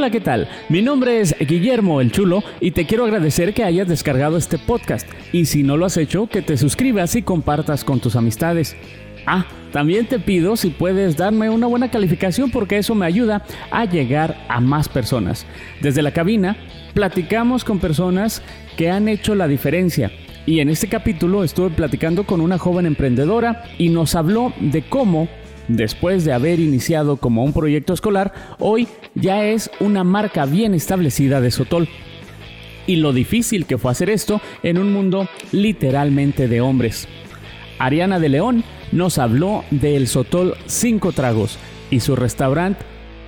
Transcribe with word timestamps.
Hola, 0.00 0.08
¿qué 0.08 0.22
tal? 0.22 0.48
Mi 0.70 0.80
nombre 0.80 1.20
es 1.20 1.36
Guillermo 1.38 2.00
el 2.00 2.10
Chulo 2.10 2.42
y 2.58 2.70
te 2.70 2.86
quiero 2.86 3.04
agradecer 3.04 3.52
que 3.52 3.64
hayas 3.64 3.86
descargado 3.86 4.38
este 4.38 4.56
podcast 4.56 5.06
y 5.30 5.44
si 5.44 5.62
no 5.62 5.76
lo 5.76 5.84
has 5.84 5.98
hecho, 5.98 6.26
que 6.26 6.40
te 6.40 6.56
suscribas 6.56 7.16
y 7.16 7.22
compartas 7.22 7.84
con 7.84 8.00
tus 8.00 8.16
amistades. 8.16 8.78
Ah, 9.26 9.44
también 9.72 10.06
te 10.06 10.18
pido 10.18 10.56
si 10.56 10.70
puedes 10.70 11.18
darme 11.18 11.50
una 11.50 11.66
buena 11.66 11.90
calificación 11.90 12.50
porque 12.50 12.78
eso 12.78 12.94
me 12.94 13.04
ayuda 13.04 13.44
a 13.70 13.84
llegar 13.84 14.38
a 14.48 14.58
más 14.58 14.88
personas. 14.88 15.44
Desde 15.82 16.00
la 16.00 16.12
cabina, 16.12 16.56
platicamos 16.94 17.62
con 17.62 17.78
personas 17.78 18.40
que 18.78 18.88
han 18.88 19.06
hecho 19.06 19.34
la 19.34 19.48
diferencia. 19.48 20.10
Y 20.46 20.60
en 20.60 20.70
este 20.70 20.88
capítulo 20.88 21.44
estuve 21.44 21.68
platicando 21.68 22.24
con 22.24 22.40
una 22.40 22.56
joven 22.56 22.86
emprendedora 22.86 23.64
y 23.76 23.90
nos 23.90 24.14
habló 24.14 24.54
de 24.60 24.80
cómo, 24.80 25.28
después 25.76 26.24
de 26.24 26.32
haber 26.32 26.60
iniciado 26.60 27.16
como 27.16 27.44
un 27.44 27.52
proyecto 27.52 27.92
escolar, 27.92 28.32
hoy 28.58 28.88
ya 29.14 29.44
es 29.44 29.70
una 29.80 30.04
marca 30.04 30.46
bien 30.46 30.74
establecida 30.74 31.40
de 31.40 31.50
Sotol. 31.50 31.88
Y 32.86 32.96
lo 32.96 33.12
difícil 33.12 33.66
que 33.66 33.78
fue 33.78 33.92
hacer 33.92 34.10
esto 34.10 34.40
en 34.62 34.78
un 34.78 34.92
mundo 34.92 35.28
literalmente 35.52 36.48
de 36.48 36.60
hombres. 36.60 37.08
Ariana 37.78 38.18
de 38.18 38.28
León 38.28 38.64
nos 38.92 39.18
habló 39.18 39.64
del 39.70 40.08
Sotol 40.08 40.54
5 40.66 41.12
Tragos 41.12 41.58
y 41.90 42.00
su 42.00 42.16
restaurante 42.16 42.84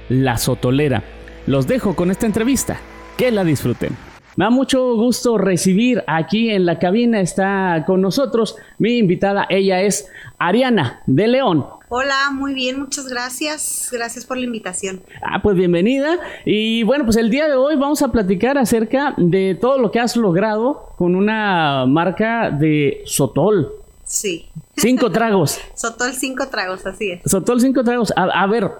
La 0.09 0.39
Sotolera. 0.39 1.05
Los 1.47 1.67
dejo 1.67 1.95
con 1.95 2.11
esta 2.11 2.27
entrevista. 2.27 2.81
Que 3.17 3.31
la 3.31 3.45
disfruten. 3.45 4.12
Me 4.35 4.47
da 4.47 4.51
mucho 4.51 4.97
gusto 4.97 5.37
recibir 5.37 6.03
aquí 6.07 6.49
en 6.51 6.65
la 6.65 6.79
cabina, 6.79 7.21
está 7.21 7.85
con 7.87 8.01
nosotros 8.01 8.57
mi 8.79 8.97
invitada, 8.97 9.47
ella 9.51 9.83
es 9.83 10.09
Ariana 10.39 11.03
de 11.07 11.29
León. 11.29 11.67
Hola, 11.91 12.31
muy 12.33 12.55
bien, 12.55 12.81
muchas 12.81 13.07
gracias. 13.09 13.91
Gracias 13.93 14.25
por 14.25 14.39
la 14.39 14.45
invitación. 14.45 15.03
Ah, 15.23 15.43
pues 15.43 15.55
bienvenida. 15.55 16.19
Y 16.47 16.83
bueno, 16.85 17.05
pues 17.05 17.19
el 17.19 17.29
día 17.29 17.47
de 17.47 17.57
hoy 17.57 17.77
vamos 17.77 18.01
a 18.01 18.11
platicar 18.11 18.57
acerca 18.57 19.13
de 19.19 19.59
todo 19.61 19.77
lo 19.77 19.91
que 19.91 20.01
has 20.01 20.17
logrado 20.17 20.95
con 20.97 21.15
una 21.15 21.85
marca 21.87 22.49
de 22.51 23.03
Sotol. 23.05 23.71
Sí. 24.05 24.49
Cinco 24.79 25.11
tragos. 25.13 25.61
Sotol 25.75 26.15
cinco 26.15 26.49
tragos, 26.49 26.87
así 26.87 27.11
es. 27.11 27.31
Sotol 27.31 27.61
cinco 27.61 27.85
tragos. 27.85 28.11
A, 28.17 28.47
ver, 28.47 28.71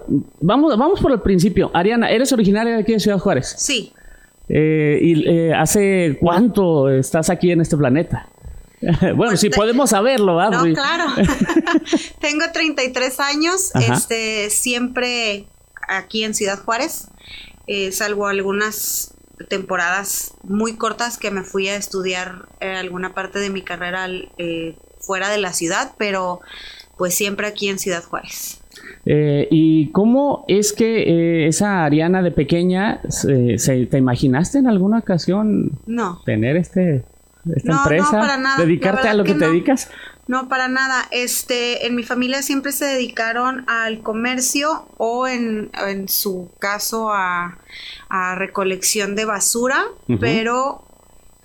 vamos, 0.41 0.75
vamos 0.75 0.99
por 0.99 1.11
el 1.11 1.21
principio. 1.21 1.69
Ariana, 1.75 2.09
¿eres 2.09 2.33
originaria 2.33 2.73
de 2.73 2.81
aquí 2.81 2.93
de 2.93 2.99
Ciudad 2.99 3.19
Juárez? 3.19 3.53
Sí. 3.55 3.93
Eh, 4.49 4.99
¿Y 5.01 5.29
eh, 5.29 5.53
hace 5.53 6.17
cuánto 6.19 6.89
estás 6.89 7.29
aquí 7.29 7.51
en 7.51 7.61
este 7.61 7.77
planeta? 7.77 8.29
bueno, 9.15 9.37
si 9.37 9.49
podemos 9.49 9.91
saberlo, 9.91 10.35
¿verdad? 10.35 10.63
No, 10.63 10.73
claro. 10.73 11.05
Tengo 12.19 12.45
33 12.51 13.19
años, 13.19 13.71
este, 13.75 14.49
siempre 14.49 15.45
aquí 15.87 16.23
en 16.23 16.33
Ciudad 16.33 16.59
Juárez, 16.59 17.07
eh, 17.67 17.91
salvo 17.91 18.27
algunas 18.27 19.13
temporadas 19.49 20.33
muy 20.43 20.75
cortas 20.75 21.17
que 21.17 21.31
me 21.31 21.43
fui 21.43 21.67
a 21.67 21.75
estudiar 21.75 22.47
alguna 22.59 23.13
parte 23.13 23.39
de 23.39 23.49
mi 23.49 23.61
carrera 23.61 24.07
fuera 24.99 25.29
de 25.29 25.37
la 25.37 25.53
ciudad, 25.53 25.93
pero 25.97 26.41
pues 26.97 27.15
siempre 27.15 27.47
aquí 27.47 27.67
en 27.67 27.79
Ciudad 27.79 28.03
Juárez. 28.03 28.62
Eh, 29.05 29.47
¿Y 29.51 29.91
cómo 29.91 30.45
es 30.47 30.73
que 30.73 31.03
eh, 31.03 31.47
esa 31.47 31.83
Ariana 31.83 32.21
de 32.21 32.31
pequeña, 32.31 33.01
se, 33.09 33.57
te 33.85 33.97
imaginaste 33.97 34.59
en 34.59 34.67
alguna 34.67 34.99
ocasión 34.99 35.71
no. 35.85 36.21
tener 36.25 36.55
este, 36.55 37.03
esta 37.53 37.73
empresa? 37.73 38.11
No, 38.13 38.19
para 38.19 38.37
nada. 38.37 38.57
¿Dedicarte 38.63 39.09
a 39.09 39.13
lo 39.13 39.23
que, 39.23 39.33
te 39.33 39.47
dedicas? 39.47 39.89
No, 40.27 40.47
para 40.47 40.69
nada. 40.69 41.03
Este, 41.11 41.85
en 41.85 41.95
mi 41.95 42.03
familia 42.03 42.41
siempre 42.41 42.71
se 42.71 42.85
dedicaron 42.85 43.65
al 43.67 44.01
comercio 44.01 44.87
o 44.97 45.27
en, 45.27 45.69
en 45.85 46.07
su 46.07 46.49
caso 46.59 47.09
a, 47.11 47.57
recolección 48.35 49.15
de 49.15 49.25
basura, 49.25 49.85
pero 50.19 50.85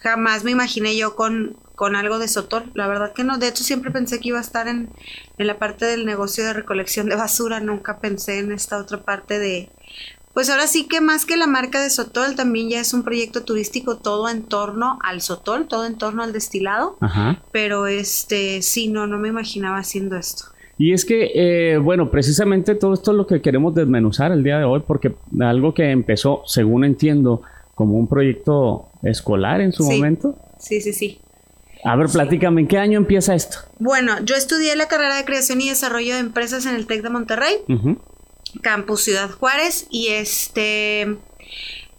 jamás 0.01 0.45
me 0.45 0.51
imaginé 0.51 0.95
yo 0.97 1.17
con, 1.17 1.57
con 1.79 1.95
algo 1.95 2.19
de 2.19 2.27
Sotol. 2.27 2.73
La 2.75 2.89
verdad 2.89 3.13
que 3.13 3.23
no. 3.23 3.39
De 3.39 3.47
hecho, 3.47 3.63
siempre 3.63 3.93
pensé 3.93 4.19
que 4.19 4.31
iba 4.31 4.39
a 4.39 4.43
estar 4.43 4.67
en, 4.67 4.91
en 5.39 5.47
la 5.47 5.61
parte 5.61 5.85
del 5.85 6.07
negocio 6.07 6.45
de 6.45 6.53
recolección 6.53 7.09
de 7.09 7.15
basura. 7.15 7.61
Nunca 7.61 8.01
pensé 8.01 8.41
en 8.41 8.51
esta 8.51 8.79
otra 8.79 9.05
parte 9.05 9.39
de... 9.39 9.71
Pues 10.35 10.51
ahora 10.51 10.67
sí 10.67 10.89
que 10.89 11.01
más 11.01 11.25
que 11.25 11.37
la 11.37 11.47
marca 11.47 11.81
de 11.81 11.89
Sotol, 11.89 12.35
también 12.35 12.69
ya 12.69 12.81
es 12.81 12.93
un 12.95 13.05
proyecto 13.05 13.45
turístico 13.45 13.99
todo 13.99 14.29
en 14.29 14.43
torno 14.43 14.99
al 15.05 15.21
Sotol, 15.21 15.69
todo 15.69 15.87
en 15.87 15.97
torno 15.97 16.25
al 16.25 16.33
destilado. 16.33 16.97
Ajá. 17.01 17.45
Pero 17.53 17.87
este, 17.87 18.61
sí, 18.61 18.89
no, 18.89 19.07
no 19.07 19.19
me 19.19 19.29
imaginaba 19.29 19.79
haciendo 19.79 20.17
esto. 20.17 20.47
Y 20.79 20.93
es 20.93 21.05
que, 21.05 21.31
eh, 21.33 21.79
bueno, 21.79 22.11
precisamente 22.11 22.75
todo 22.75 22.95
esto 22.95 23.13
es 23.13 23.17
lo 23.17 23.27
que 23.29 23.41
queremos 23.41 23.73
desmenuzar 23.73 24.33
el 24.33 24.43
día 24.43 24.59
de 24.59 24.65
hoy, 24.65 24.83
porque 24.85 25.15
algo 25.41 25.75
que 25.75 25.93
empezó, 25.93 26.43
según 26.45 26.85
entiendo, 26.85 27.43
como 27.77 27.97
un 27.99 28.09
proyecto 28.09 28.89
escolar 29.05 29.61
en 29.61 29.71
su 29.71 29.85
momento. 29.85 30.37
Sí, 30.59 30.81
sí, 30.81 30.93
sí. 30.93 31.21
A 31.85 31.97
ver, 31.97 32.09
platícame, 32.09 32.63
¿en 32.63 32.69
qué 32.69 32.79
año 32.79 32.99
empieza 32.99 33.35
esto? 33.35 33.59
Bueno, 33.79 34.21
yo 34.25 34.37
estudié 34.37 34.75
la 34.77 34.89
carrera 34.89 35.17
de 35.17 35.25
creación 35.25 35.61
y 35.61 35.69
desarrollo 35.69 36.15
de 36.15 36.21
empresas 36.21 36.67
en 36.67 36.75
el 36.75 36.87
TEC 36.87 37.03
de 37.03 37.11
Monterrey, 37.11 37.57
Campus 38.63 39.03
Ciudad 39.03 39.31
Juárez, 39.31 39.87
y 39.91 40.09
este... 40.09 41.17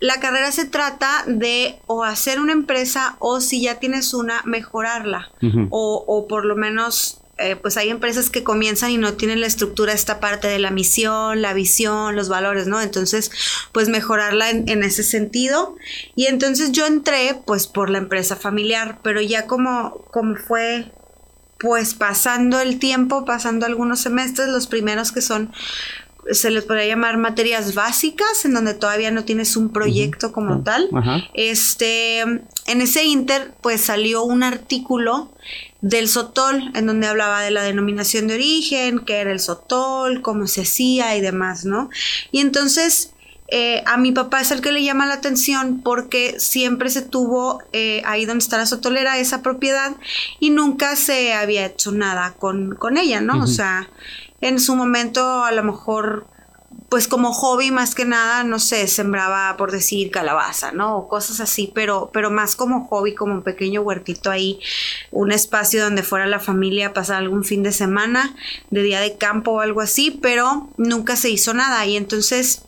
La 0.02 0.22
carrera 0.22 0.54
se 0.54 0.66
trata 0.66 1.26
de 1.28 1.80
o 1.86 2.06
hacer 2.06 2.40
una 2.40 2.54
empresa 2.54 3.18
o 3.20 3.42
si 3.42 3.64
ya 3.64 3.80
tienes 3.80 4.14
una, 4.14 4.42
mejorarla. 4.46 5.30
o, 5.72 6.06
o 6.08 6.28
por 6.28 6.46
lo 6.46 6.56
menos 6.56 7.20
eh, 7.40 7.56
pues 7.56 7.78
hay 7.78 7.90
empresas 7.90 8.30
que 8.30 8.44
comienzan 8.44 8.92
y 8.92 8.98
no 8.98 9.14
tienen 9.14 9.40
la 9.40 9.48
estructura, 9.48 9.94
esta 9.94 10.20
parte 10.20 10.50
de 10.50 10.60
la 10.60 10.72
misión, 10.72 11.42
la 11.42 11.54
visión, 11.54 12.16
los 12.16 12.28
valores, 12.28 12.68
¿no? 12.68 12.82
Entonces, 12.82 13.32
pues 13.72 13.88
mejorarla 13.88 14.50
en, 14.50 14.84
ese 14.84 15.04
sentido. 15.04 15.78
Y 16.16 16.26
entonces 16.26 16.74
yo 16.74 16.86
entré, 16.86 17.42
pues, 17.46 17.68
por 17.68 17.90
la 17.90 18.00
empresa 18.00 18.36
familiar, 18.36 19.00
pero 19.04 19.22
ya 19.22 19.48
como, 19.48 20.06
como 20.12 20.36
fue 20.36 20.92
pues 21.60 21.94
pasando 21.94 22.62
el 22.62 22.80
tiempo, 22.80 23.26
pasando 23.26 23.66
algunos 23.66 24.00
semestres, 24.00 24.48
los 24.48 24.68
primeros 24.68 25.12
que 25.12 25.22
son 25.22 25.52
se 26.32 26.52
les 26.52 26.64
podría 26.64 26.88
llamar 26.88 27.18
materias 27.18 27.74
básicas, 27.76 28.46
en 28.46 28.54
donde 28.54 28.74
todavía 28.74 29.12
no 29.12 29.24
tienes 29.24 29.56
un 29.58 29.72
proyecto 29.72 30.32
como 30.32 30.56
ah, 30.56 30.62
tal. 30.64 30.90
Este, 31.34 32.20
en 32.20 32.82
ese 32.82 33.04
inter, 33.06 33.54
pues 33.62 33.82
salió 33.82 34.24
un 34.24 34.44
artículo 34.44 35.32
del 35.82 36.08
Sotol, 36.08 36.72
en 36.76 36.86
donde 36.86 37.08
hablaba 37.08 37.42
de 37.42 37.52
la 37.52 37.64
denominación 37.64 38.28
de 38.28 38.36
origen, 38.36 39.00
qué 39.00 39.16
era 39.16 39.32
el 39.32 39.40
Sotol, 39.40 40.22
cómo 40.22 40.48
se 40.48 40.62
hacía 40.62 41.16
y 41.16 41.22
demás, 41.22 41.66
¿no? 41.66 41.90
Y 42.32 42.42
entonces 42.42 43.14
eh, 43.52 43.82
a 43.88 43.98
mi 43.98 44.12
papá 44.12 44.42
es 44.42 44.52
el 44.52 44.62
que 44.62 44.72
le 44.72 44.84
llama 44.84 45.08
la 45.08 45.16
atención 45.16 45.82
porque 45.82 46.40
siempre 46.40 46.90
se 46.90 47.02
tuvo 47.02 47.64
eh, 47.74 48.04
ahí 48.06 48.26
donde 48.26 48.44
está 48.44 48.58
la 48.58 48.68
Sotolera 48.68 49.18
esa 49.18 49.42
propiedad 49.42 49.96
y 50.40 50.52
nunca 50.52 50.96
se 50.96 51.34
había 51.34 51.66
hecho 51.66 51.92
nada 51.92 52.36
con, 52.38 52.76
con 52.76 52.98
ella, 52.98 53.22
¿no? 53.22 53.44
O 53.44 53.48
sea, 53.48 53.90
en 54.42 54.60
su 54.60 54.76
momento 54.76 55.44
a 55.44 55.52
lo 55.52 55.64
mejor 55.64 56.28
pues 56.90 57.08
como 57.08 57.32
hobby 57.32 57.70
más 57.72 57.94
que 57.94 58.06
nada, 58.06 58.44
no 58.44 58.60
sé, 58.60 58.88
sembraba 58.88 59.56
por 59.58 59.72
decir 59.72 60.10
calabaza, 60.10 60.72
¿no? 60.72 60.98
O 60.98 61.08
cosas 61.08 61.40
así, 61.40 61.72
pero, 61.74 62.10
pero 62.12 62.32
más 62.32 62.56
como 62.56 62.88
hobby, 62.88 63.14
como 63.14 63.34
un 63.34 63.44
pequeño 63.44 63.82
huertito 63.82 64.32
ahí, 64.32 64.60
un 65.12 65.32
espacio 65.32 65.84
donde 65.84 66.02
fuera 66.02 66.26
la 66.26 66.40
familia 66.40 66.88
a 66.88 66.94
pasar 66.94 67.18
algún 67.18 67.44
fin 67.44 67.62
de 67.62 67.72
semana, 67.72 68.36
de 68.72 68.82
día 68.82 69.02
de 69.02 69.18
campo 69.18 69.52
o 69.52 69.60
algo 69.60 69.82
así, 69.82 70.18
pero 70.22 70.70
nunca 70.78 71.16
se 71.16 71.30
hizo 71.30 71.54
nada. 71.54 71.86
Y 71.86 71.96
entonces 71.96 72.64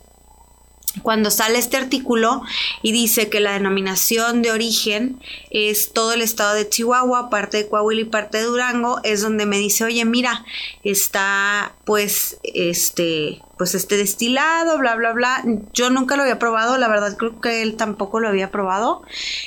cuando 1.02 1.30
sale 1.30 1.58
este 1.58 1.76
artículo 1.76 2.42
y 2.82 2.92
dice 2.92 3.30
que 3.30 3.40
la 3.40 3.52
denominación 3.52 4.42
de 4.42 4.50
origen 4.50 5.20
es 5.50 5.92
todo 5.92 6.12
el 6.12 6.20
estado 6.20 6.54
de 6.54 6.68
Chihuahua, 6.68 7.30
parte 7.30 7.56
de 7.58 7.68
Coahuila 7.68 8.02
y 8.02 8.06
parte 8.06 8.38
de 8.38 8.44
Durango, 8.44 9.00
es 9.02 9.22
donde 9.22 9.46
me 9.46 9.58
dice, 9.58 9.84
oye, 9.84 10.04
mira, 10.04 10.44
está 10.84 11.74
pues 11.84 12.38
este, 12.42 13.40
pues 13.56 13.74
este 13.74 13.96
destilado, 13.96 14.78
bla, 14.78 14.94
bla, 14.96 15.12
bla. 15.12 15.42
Yo 15.72 15.90
nunca 15.90 16.16
lo 16.16 16.22
había 16.22 16.38
probado, 16.38 16.76
la 16.78 16.88
verdad 16.88 17.16
creo 17.16 17.40
que 17.40 17.62
él 17.62 17.76
tampoco 17.76 18.20
lo 18.20 18.28
había 18.28 18.50
probado. 18.50 19.02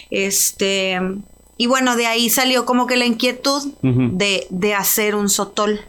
Este, 0.09 0.99
y 1.57 1.67
bueno, 1.67 1.95
de 1.95 2.05
ahí 2.05 2.29
salió 2.29 2.65
como 2.65 2.85
que 2.85 2.97
la 2.97 3.05
inquietud 3.05 3.73
de, 3.81 4.45
de, 4.49 4.73
hacer 4.73 5.15
un 5.15 5.29
sotol. 5.29 5.79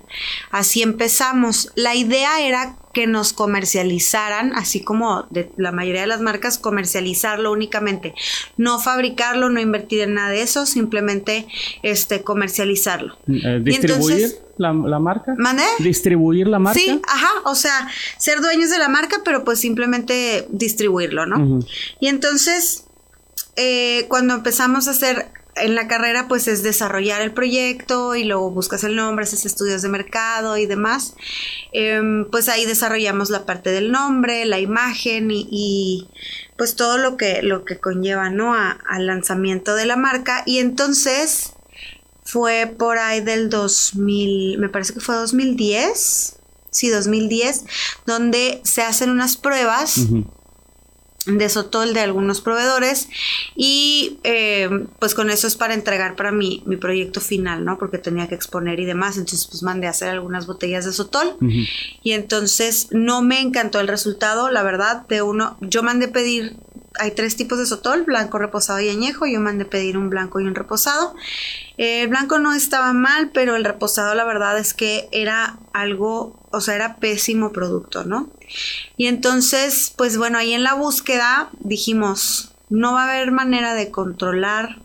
Así 0.51 0.83
empezamos. 0.83 1.73
La 1.75 1.97
idea 1.97 2.41
era 2.41 2.77
que 2.97 3.07
nos 3.07 3.33
comercializaran, 3.35 4.55
así 4.55 4.83
como 4.83 5.27
de 5.29 5.51
la 5.59 5.71
mayoría 5.71 6.01
de 6.01 6.07
las 6.07 6.23
marcas, 6.23 6.57
comercializarlo 6.57 7.53
únicamente. 7.53 8.15
No 8.57 8.79
fabricarlo, 8.79 9.51
no 9.51 9.61
invertir 9.61 10.01
en 10.01 10.15
nada 10.15 10.31
de 10.31 10.41
eso, 10.41 10.65
simplemente 10.65 11.47
este, 11.83 12.23
comercializarlo. 12.23 13.19
Eh, 13.29 13.61
¿Distribuir 13.63 14.37
la, 14.57 14.73
marca? 14.73 15.35
¿Mande? 15.37 15.65
¿Distribuir 15.81 16.47
la 16.47 16.59
marca? 16.59 16.81
Sí, 16.81 17.01
ajá, 17.07 17.33
o 17.45 17.55
sea, 17.55 17.89
ser 18.19 18.41
dueños 18.41 18.71
de 18.71 18.79
la 18.79 18.89
marca, 18.89 19.21
pero 19.25 19.45
pues 19.45 19.59
simplemente 19.59 20.47
distribuirlo, 20.49 21.27
¿no? 21.27 21.61
Y 22.01 22.07
entonces, 22.07 22.85
eh, 23.57 24.07
cuando 24.09 24.33
empezamos 24.33 24.89
a 24.89 24.93
hacer 24.93 25.36
en 25.57 25.75
la 25.75 25.89
carrera 25.89 26.29
pues 26.29 26.49
es 26.49 26.63
desarrollar 26.63 27.23
el 27.23 27.33
proyecto 27.33 28.15
y 28.15 28.25
luego 28.25 28.51
buscas 28.51 28.85
el 28.85 28.97
nombre, 28.97 29.25
haces 29.25 29.47
estudios 29.47 29.83
de 29.83 29.89
mercado 29.89 30.57
y 30.57 30.67
demás. 30.67 31.15
Em, 31.73 32.29
pues 32.31 32.49
ahí 32.49 32.67
desarrollamos 32.67 33.31
la 33.31 33.47
parte 33.47 33.71
del 33.71 33.91
nombre, 33.91 34.45
la 34.45 34.61
imagen 34.61 35.29
y, 35.31 36.09
pues 36.57 36.77
todo 36.77 36.99
lo 36.99 37.17
que, 37.17 37.43
lo 37.43 37.65
que 37.65 37.79
conlleva, 37.79 38.31
¿no? 38.31 38.55
al 38.55 39.07
lanzamiento 39.07 39.75
de 39.75 39.87
la 39.87 39.97
marca. 39.97 40.43
Y 40.47 40.59
entonces 40.59 41.53
fue 42.25 42.67
por 42.79 42.99
ahí 42.99 43.21
del 43.21 43.49
2000, 43.49 44.59
me 44.59 44.69
parece 44.69 44.95
que 44.95 45.01
fue 45.01 45.15
2010, 45.15 46.37
sí, 46.71 46.89
2010, 46.89 47.65
donde 48.05 48.61
se 48.65 48.83
hacen 48.83 49.11
unas 49.11 49.37
pruebas 49.37 50.07
de 51.27 51.49
Sotol 51.49 51.93
de 51.93 52.01
algunos 52.01 52.41
proveedores 52.41 53.09
y 53.55 54.19
eh, 54.23 54.69
pues 54.99 55.15
con 55.15 55.31
eso 55.31 55.47
es 55.47 55.57
para 55.57 55.75
entregar 55.75 56.17
para 56.17 56.33
mí 56.33 56.63
mi 56.67 56.77
proyecto 56.77 57.21
final, 57.21 57.65
¿no? 57.65 57.79
Porque 57.79 57.99
tenía 57.99 58.29
que 58.29 58.35
exponer 58.35 58.81
y 58.81 58.85
demás, 58.85 59.17
entonces 59.17 59.47
pues 59.47 59.63
mandé 59.63 59.87
a 59.87 59.91
hacer 59.91 60.09
algunas 60.09 60.47
botellas 60.47 60.85
de 60.85 60.93
Sotol. 60.93 61.37
Y 62.03 62.13
entonces 62.13 62.89
no 62.91 63.23
me 63.23 63.41
encantó 63.41 63.81
el 63.81 63.89
resultado, 63.89 64.51
la 64.51 64.63
verdad, 64.63 65.07
de 65.09 65.23
uno, 65.23 65.57
yo 65.61 65.83
mandé 65.83 66.09
pedir 66.09 66.57
hay 66.99 67.13
tres 67.13 67.37
tipos 67.37 67.59
de 67.59 67.67
sotol, 67.67 68.03
blanco, 68.03 68.39
reposado 68.39 68.81
y 68.81 68.89
añejo. 68.89 69.27
Yo 69.27 69.41
mandé 69.41 69.65
pedir 69.65 69.97
un 69.99 70.11
blanco 70.11 70.41
y 70.41 70.45
un 70.45 70.55
reposado. 70.55 71.15
El 71.77 72.09
blanco 72.09 72.39
no 72.39 72.53
estaba 72.55 72.93
mal, 72.93 73.31
pero 73.33 73.57
el 73.57 73.65
reposado 73.65 74.15
la 74.15 74.25
verdad 74.25 74.59
es 74.59 74.75
que 74.75 75.09
era 75.13 75.59
algo, 75.73 76.41
o 76.51 76.61
sea, 76.61 76.75
era 76.75 76.97
pésimo 76.97 77.53
producto, 77.53 78.05
¿no? 78.05 78.31
Y 78.97 79.07
entonces, 79.07 79.93
pues 79.97 80.17
bueno, 80.17 80.39
ahí 80.39 80.53
en 80.53 80.63
la 80.63 80.75
búsqueda 80.75 81.51
dijimos, 81.61 82.53
no 82.69 82.93
va 82.93 83.05
a 83.05 83.13
haber 83.13 83.33
manera 83.33 83.75
de 83.75 83.91
controlar 83.91 84.81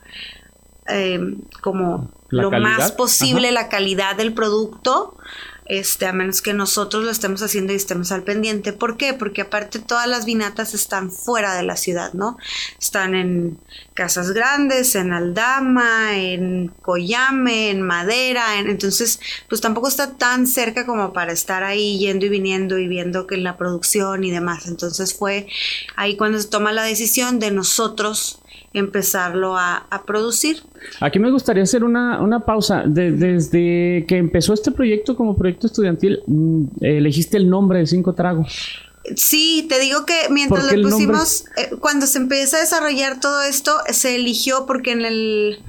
eh, 0.87 1.19
como 1.61 2.11
lo 2.29 2.51
más 2.51 2.91
posible 2.91 3.51
la 3.51 3.69
calidad 3.69 4.15
del 4.15 4.33
producto 4.33 5.17
este, 5.65 6.05
a 6.05 6.13
menos 6.13 6.41
que 6.41 6.53
nosotros 6.53 7.03
lo 7.03 7.11
estemos 7.11 7.41
haciendo 7.41 7.73
y 7.73 7.77
estemos 7.77 8.11
al 8.11 8.23
pendiente. 8.23 8.73
¿Por 8.73 8.97
qué? 8.97 9.13
Porque 9.13 9.41
aparte 9.41 9.79
todas 9.79 10.07
las 10.07 10.25
vinatas 10.25 10.73
están 10.73 11.11
fuera 11.11 11.55
de 11.55 11.63
la 11.63 11.77
ciudad, 11.77 12.13
¿no? 12.13 12.37
Están 12.79 13.15
en 13.15 13.59
casas 13.93 14.31
grandes, 14.31 14.95
en 14.95 15.13
Aldama, 15.13 16.17
en 16.17 16.69
Coyame, 16.81 17.69
en 17.69 17.81
Madera, 17.81 18.59
entonces 18.59 19.19
pues 19.47 19.61
tampoco 19.61 19.87
está 19.87 20.17
tan 20.17 20.47
cerca 20.47 20.85
como 20.85 21.13
para 21.13 21.31
estar 21.31 21.63
ahí 21.63 21.99
yendo 21.99 22.25
y 22.25 22.29
viniendo 22.29 22.77
y 22.77 22.87
viendo 22.87 23.27
que 23.27 23.37
la 23.37 23.57
producción 23.57 24.23
y 24.23 24.31
demás. 24.31 24.67
Entonces 24.67 25.13
fue 25.13 25.47
ahí 25.95 26.17
cuando 26.17 26.39
se 26.39 26.47
toma 26.47 26.71
la 26.71 26.83
decisión 26.83 27.39
de 27.39 27.51
nosotros 27.51 28.40
empezarlo 28.73 29.57
a, 29.57 29.85
producir. 30.05 30.63
Aquí 30.99 31.19
me 31.19 31.31
gustaría 31.31 31.63
hacer 31.63 31.83
una, 31.83 32.43
pausa. 32.45 32.83
desde 32.85 34.05
que 34.07 34.17
empezó 34.17 34.53
este 34.53 34.71
proyecto 34.71 35.15
como 35.15 35.35
proyecto 35.35 35.67
estudiantil, 35.67 36.21
mm, 36.25 36.63
elegiste 36.81 37.37
el 37.37 37.49
nombre 37.49 37.79
de 37.79 37.87
Cinco 37.87 38.13
Tragos. 38.13 38.81
Sí, 39.15 39.65
te 39.67 39.79
digo 39.79 40.05
que 40.05 40.27
mientras 40.29 40.71
lo 40.71 40.89
pusimos, 40.89 41.45
eh, 41.57 41.71
cuando 41.79 42.05
se 42.05 42.19
empieza 42.19 42.57
a 42.57 42.59
desarrollar 42.59 43.19
todo 43.19 43.41
esto, 43.41 43.75
se 43.89 44.15
eligió 44.15 44.67
porque 44.67 44.91
en 44.91 45.01
el, 45.01 45.63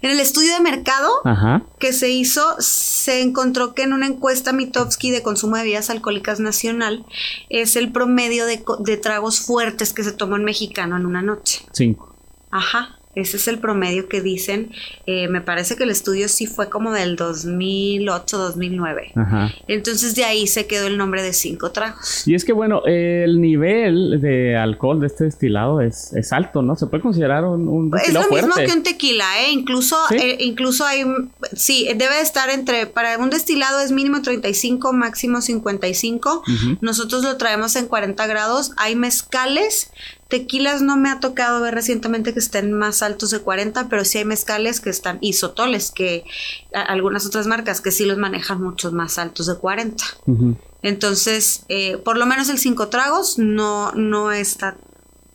en 0.00 0.10
el 0.10 0.20
estudio 0.20 0.54
de 0.54 0.60
mercado 0.60 1.10
que 1.80 1.92
se 1.92 2.10
hizo, 2.10 2.56
se 2.60 3.20
encontró 3.20 3.74
que 3.74 3.82
en 3.82 3.92
una 3.92 4.06
encuesta 4.06 4.52
Mitofsky 4.52 5.10
de 5.10 5.22
consumo 5.22 5.56
de 5.56 5.62
bebidas 5.62 5.90
alcohólicas 5.90 6.38
nacional 6.38 7.04
es 7.48 7.74
el 7.74 7.90
promedio 7.90 8.46
de, 8.46 8.64
de 8.80 8.96
tragos 8.96 9.40
fuertes 9.40 9.92
que 9.92 10.04
se 10.04 10.12
toma 10.12 10.36
un 10.36 10.44
mexicano 10.44 10.96
en 10.96 11.04
una 11.04 11.20
noche. 11.20 11.62
Cinco. 11.72 12.07
Ajá. 12.50 12.98
Ese 13.14 13.38
es 13.38 13.48
el 13.48 13.58
promedio 13.58 14.06
que 14.08 14.20
dicen. 14.20 14.70
Eh, 15.06 15.28
me 15.28 15.40
parece 15.40 15.76
que 15.76 15.82
el 15.82 15.90
estudio 15.90 16.28
sí 16.28 16.46
fue 16.46 16.68
como 16.68 16.92
del 16.92 17.16
2008-2009. 17.16 19.54
Entonces 19.66 20.14
de 20.14 20.22
ahí 20.24 20.46
se 20.46 20.68
quedó 20.68 20.86
el 20.86 20.96
nombre 20.96 21.20
de 21.22 21.32
cinco 21.32 21.72
tragos. 21.72 22.28
Y 22.28 22.34
es 22.34 22.44
que 22.44 22.52
bueno, 22.52 22.82
el 22.86 23.40
nivel 23.40 24.20
de 24.20 24.56
alcohol 24.56 25.00
de 25.00 25.08
este 25.08 25.24
destilado 25.24 25.80
es, 25.80 26.12
es 26.12 26.32
alto, 26.32 26.62
¿no? 26.62 26.76
Se 26.76 26.86
puede 26.86 27.02
considerar 27.02 27.44
un, 27.44 27.90
Es 28.06 28.14
lo 28.14 28.20
mismo 28.28 28.54
que 28.54 28.70
un 28.72 28.84
tequila, 28.84 29.24
¿eh? 29.42 29.50
Incluso, 29.50 29.96
eh, 30.10 30.36
incluso 30.40 30.84
hay, 30.84 31.04
sí, 31.54 31.88
debe 31.96 32.20
estar 32.20 32.50
entre, 32.50 32.86
para 32.86 33.18
un 33.18 33.30
destilado 33.30 33.80
es 33.80 33.90
mínimo 33.90 34.22
35, 34.22 34.92
máximo 34.92 35.40
55. 35.40 36.44
Nosotros 36.80 37.24
lo 37.24 37.36
traemos 37.36 37.74
en 37.74 37.88
40 37.88 38.28
grados. 38.28 38.70
Hay 38.76 38.94
mezcales 38.94 39.90
Tequilas 40.28 40.82
no 40.82 40.96
me 40.96 41.10
ha 41.10 41.20
tocado 41.20 41.60
ver 41.62 41.74
recientemente 41.74 42.34
que 42.34 42.38
estén 42.38 42.72
más 42.72 43.02
altos 43.02 43.30
de 43.30 43.40
40, 43.40 43.88
pero 43.88 44.04
sí 44.04 44.18
hay 44.18 44.26
mezcales 44.26 44.80
que 44.80 44.90
están, 44.90 45.18
y 45.22 45.32
sotoles, 45.32 45.90
que 45.90 46.24
algunas 46.72 47.24
otras 47.26 47.46
marcas 47.46 47.80
que 47.80 47.90
sí 47.90 48.04
los 48.04 48.18
manejan 48.18 48.62
muchos 48.62 48.92
más 48.92 49.18
altos 49.18 49.46
de 49.46 49.56
40. 49.56 50.04
Entonces, 50.82 51.64
eh, 51.68 51.96
por 51.96 52.18
lo 52.18 52.26
menos 52.26 52.50
el 52.50 52.58
5 52.58 52.88
tragos 52.88 53.38
no, 53.38 53.92
no 53.92 54.30
está 54.30 54.76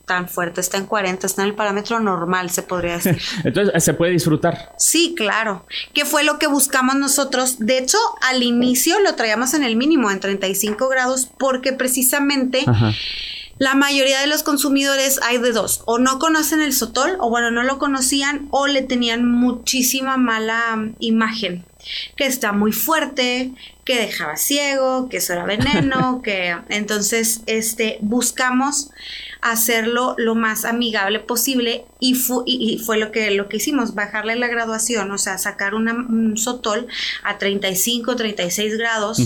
tan 0.06 0.28
fuerte, 0.28 0.62
está 0.62 0.78
en 0.78 0.86
40, 0.86 1.26
está 1.26 1.44
en 1.44 1.50
el 1.50 1.56
parámetro 1.56 2.00
normal, 2.00 2.50
se 2.50 2.62
podría 2.62 2.98
decir. 2.98 3.20
Entonces, 3.44 3.84
¿se 3.84 3.94
puede 3.94 4.12
disfrutar? 4.12 4.74
Sí, 4.78 5.16
claro. 5.16 5.66
¿Qué 5.94 6.06
fue 6.06 6.24
lo 6.24 6.40
que 6.40 6.48
buscamos 6.48 6.96
nosotros? 6.96 7.58
De 7.60 7.78
hecho, 7.78 7.98
al 8.22 8.44
inicio 8.44 9.00
lo 9.00 9.16
traíamos 9.16 9.54
en 9.54 9.64
el 9.64 9.76
mínimo, 9.76 10.12
en 10.12 10.20
35 10.20 10.88
grados, 10.88 11.30
porque 11.40 11.74
precisamente... 11.74 12.66
La 13.64 13.76
mayoría 13.76 14.20
de 14.20 14.28
los 14.28 14.44
consumidores 14.44 15.22
hay 15.24 15.38
de 15.38 15.54
dos, 15.54 15.84
o 15.86 15.98
no 15.98 16.20
conocen 16.20 16.62
el 16.62 16.74
sotol, 16.74 17.16
o 17.22 17.30
bueno, 17.30 17.50
no 17.50 17.64
lo 17.64 17.80
conocían, 17.80 18.50
o 18.52 18.68
le 18.68 18.82
tenían 18.82 19.26
muchísima 19.26 20.18
mala 20.18 20.90
imagen, 21.00 21.64
que 22.18 22.26
está 22.26 22.52
muy 22.52 22.74
fuerte, 22.74 23.54
que 23.86 23.96
dejaba 23.96 24.36
ciego, 24.36 25.08
que 25.08 25.16
eso 25.16 25.32
era 25.32 25.46
veneno, 25.46 26.22
que 26.26 26.58
entonces 26.68 27.40
este 27.46 28.00
buscamos 28.02 28.90
hacerlo 29.44 30.16
lo 30.18 30.36
más 30.36 30.64
amigable 30.64 31.20
posible 31.20 31.86
y, 32.00 32.18
y, 32.46 32.78
fue 32.80 32.98
lo 32.98 33.12
que, 33.12 33.32
lo 33.32 33.48
que 33.48 33.58
hicimos, 33.58 33.94
bajarle 33.94 34.36
la 34.36 34.48
graduación, 34.48 35.12
o 35.12 35.18
sea, 35.18 35.38
sacar 35.38 35.74
un 35.76 36.38
sotol 36.38 36.88
a 37.24 37.38
35, 37.38 38.16
36 38.16 38.78
grados 38.78 39.22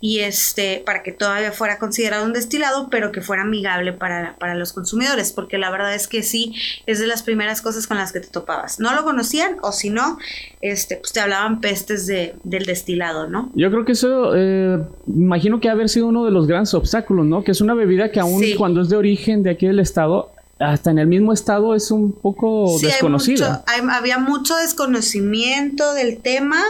y 0.00 0.20
este, 0.20 0.82
para 0.84 1.02
que 1.02 1.12
todavía 1.12 1.52
fuera 1.52 1.78
considerado 1.78 2.24
un 2.24 2.32
destilado, 2.32 2.88
pero 2.90 3.12
que 3.12 3.20
fuera 3.20 3.42
amigable 3.42 3.92
para, 3.92 4.36
para 4.38 4.54
los 4.54 4.72
consumidores, 4.72 5.32
porque 5.32 5.58
la 5.58 5.70
verdad 5.70 5.94
es 5.94 6.08
que 6.08 6.22
sí, 6.22 6.54
es 6.86 6.98
de 6.98 7.06
las 7.06 7.22
primeras 7.22 7.62
cosas 7.62 7.86
con 7.86 7.98
las 7.98 8.12
que 8.12 8.20
te 8.20 8.28
topabas. 8.28 8.80
No 8.80 8.94
lo 8.94 9.04
conocían 9.04 9.56
o 9.62 9.72
si 9.72 9.90
no, 9.90 10.18
este, 10.60 10.96
pues 10.96 11.12
te 11.12 11.20
hablaban 11.20 11.60
pestes 11.60 12.06
de, 12.06 12.34
del 12.44 12.64
destilado, 12.64 13.28
¿no? 13.28 13.50
Yo 13.54 13.70
creo 13.70 13.84
que 13.84 13.92
eso, 13.92 14.32
eh, 14.34 14.82
imagino 15.06 15.60
que 15.60 15.68
haber 15.68 15.88
sido 15.88 16.06
uno 16.06 16.24
de 16.24 16.30
los 16.30 16.46
grandes 16.46 16.74
obstáculos, 16.74 17.26
¿no? 17.26 17.44
Que 17.44 17.52
es 17.52 17.60
una 17.60 17.74
bebida 17.74 18.10
que 18.10 18.20
aún 18.20 18.42
cuando 18.56 18.80
es 18.80 18.88
de 18.88 18.96
origen 18.96 19.42
de 19.42 19.50
aquí 19.58 19.66
del 19.66 19.80
estado, 19.80 20.32
hasta 20.60 20.90
en 20.90 20.98
el 20.98 21.08
mismo 21.08 21.32
estado 21.32 21.74
es 21.74 21.90
un 21.90 22.12
poco 22.12 22.78
desconocida. 22.80 23.64
había 23.90 24.18
mucho 24.18 24.56
desconocimiento 24.56 25.94
del 25.94 26.20
tema 26.20 26.62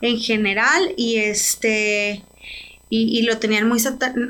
en 0.00 0.18
general 0.18 0.92
y 0.96 1.16
este 1.16 2.24
y, 2.90 3.22
lo 3.22 3.38
tenían 3.38 3.68
muy 3.68 3.78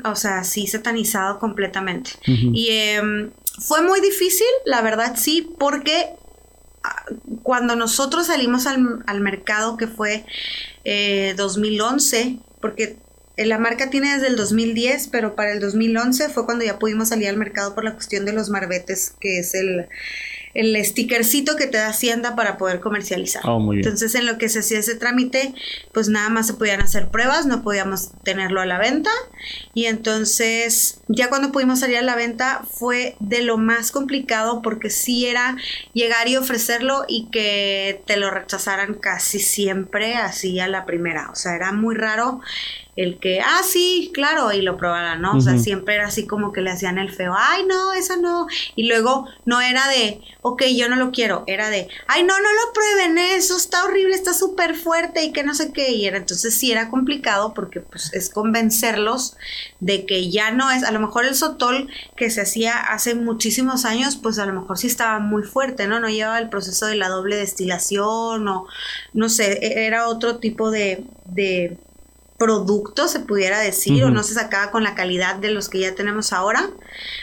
o 0.05 0.15
sea 0.15 0.43
sí 0.45 0.67
satanizado 0.67 1.37
completamente 1.37 2.11
y 2.25 2.69
em, 2.69 3.31
fue 3.59 3.81
muy 3.81 3.99
difícil 3.99 4.47
la 4.65 4.81
verdad 4.81 5.15
sí 5.17 5.49
porque 5.59 6.11
ah, 6.83 7.03
cuando 7.41 7.75
nosotros 7.75 8.27
salimos 8.27 8.65
al, 8.67 9.03
al 9.05 9.19
mercado 9.19 9.75
que 9.75 9.87
fue 9.87 10.23
2011 11.35 12.21
eh, 12.21 12.39
porque 12.61 12.83
eh, 12.83 12.97
la 13.35 13.57
marca 13.57 13.89
tiene 13.89 14.13
desde 14.13 14.27
el 14.27 14.35
2010, 14.35 15.07
pero 15.07 15.35
para 15.35 15.53
el 15.53 15.59
2011 15.59 16.29
fue 16.29 16.45
cuando 16.45 16.65
ya 16.65 16.77
pudimos 16.77 17.09
salir 17.09 17.29
al 17.29 17.37
mercado 17.37 17.73
por 17.73 17.83
la 17.83 17.93
cuestión 17.93 18.25
de 18.25 18.33
los 18.33 18.49
marbetes, 18.49 19.15
que 19.19 19.39
es 19.39 19.55
el, 19.55 19.87
el 20.53 20.85
stickercito 20.85 21.55
que 21.55 21.65
te 21.65 21.77
da 21.77 21.87
Hacienda 21.87 22.35
para 22.35 22.57
poder 22.57 22.79
comercializar. 22.79 23.41
Oh, 23.45 23.73
Entonces, 23.73 24.13
en 24.15 24.27
lo 24.27 24.37
que 24.37 24.49
se 24.49 24.59
hacía 24.59 24.79
ese 24.79 24.95
trámite, 24.95 25.53
pues 25.93 26.09
nada 26.09 26.29
más 26.29 26.47
se 26.47 26.53
podían 26.53 26.81
hacer 26.81 27.09
pruebas, 27.09 27.47
no 27.47 27.63
podíamos 27.63 28.11
tenerlo 28.23 28.61
a 28.61 28.65
la 28.65 28.77
venta. 28.77 29.09
Y 29.73 29.85
entonces, 29.85 31.01
ya 31.07 31.29
cuando 31.29 31.51
pudimos 31.51 31.79
salir 31.79 31.97
a 31.97 32.03
la 32.03 32.15
venta, 32.15 32.63
fue 32.69 33.15
de 33.19 33.41
lo 33.41 33.57
más 33.57 33.91
complicado 33.91 34.61
porque 34.61 34.91
sí 34.91 35.25
era 35.25 35.57
llegar 35.93 36.27
y 36.27 36.37
ofrecerlo 36.37 37.05
y 37.07 37.29
que 37.31 38.01
te 38.05 38.17
lo 38.17 38.29
rechazaran 38.29 38.93
casi 38.93 39.39
siempre 39.39 40.15
así 40.15 40.59
a 40.59 40.67
la 40.67 40.85
primera. 40.85 41.31
O 41.31 41.35
sea, 41.35 41.55
era 41.55 41.71
muy 41.71 41.95
raro 41.95 42.41
el 42.95 43.19
que, 43.19 43.41
ah, 43.41 43.61
sí, 43.63 44.11
claro, 44.13 44.51
y 44.51 44.61
lo 44.61 44.77
probara, 44.77 45.15
¿no? 45.15 45.35
O 45.35 45.41
sea, 45.41 45.57
siempre 45.57 45.95
era 45.95 46.07
así 46.07 46.27
como 46.27 46.51
que 46.51 46.61
le 46.61 46.69
hacían 46.69 46.99
el 46.99 47.11
feo, 47.11 47.33
ay, 47.35 47.65
no, 47.65 47.93
eso 47.93 48.17
no. 48.17 48.47
Y 48.75 48.87
luego 48.87 49.27
no 49.45 49.61
era 49.61 49.87
de, 49.87 50.21
ok, 50.43 50.63
yo 50.75 50.87
no 50.89 50.95
lo 50.95 51.11
quiero, 51.11 51.43
era 51.47 51.69
de, 51.69 51.87
ay, 52.07 52.23
no, 52.23 52.35
no 52.39 52.49
lo 52.53 52.73
prueben, 52.73 53.17
eso 53.17 53.57
está 53.57 53.83
horrible, 53.85 54.13
está 54.13 54.33
súper 54.33 54.75
fuerte 54.75 55.23
y 55.23 55.31
que 55.31 55.43
no 55.43 55.55
sé 55.55 55.73
qué. 55.73 55.91
Y 55.91 56.05
era, 56.05 56.17
entonces 56.17 56.55
sí 56.55 56.71
era 56.71 56.89
complicado 56.89 57.55
porque 57.55 57.79
pues 57.79 58.13
es 58.13 58.29
convencerlos 58.29 59.37
de 59.79 60.05
que 60.05 60.29
ya 60.29 60.51
no 60.51 60.69
es, 60.69 60.83
a 60.83 60.91
lo 60.91 60.99
mejor 60.99 61.25
el 61.25 61.33
sotol 61.33 61.89
que 62.15 62.29
se 62.29 62.41
hacía 62.41 62.77
hace 62.77 63.15
muchísimos 63.15 63.85
años, 63.85 64.17
pues 64.17 64.37
a 64.37 64.45
lo 64.45 64.53
mejor 64.53 64.77
sí 64.77 64.85
estaba 64.85 65.17
muy 65.17 65.41
fuerte, 65.41 65.87
¿no? 65.87 65.99
No 65.99 66.09
llevaba 66.09 66.37
el 66.37 66.49
proceso 66.49 66.85
de 66.85 66.95
la 66.95 67.09
doble 67.09 67.37
destilación 67.37 68.47
o, 68.47 68.67
no 69.13 69.29
sé, 69.29 69.53
e-, 69.65 69.87
era 69.87 70.07
otro 70.07 70.37
tipo 70.37 70.69
de, 70.69 71.05
de 71.25 71.77
producto, 72.43 73.07
se 73.07 73.21
pudiera 73.21 73.59
decir, 73.59 74.03
o 74.03 74.09
no 74.09 74.21
se 74.21 74.33
sacaba 74.33 74.69
con 74.69 74.83
la 74.83 74.95
calidad 74.95 75.35
de 75.35 75.49
los 75.49 75.69
que 75.69 75.79
ya 75.79 75.95
tenemos 75.95 76.33
ahora, 76.33 76.69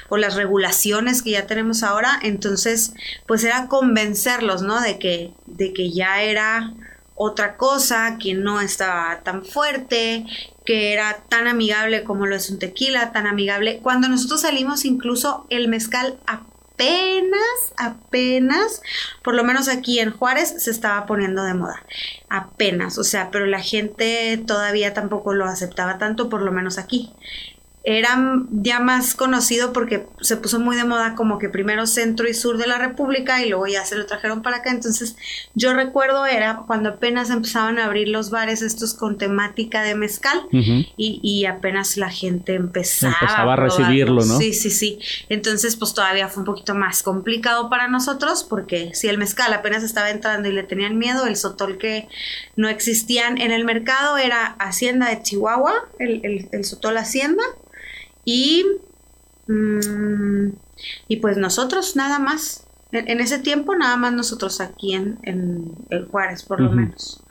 o 0.09 0.17
las 0.17 0.35
regulaciones 0.35 1.21
que 1.21 1.33
ya 1.33 1.47
tenemos 1.47 1.83
ahora. 1.83 2.19
Entonces, 2.23 2.95
pues 3.27 3.45
era 3.45 3.67
convencerlos, 3.67 4.63
¿no? 4.63 4.81
De 4.81 4.99
que, 4.99 5.35
de 5.45 5.75
que 5.75 5.91
ya 5.93 6.23
era 6.23 6.73
otra 7.15 7.59
cosa, 7.59 8.17
que 8.19 8.33
no 8.33 8.63
estaba 8.63 9.21
tan 9.23 9.45
fuerte, 9.45 10.25
que 10.65 10.95
era 10.95 11.19
tan 11.29 11.49
amigable 11.49 12.03
como 12.03 12.25
lo 12.25 12.35
es 12.35 12.49
un 12.49 12.59
tequila, 12.59 13.13
tan 13.13 13.27
amigable. 13.27 13.81
Cuando 13.83 14.09
nosotros 14.09 14.41
salimos, 14.41 14.87
incluso 14.87 15.47
el 15.51 15.69
mezcal 15.69 16.19
apenas, 16.81 17.75
apenas, 17.77 18.83
por 19.23 19.35
lo 19.35 19.45
menos 19.45 19.69
aquí 19.69 20.01
en 20.01 20.11
Juárez, 20.11 20.63
se 20.63 20.71
estaba 20.71 21.05
poniendo 21.07 21.45
de 21.45 21.55
moda. 21.55 21.85
Apenas, 22.29 22.97
o 22.97 23.05
sea, 23.05 23.31
pero 23.31 23.47
la 23.47 23.61
gente 23.61 24.43
todavía 24.47 24.95
tampoco 24.95 25.35
lo 25.35 25.45
aceptaba 25.45 25.99
tanto, 25.99 26.29
por 26.29 26.41
lo 26.41 26.53
menos 26.53 26.79
aquí 26.79 27.13
era 27.83 28.43
ya 28.51 28.79
más 28.79 29.15
conocido 29.15 29.73
porque 29.73 30.07
se 30.21 30.37
puso 30.37 30.61
muy 30.61 30.77
de 30.77 30.85
moda 30.85 31.15
como 31.15 31.39
que 31.39 31.49
primero 31.49 31.87
centro 31.87 32.29
y 32.29 32.35
sur 32.35 32.59
de 32.59 32.67
la 32.67 32.77
República 32.77 33.43
y 33.43 33.49
luego 33.49 33.67
ya 33.67 33.87
se 33.87 33.97
lo 33.97 34.05
trajeron 34.05 34.43
para 34.43 34.59
acá. 34.59 34.71
Entonces 34.71 35.17
yo 35.55 35.73
recuerdo 35.73 36.27
era 36.27 36.63
cuando 36.67 36.91
apenas 36.91 37.31
empezaban 37.31 37.79
a 37.79 37.87
abrir 37.87 38.09
los 38.09 38.29
bares 38.29 38.61
estos 38.61 38.93
con 38.93 39.17
temática 39.17 39.83
de 39.83 39.95
mezcal 39.95 40.43
y, 40.53 41.47
apenas 41.47 41.97
la 41.97 42.11
gente 42.11 42.55
empezaba, 42.55 43.17
empezaba 43.19 43.53
a, 43.55 43.57
recibirlo, 43.57 44.25
¿no? 44.27 44.39
Sí, 44.39 44.53
sí, 44.53 44.71
sí. 44.71 44.99
Entonces 45.31 45.77
pues 45.77 45.95
todavía 45.95 46.29
fue 46.29 46.43
un 46.43 46.47
poquito 46.47 46.75
más 46.75 47.03
complicado 47.03 47.71
para 47.71 47.89
nosotros 47.89 48.45
porque 48.45 48.91
si 48.95 49.09
el 49.09 49.17
mezcal 49.17 49.53
apenas 49.55 49.83
estaba 49.83 50.11
entrando 50.11 50.49
y 50.49 50.53
le 50.53 50.65
tenían 50.65 50.99
miedo, 50.99 51.27
el 51.27 51.37
sotol 51.37 51.79
que 51.79 52.09
no 52.57 52.69
existían 52.69 53.41
en 53.41 53.53
el 53.53 53.65
mercado 53.65 54.19
era 54.19 54.55
Hacienda 54.59 55.09
de 55.09 55.23
Chihuahua, 55.23 55.73
el, 55.99 56.21
el, 56.25 56.49
el 56.53 56.65
sotol 56.65 56.99
Hacienda 56.99 57.43
y, 58.25 58.65
mm, 59.47 60.49
y 61.09 61.17
pues 61.17 61.37
nosotros 61.37 61.97
nada 61.97 62.19
más. 62.19 62.67
En, 62.93 63.21
ese 63.21 63.39
tiempo 63.39 63.77
nada 63.77 63.97
más 63.97 64.13
nosotros 64.13 64.61
aquí 64.61 64.95
en, 64.95 65.19
en, 65.23 66.09
Juárez, 66.11 66.43
por 66.43 66.61
lo 66.61 66.73
menos. 66.73 67.23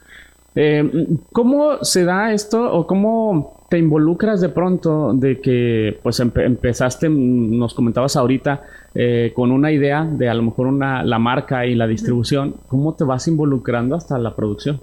Eh, 0.56 1.08
¿Cómo 1.34 1.84
se 1.84 2.06
da 2.06 2.32
esto 2.32 2.72
o 2.72 2.88
cómo 2.88 3.66
te 3.70 3.78
involucras 3.78 4.40
de 4.42 4.50
pronto 4.50 5.14
de 5.14 5.42
que 5.42 6.00
pues 6.02 6.20
empezaste, 6.22 7.10
nos 7.10 7.74
comentabas 7.74 8.16
ahorita, 8.16 8.64
eh, 8.96 9.34
con 9.36 9.52
una 9.52 9.72
idea 9.72 10.06
de 10.10 10.30
a 10.30 10.34
lo 10.34 10.44
mejor 10.44 10.68
una, 10.68 11.04
la 11.04 11.20
marca 11.20 11.66
y 11.66 11.76
la 11.76 11.88
distribución? 11.88 12.56
¿Cómo 12.68 12.96
te 12.96 13.04
vas 13.04 13.28
involucrando 13.28 13.96
hasta 13.96 14.18
la 14.18 14.36
producción? 14.36 14.82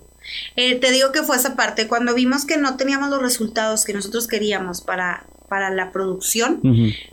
Eh, 0.56 0.76
te 0.76 0.90
digo 0.90 1.12
que 1.12 1.22
fue 1.22 1.36
esa 1.36 1.56
parte, 1.56 1.88
cuando 1.88 2.14
vimos 2.14 2.44
que 2.44 2.56
no 2.56 2.76
teníamos 2.76 3.10
los 3.10 3.22
resultados 3.22 3.84
que 3.84 3.92
nosotros 3.92 4.26
queríamos 4.26 4.80
para, 4.80 5.24
para 5.48 5.70
la 5.70 5.92
producción. 5.92 6.60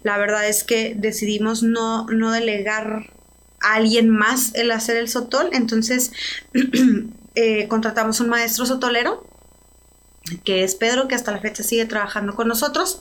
La 0.04 0.18
verdad 0.18 0.48
es 0.48 0.63
que 0.63 0.96
decidimos 0.96 1.63
no, 1.63 2.06
no 2.08 2.32
delegar 2.32 3.12
a 3.62 3.75
alguien 3.75 4.10
más 4.10 4.54
el 4.56 4.72
hacer 4.72 4.98
el 4.98 5.10
sotol, 5.10 5.50
entonces 5.54 6.12
eh, 7.36 7.68
contratamos 7.68 8.20
un 8.20 8.30
maestro 8.30 8.66
sotolero 8.66 9.28
que 10.46 10.63
es 10.63 10.75
Pedro, 10.75 11.08
que 11.08 11.16
hasta 11.16 11.32
la 11.32 11.40
fecha 11.40 11.63
sigue 11.63 11.86
trabajando 11.86 12.34
con 12.34 12.48
nosotros. 12.48 13.00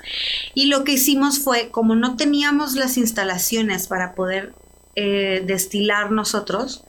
Y 0.54 0.66
lo 0.66 0.84
que 0.84 0.92
hicimos 0.92 1.38
fue, 1.38 1.70
como 1.70 1.94
no 1.94 2.16
teníamos 2.16 2.74
las 2.74 2.96
instalaciones 2.96 3.86
para 3.86 4.14
poder 4.14 4.54
eh, 4.96 5.42
destilar 5.46 6.10
nosotros, 6.10 6.84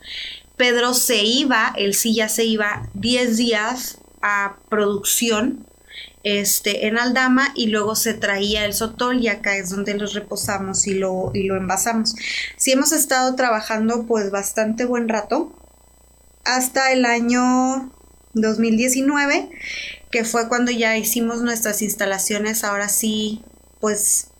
Pedro 0.57 0.93
se 0.93 1.23
iba, 1.23 1.73
él 1.77 1.93
sí 1.93 2.15
ya 2.15 2.29
se 2.29 2.45
iba 2.45 2.89
10 2.93 3.37
días 3.37 3.99
a 4.21 4.57
producción 4.69 5.65
este, 6.23 6.87
en 6.87 6.97
Aldama 6.97 7.49
y 7.55 7.67
luego 7.67 7.95
se 7.95 8.13
traía 8.13 8.65
el 8.65 8.73
sotol 8.73 9.21
y 9.21 9.27
acá 9.27 9.57
es 9.57 9.69
donde 9.69 9.93
los 9.93 10.13
reposamos 10.13 10.87
y 10.87 10.95
lo, 10.95 11.31
y 11.33 11.43
lo 11.43 11.57
envasamos. 11.57 12.15
Sí 12.57 12.71
hemos 12.71 12.91
estado 12.93 13.35
trabajando 13.35 14.05
pues 14.05 14.31
bastante 14.31 14.85
buen 14.85 15.09
rato 15.09 15.53
hasta 16.45 16.91
el 16.91 17.05
año 17.05 17.91
2019 18.33 19.49
que 20.11 20.25
fue 20.25 20.47
cuando 20.47 20.71
ya 20.71 20.97
hicimos 20.97 21.41
nuestras 21.41 21.81
instalaciones 21.81 22.63
ahora 22.63 22.89
sí 22.89 23.43
pues 23.79 24.32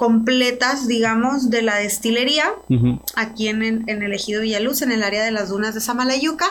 completas, 0.00 0.88
digamos, 0.88 1.50
de 1.50 1.60
la 1.60 1.76
destilería, 1.76 2.46
aquí 3.16 3.48
en, 3.48 3.62
en, 3.62 4.02
el 4.02 4.14
ejido 4.14 4.40
Villaluz, 4.40 4.80
en 4.80 4.92
el 4.92 5.02
área 5.02 5.22
de 5.22 5.30
las 5.30 5.50
dunas 5.50 5.74
de 5.74 5.82
Samalayuca. 5.82 6.46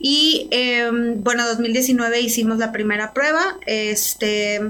Y 0.00 0.48
em, 0.50 1.22
bueno, 1.22 1.46
2019 1.46 2.20
hicimos 2.20 2.58
la 2.58 2.72
primera 2.72 3.12
prueba, 3.12 3.40
este... 3.66 4.60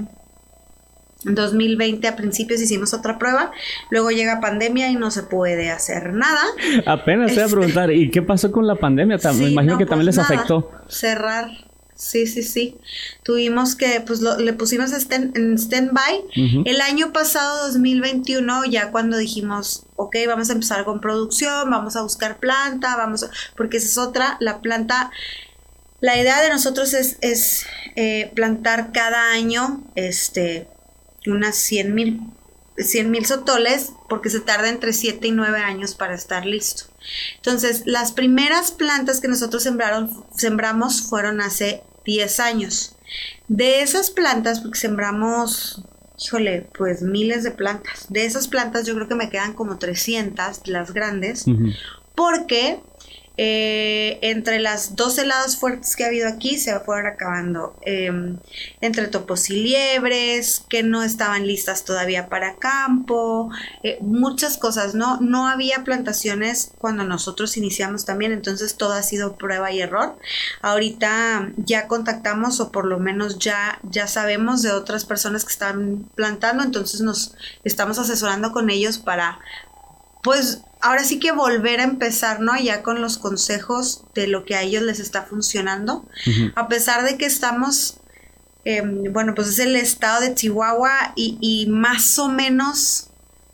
2020 1.25 2.05
a 2.05 2.17
principios 2.17 2.61
hicimos 2.61 2.93
otra 2.93 3.17
prueba, 3.17 3.51
luego 3.89 4.11
llega 4.11 4.41
pandemia 4.41 4.89
y 4.89 4.95
no 4.95 5.09
se 5.09 5.23
puede 5.23 5.71
hacer 5.71 6.11
nada. 6.11 6.41
Apenas 6.85 7.29
te 7.29 7.35
voy 7.35 7.41
a 7.41 7.45
este, 7.45 7.55
preguntar, 7.57 7.91
¿y 7.93 8.11
qué 8.11 8.21
pasó 8.21 8.51
con 8.51 8.67
la 8.67 8.75
pandemia? 8.75 9.17
Me 9.33 9.49
imagino 9.49 9.77
que 9.77 9.85
también 9.85 10.13
pues 10.13 10.17
les 10.17 10.19
afectó. 10.19 10.69
Cerrar 10.89 11.47
Sí, 12.03 12.27
sí, 12.27 12.43
sí. 12.43 12.77
Tuvimos 13.23 13.75
que, 13.75 14.01
pues 14.01 14.19
le 14.19 14.51
pusimos 14.51 14.91
en 14.91 15.57
stand-by. 15.57 16.65
El 16.65 16.81
año 16.81 17.13
pasado, 17.13 17.67
2021, 17.67 18.65
ya 18.65 18.91
cuando 18.91 19.15
dijimos, 19.17 19.85
ok, 19.95 20.17
vamos 20.27 20.49
a 20.49 20.53
empezar 20.53 20.83
con 20.83 20.99
producción, 20.99 21.69
vamos 21.69 21.95
a 21.95 22.01
buscar 22.01 22.39
planta, 22.39 22.97
vamos 22.97 23.23
a, 23.23 23.29
porque 23.55 23.77
esa 23.77 23.87
es 23.87 23.97
otra, 23.97 24.35
la 24.41 24.59
planta, 24.61 25.11
la 26.01 26.19
idea 26.19 26.41
de 26.41 26.49
nosotros 26.49 26.93
es, 26.93 27.17
es 27.21 27.65
eh, 27.95 28.31
plantar 28.35 28.91
cada 28.91 29.31
año, 29.31 29.81
este, 29.95 30.67
unas 31.25 31.55
100 31.55 31.95
mil 31.95 32.19
100 32.77 33.11
mil 33.11 33.25
sotoles 33.25 33.91
porque 34.09 34.29
se 34.29 34.39
tarda 34.39 34.69
entre 34.69 34.93
7 34.93 35.27
y 35.27 35.31
9 35.31 35.59
años 35.59 35.95
para 35.95 36.15
estar 36.15 36.45
listo. 36.45 36.85
Entonces, 37.35 37.83
las 37.85 38.11
primeras 38.11 38.71
plantas 38.71 39.19
que 39.19 39.27
nosotros 39.27 39.63
sembraron, 39.63 40.25
sembramos 40.35 41.01
fueron 41.01 41.41
hace 41.41 41.83
10 42.05 42.39
años. 42.39 42.95
De 43.47 43.81
esas 43.81 44.09
plantas, 44.09 44.59
porque 44.59 44.79
sembramos, 44.79 45.83
híjole, 46.17 46.67
pues 46.77 47.01
miles 47.01 47.43
de 47.43 47.51
plantas. 47.51 48.07
De 48.09 48.25
esas 48.25 48.47
plantas 48.47 48.85
yo 48.85 48.95
creo 48.95 49.07
que 49.07 49.15
me 49.15 49.29
quedan 49.29 49.53
como 49.53 49.77
300, 49.77 50.67
las 50.67 50.93
grandes, 50.93 51.45
porque 52.15 52.79
eh, 53.35 54.19
entre 54.21 54.59
las 54.59 54.95
dos 54.95 55.17
heladas 55.17 55.57
fuertes 55.57 55.95
que 55.95 56.03
ha 56.03 56.07
habido 56.07 56.27
aquí 56.27 56.59
se 56.59 56.79
fueron 56.81 57.07
acabando. 57.07 57.75
Em, 57.81 58.37
entre 58.81 59.07
topos 59.07 59.49
y 59.49 59.63
liebres, 59.63 60.63
que 60.69 60.83
no 60.83 61.01
estaban 61.01 61.47
listas 61.47 61.83
todavía 61.83 62.29
para 62.29 62.55
campo, 62.57 63.49
eh, 63.81 63.97
muchas 64.01 64.57
cosas, 64.57 64.93
¿no? 64.93 65.19
No 65.19 65.47
había 65.47 65.83
plantaciones 65.83 66.73
cuando 66.77 67.03
nosotros 67.03 67.57
iniciamos 67.57 68.05
también, 68.05 68.31
entonces 68.33 68.75
todo 68.75 68.93
ha 68.93 69.03
sido 69.03 69.35
prueba 69.35 69.71
y 69.71 69.81
error. 69.81 70.15
Ahorita 70.61 71.51
ya 71.57 71.87
contactamos 71.87 72.59
o 72.59 72.71
por 72.71 72.85
lo 72.85 72.99
menos 72.99 73.39
ya, 73.39 73.79
ya 73.83 74.07
sabemos 74.07 74.61
de 74.61 74.71
otras 74.71 75.05
personas 75.05 75.43
que 75.43 75.53
están 75.53 76.07
plantando, 76.15 76.63
entonces 76.63 77.01
nos 77.01 77.35
estamos 77.63 77.97
asesorando 77.97 78.51
con 78.51 78.69
ellos 78.69 78.99
para, 78.99 79.39
pues 80.23 80.61
ahora 80.81 81.03
sí 81.03 81.19
que 81.19 81.31
volver 81.31 81.79
a 81.79 81.83
empezar, 81.83 82.39
¿no? 82.39 82.57
Ya 82.59 82.81
con 82.81 83.01
los 83.01 83.17
consejos 83.17 84.03
de 84.15 84.27
lo 84.27 84.45
que 84.45 84.55
a 84.55 84.61
ellos 84.61 84.83
les 84.83 84.99
está 84.99 85.23
funcionando. 85.23 86.05
A 86.55 86.67
pesar 86.67 87.03
de 87.03 87.17
que 87.17 87.25
estamos, 87.25 87.99
em, 88.65 89.11
bueno, 89.11 89.35
pues 89.35 89.49
es 89.49 89.59
el 89.59 89.75
estado 89.75 90.21
de 90.21 90.33
Chihuahua 90.33 91.13
y, 91.15 91.37
y, 91.41 91.67
más 91.67 92.17
o 92.19 92.29
menos 92.29 93.09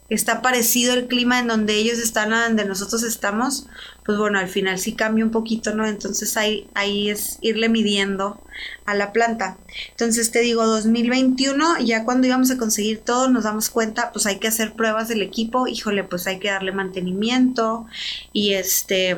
está 0.10 0.42
parecido 0.42 0.94
el 0.94 1.08
clima 1.08 1.40
en 1.40 1.48
donde 1.48 1.76
ellos 1.76 2.00
están 2.00 2.34
a 2.34 2.46
donde 2.46 2.66
nosotros 2.66 3.04
estamos, 3.04 3.68
pues 4.10 4.18
bueno, 4.18 4.40
al 4.40 4.48
final 4.48 4.80
sí 4.80 4.94
cambia 4.94 5.24
un 5.24 5.30
poquito, 5.30 5.76
¿no? 5.76 5.86
Entonces 5.86 6.36
ahí, 6.36 6.68
ahí 6.74 7.12
es 7.12 7.38
irle 7.42 7.70
midiendo 7.70 8.42
a 8.88 8.96
la 8.96 9.14
planta. 9.14 9.60
Entonces 9.92 10.32
te 10.32 10.40
digo, 10.40 10.66
2021, 10.66 11.82
ya 11.82 12.06
cuando 12.06 12.26
íbamos 12.26 12.50
a 12.50 12.58
conseguir 12.58 13.02
todo, 13.02 13.30
nos 13.30 13.44
damos 13.44 13.70
cuenta, 13.70 14.12
pues 14.12 14.26
hay 14.26 14.40
que 14.40 14.48
hacer 14.48 14.74
pruebas 14.74 15.10
del 15.10 15.22
equipo, 15.22 15.68
híjole, 15.68 16.04
pues 16.04 16.26
hay 16.26 16.40
que 16.40 16.50
darle 16.50 16.72
mantenimiento 16.72 17.86
y 18.34 18.54
este, 18.56 19.16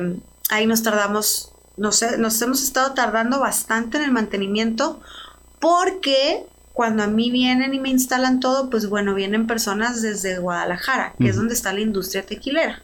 ahí 0.50 0.66
nos 0.66 0.82
tardamos, 0.82 1.52
no 1.78 1.90
sé, 1.90 2.18
nos 2.18 2.42
hemos 2.42 2.62
estado 2.62 2.92
tardando 2.92 3.40
bastante 3.40 3.96
en 3.96 4.04
el 4.04 4.12
mantenimiento 4.12 5.00
porque 5.58 6.44
cuando 6.74 7.02
a 7.02 7.06
mí 7.06 7.30
vienen 7.30 7.72
y 7.72 7.80
me 7.80 7.88
instalan 7.88 8.40
todo, 8.40 8.68
pues 8.68 8.90
bueno, 8.90 9.14
vienen 9.14 9.46
personas 9.46 10.02
desde 10.02 10.38
Guadalajara, 10.38 11.14
que 11.18 11.30
es 11.30 11.36
donde 11.36 11.54
está 11.54 11.72
la 11.72 11.80
industria 11.80 12.26
tequilera. 12.26 12.82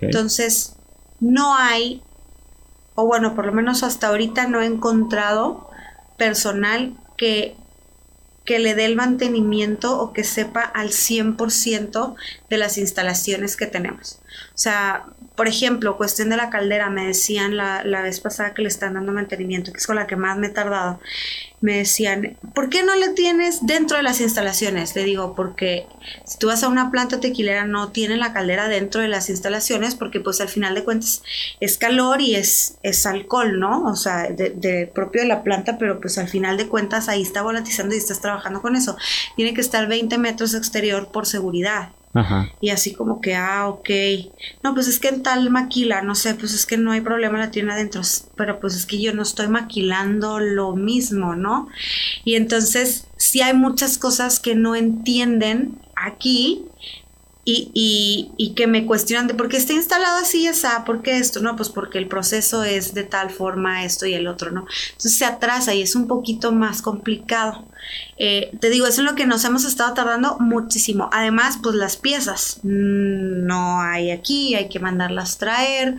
Entonces, 0.00 0.76
no 1.20 1.54
hay, 1.56 2.02
o 2.94 3.06
bueno, 3.06 3.34
por 3.34 3.46
lo 3.46 3.52
menos 3.52 3.82
hasta 3.82 4.08
ahorita 4.08 4.48
no 4.48 4.60
he 4.60 4.66
encontrado 4.66 5.70
personal 6.16 6.94
que 7.16 7.56
que 8.50 8.58
le 8.58 8.74
dé 8.74 8.84
el 8.84 8.96
mantenimiento 8.96 10.00
o 10.00 10.12
que 10.12 10.24
sepa 10.24 10.62
al 10.62 10.88
100% 10.88 12.16
de 12.48 12.58
las 12.58 12.78
instalaciones 12.78 13.56
que 13.56 13.66
tenemos. 13.66 14.20
O 14.48 14.58
sea, 14.58 15.06
por 15.36 15.46
ejemplo, 15.46 15.96
cuestión 15.96 16.30
de 16.30 16.36
la 16.36 16.50
caldera, 16.50 16.90
me 16.90 17.06
decían 17.06 17.56
la, 17.56 18.02
vez 18.02 18.18
pasada 18.18 18.52
que 18.52 18.62
le 18.62 18.68
están 18.68 18.94
dando 18.94 19.12
mantenimiento, 19.12 19.72
que 19.72 19.78
es 19.78 19.86
con 19.86 19.94
la 19.94 20.08
que 20.08 20.16
más 20.16 20.36
me 20.36 20.48
he 20.48 20.50
tardado, 20.50 21.00
me 21.60 21.76
decían, 21.76 22.38
¿por 22.54 22.70
qué 22.70 22.82
no 22.82 22.94
le 22.96 23.10
tienes 23.10 23.66
dentro 23.66 23.98
de 23.98 24.02
las 24.02 24.20
instalaciones? 24.20 24.96
Le 24.96 25.04
digo, 25.04 25.34
porque 25.34 25.86
si 26.24 26.38
tú 26.38 26.46
vas 26.46 26.62
a 26.62 26.68
una 26.68 26.90
planta 26.90 27.20
tequilera 27.20 27.66
no 27.66 27.90
tiene 27.90 28.16
la 28.16 28.32
caldera 28.32 28.68
dentro 28.68 29.02
de 29.02 29.08
las 29.08 29.28
instalaciones 29.28 29.94
porque 29.94 30.20
pues 30.20 30.40
al 30.40 30.48
final 30.48 30.74
de 30.74 30.84
cuentas 30.84 31.22
es 31.60 31.76
calor 31.76 32.22
y 32.22 32.34
es, 32.34 32.78
es 32.82 33.04
alcohol, 33.04 33.60
¿no? 33.60 33.84
O 33.84 33.96
sea, 33.96 34.28
de, 34.30 34.90
propio 34.94 35.20
de 35.20 35.28
la 35.28 35.42
planta, 35.42 35.76
pero 35.78 36.00
pues 36.00 36.16
al 36.16 36.28
final 36.28 36.56
de 36.56 36.68
cuentas 36.68 37.08
ahí 37.08 37.22
está 37.22 37.42
volatizando 37.42 37.94
y 37.94 37.98
estás 37.98 38.20
trabajando 38.20 38.62
con 38.62 38.74
eso. 38.74 38.96
Tiene 39.36 39.52
que 39.52 39.60
estar 39.60 39.86
20 39.86 40.16
metros 40.16 40.54
exterior 40.54 41.08
por 41.08 41.26
seguridad. 41.26 41.90
Y 42.60 42.70
así 42.70 42.92
como 42.92 43.20
que, 43.20 43.36
ah, 43.36 43.68
ok. 43.68 43.88
No, 44.62 44.74
pues 44.74 44.88
es 44.88 44.98
que 44.98 45.08
en 45.08 45.22
tal 45.22 45.48
maquila, 45.50 46.02
no 46.02 46.14
sé, 46.14 46.34
pues 46.34 46.52
es 46.54 46.66
que 46.66 46.76
no 46.76 46.92
hay 46.92 47.00
problema, 47.00 47.38
la 47.38 47.50
tiene 47.50 47.72
adentro. 47.72 48.02
Pero 48.36 48.58
pues 48.58 48.74
es 48.74 48.84
que 48.86 49.00
yo 49.00 49.14
no 49.14 49.22
estoy 49.22 49.48
maquilando 49.48 50.40
lo 50.40 50.74
mismo, 50.74 51.36
¿no? 51.36 51.68
Y 52.24 52.34
entonces, 52.34 53.06
sí 53.16 53.42
hay 53.42 53.54
muchas 53.54 53.96
cosas 53.98 54.40
que 54.40 54.54
no 54.54 54.74
entienden 54.74 55.78
aquí 55.94 56.64
y, 57.44 58.32
y, 58.36 58.54
que 58.54 58.66
me 58.66 58.84
cuestionan 58.84 59.26
de 59.26 59.34
por 59.34 59.48
qué 59.48 59.56
está 59.56 59.72
instalado 59.72 60.18
así, 60.18 60.46
esa, 60.46 60.84
por 60.84 61.02
qué 61.02 61.16
esto, 61.16 61.40
no, 61.40 61.56
pues 61.56 61.70
porque 61.70 61.98
el 61.98 62.06
proceso 62.06 62.64
es 62.64 62.92
de 62.92 63.02
tal 63.02 63.30
forma, 63.30 63.84
esto 63.84 64.06
y 64.06 64.14
el 64.14 64.28
otro, 64.28 64.50
¿no? 64.50 64.66
Entonces 64.90 65.16
se 65.16 65.24
atrasa 65.24 65.74
y 65.74 65.82
es 65.82 65.94
un 65.94 66.06
poquito 66.06 66.52
más 66.52 66.82
complicado. 66.82 67.64
Eh, 68.18 68.50
te 68.60 68.68
digo, 68.68 68.86
eso 68.86 69.00
es 69.02 69.10
lo 69.10 69.16
que 69.16 69.26
nos 69.26 69.44
hemos 69.44 69.64
estado 69.64 69.94
tardando 69.94 70.38
muchísimo. 70.38 71.08
Además, 71.12 71.58
pues 71.62 71.74
las 71.74 71.96
piezas 71.96 72.60
mm, 72.62 73.46
no 73.46 73.80
hay 73.80 74.10
aquí, 74.10 74.54
hay 74.54 74.68
que 74.68 74.78
mandarlas 74.78 75.38
traer. 75.38 75.96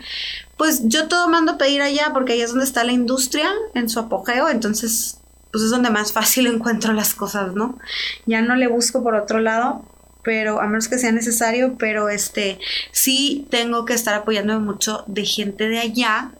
Pues 0.58 0.82
yo 0.84 1.08
todo 1.08 1.28
mando 1.28 1.54
a 1.54 1.58
pedir 1.58 1.82
allá 1.82 2.12
porque 2.14 2.34
ahí 2.34 2.42
es 2.42 2.52
donde 2.52 2.66
está 2.66 2.84
la 2.84 2.92
industria 2.92 3.52
en 3.74 3.90
su 3.90 4.00
apogeo, 4.00 4.48
entonces 4.48 5.18
pues 5.52 5.66
es 5.66 5.72
donde 5.72 5.90
más 5.90 6.14
fácil 6.14 6.46
encuentro 6.54 6.94
las 6.94 7.16
cosas, 7.16 7.56
¿no? 7.56 7.80
Ya 8.28 8.42
no 8.42 8.56
le 8.56 8.68
busco 8.68 9.04
por 9.04 9.16
otro 9.16 9.40
lado 9.40 9.84
pero 10.24 10.62
a 10.62 10.68
menos 10.68 10.88
que 10.88 10.98
sea 10.98 11.12
necesario, 11.12 11.75
pero 11.78 12.10
este 12.10 12.60
sí 12.92 13.48
tengo 13.50 13.86
que 13.86 13.94
estar 13.94 14.13
apoyándome 14.13 14.63
mucho 14.66 15.04
de 15.08 15.25
gente 15.25 15.68
de 15.68 15.80
allá 15.80 16.32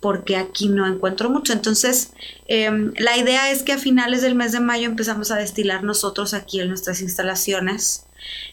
porque 0.00 0.36
aquí 0.36 0.68
no 0.68 0.86
encuentro 0.86 1.30
mucho. 1.30 1.54
Entonces, 1.54 2.12
em, 2.46 2.92
la 2.98 3.16
idea 3.16 3.50
es 3.50 3.62
que 3.62 3.72
a 3.72 3.78
finales 3.78 4.20
del 4.20 4.34
mes 4.34 4.52
de 4.52 4.60
mayo 4.60 4.84
empezamos 4.84 5.30
a 5.30 5.36
destilar 5.36 5.82
nosotros 5.82 6.34
aquí 6.34 6.60
en 6.60 6.68
nuestras 6.68 7.00
instalaciones. 7.00 8.04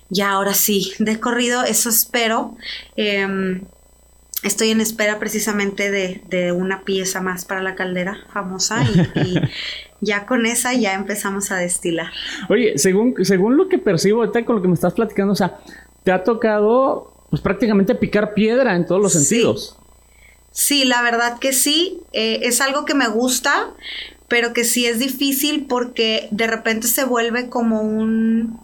Ya 0.10 0.31
ahora 0.31 0.53
sí, 0.53 0.93
de 1.00 1.19
corrido, 1.19 1.63
eso 1.63 1.89
espero. 1.89 2.55
Em, 2.95 3.65
estoy 4.43 4.71
en 4.71 4.79
espera 4.79 5.19
precisamente 5.19 5.91
de, 5.91 6.51
una 6.53 6.83
pieza 6.83 7.19
más 7.19 7.43
para 7.43 7.62
la 7.62 7.75
caldera 7.75 8.25
famosa 8.31 8.83
y 9.15 9.41
ya 10.01 10.25
con 10.25 10.46
esa 10.46 10.74
ya 10.74 10.93
empezamos 10.93 11.51
a 11.51 11.58
destilar. 11.58 12.12
Oye, 12.50 12.77
según, 12.77 13.13
según 13.24 13.55
lo 13.55 13.70
que 13.70 13.77
percibo 13.77 14.22
ahorita 14.22 14.43
con 14.43 14.58
lo 14.58 14.62
que 14.62 14.67
me 14.67 14.74
estás 14.74 14.93
platicando, 14.93 15.34
o 15.34 15.36
sea, 15.36 15.60
te 16.03 16.12
ha 16.12 16.24
tocado 16.24 17.13
pues 17.29 17.41
prácticamente 17.41 17.96
picar 17.96 18.34
piedra 18.34 18.75
en 18.75 18.86
todos 18.86 19.01
los 19.01 19.13
sentidos. 19.13 19.77
Sí, 20.51 20.84
la 20.84 21.01
verdad 21.01 21.39
que 21.39 21.53
sí, 21.53 22.01
eh, 22.12 22.39
es 22.43 22.60
algo 22.60 22.84
que 22.84 22.93
me 22.93 23.08
gusta, 23.08 23.72
pero 24.27 24.51
que 24.51 24.65
sí 24.65 24.86
es 24.86 25.00
difícil 25.00 25.65
porque 25.67 26.27
de 26.31 26.48
repente 26.48 26.88
se 26.88 27.05
vuelve 27.05 27.48
como 27.50 27.81
un... 27.81 28.60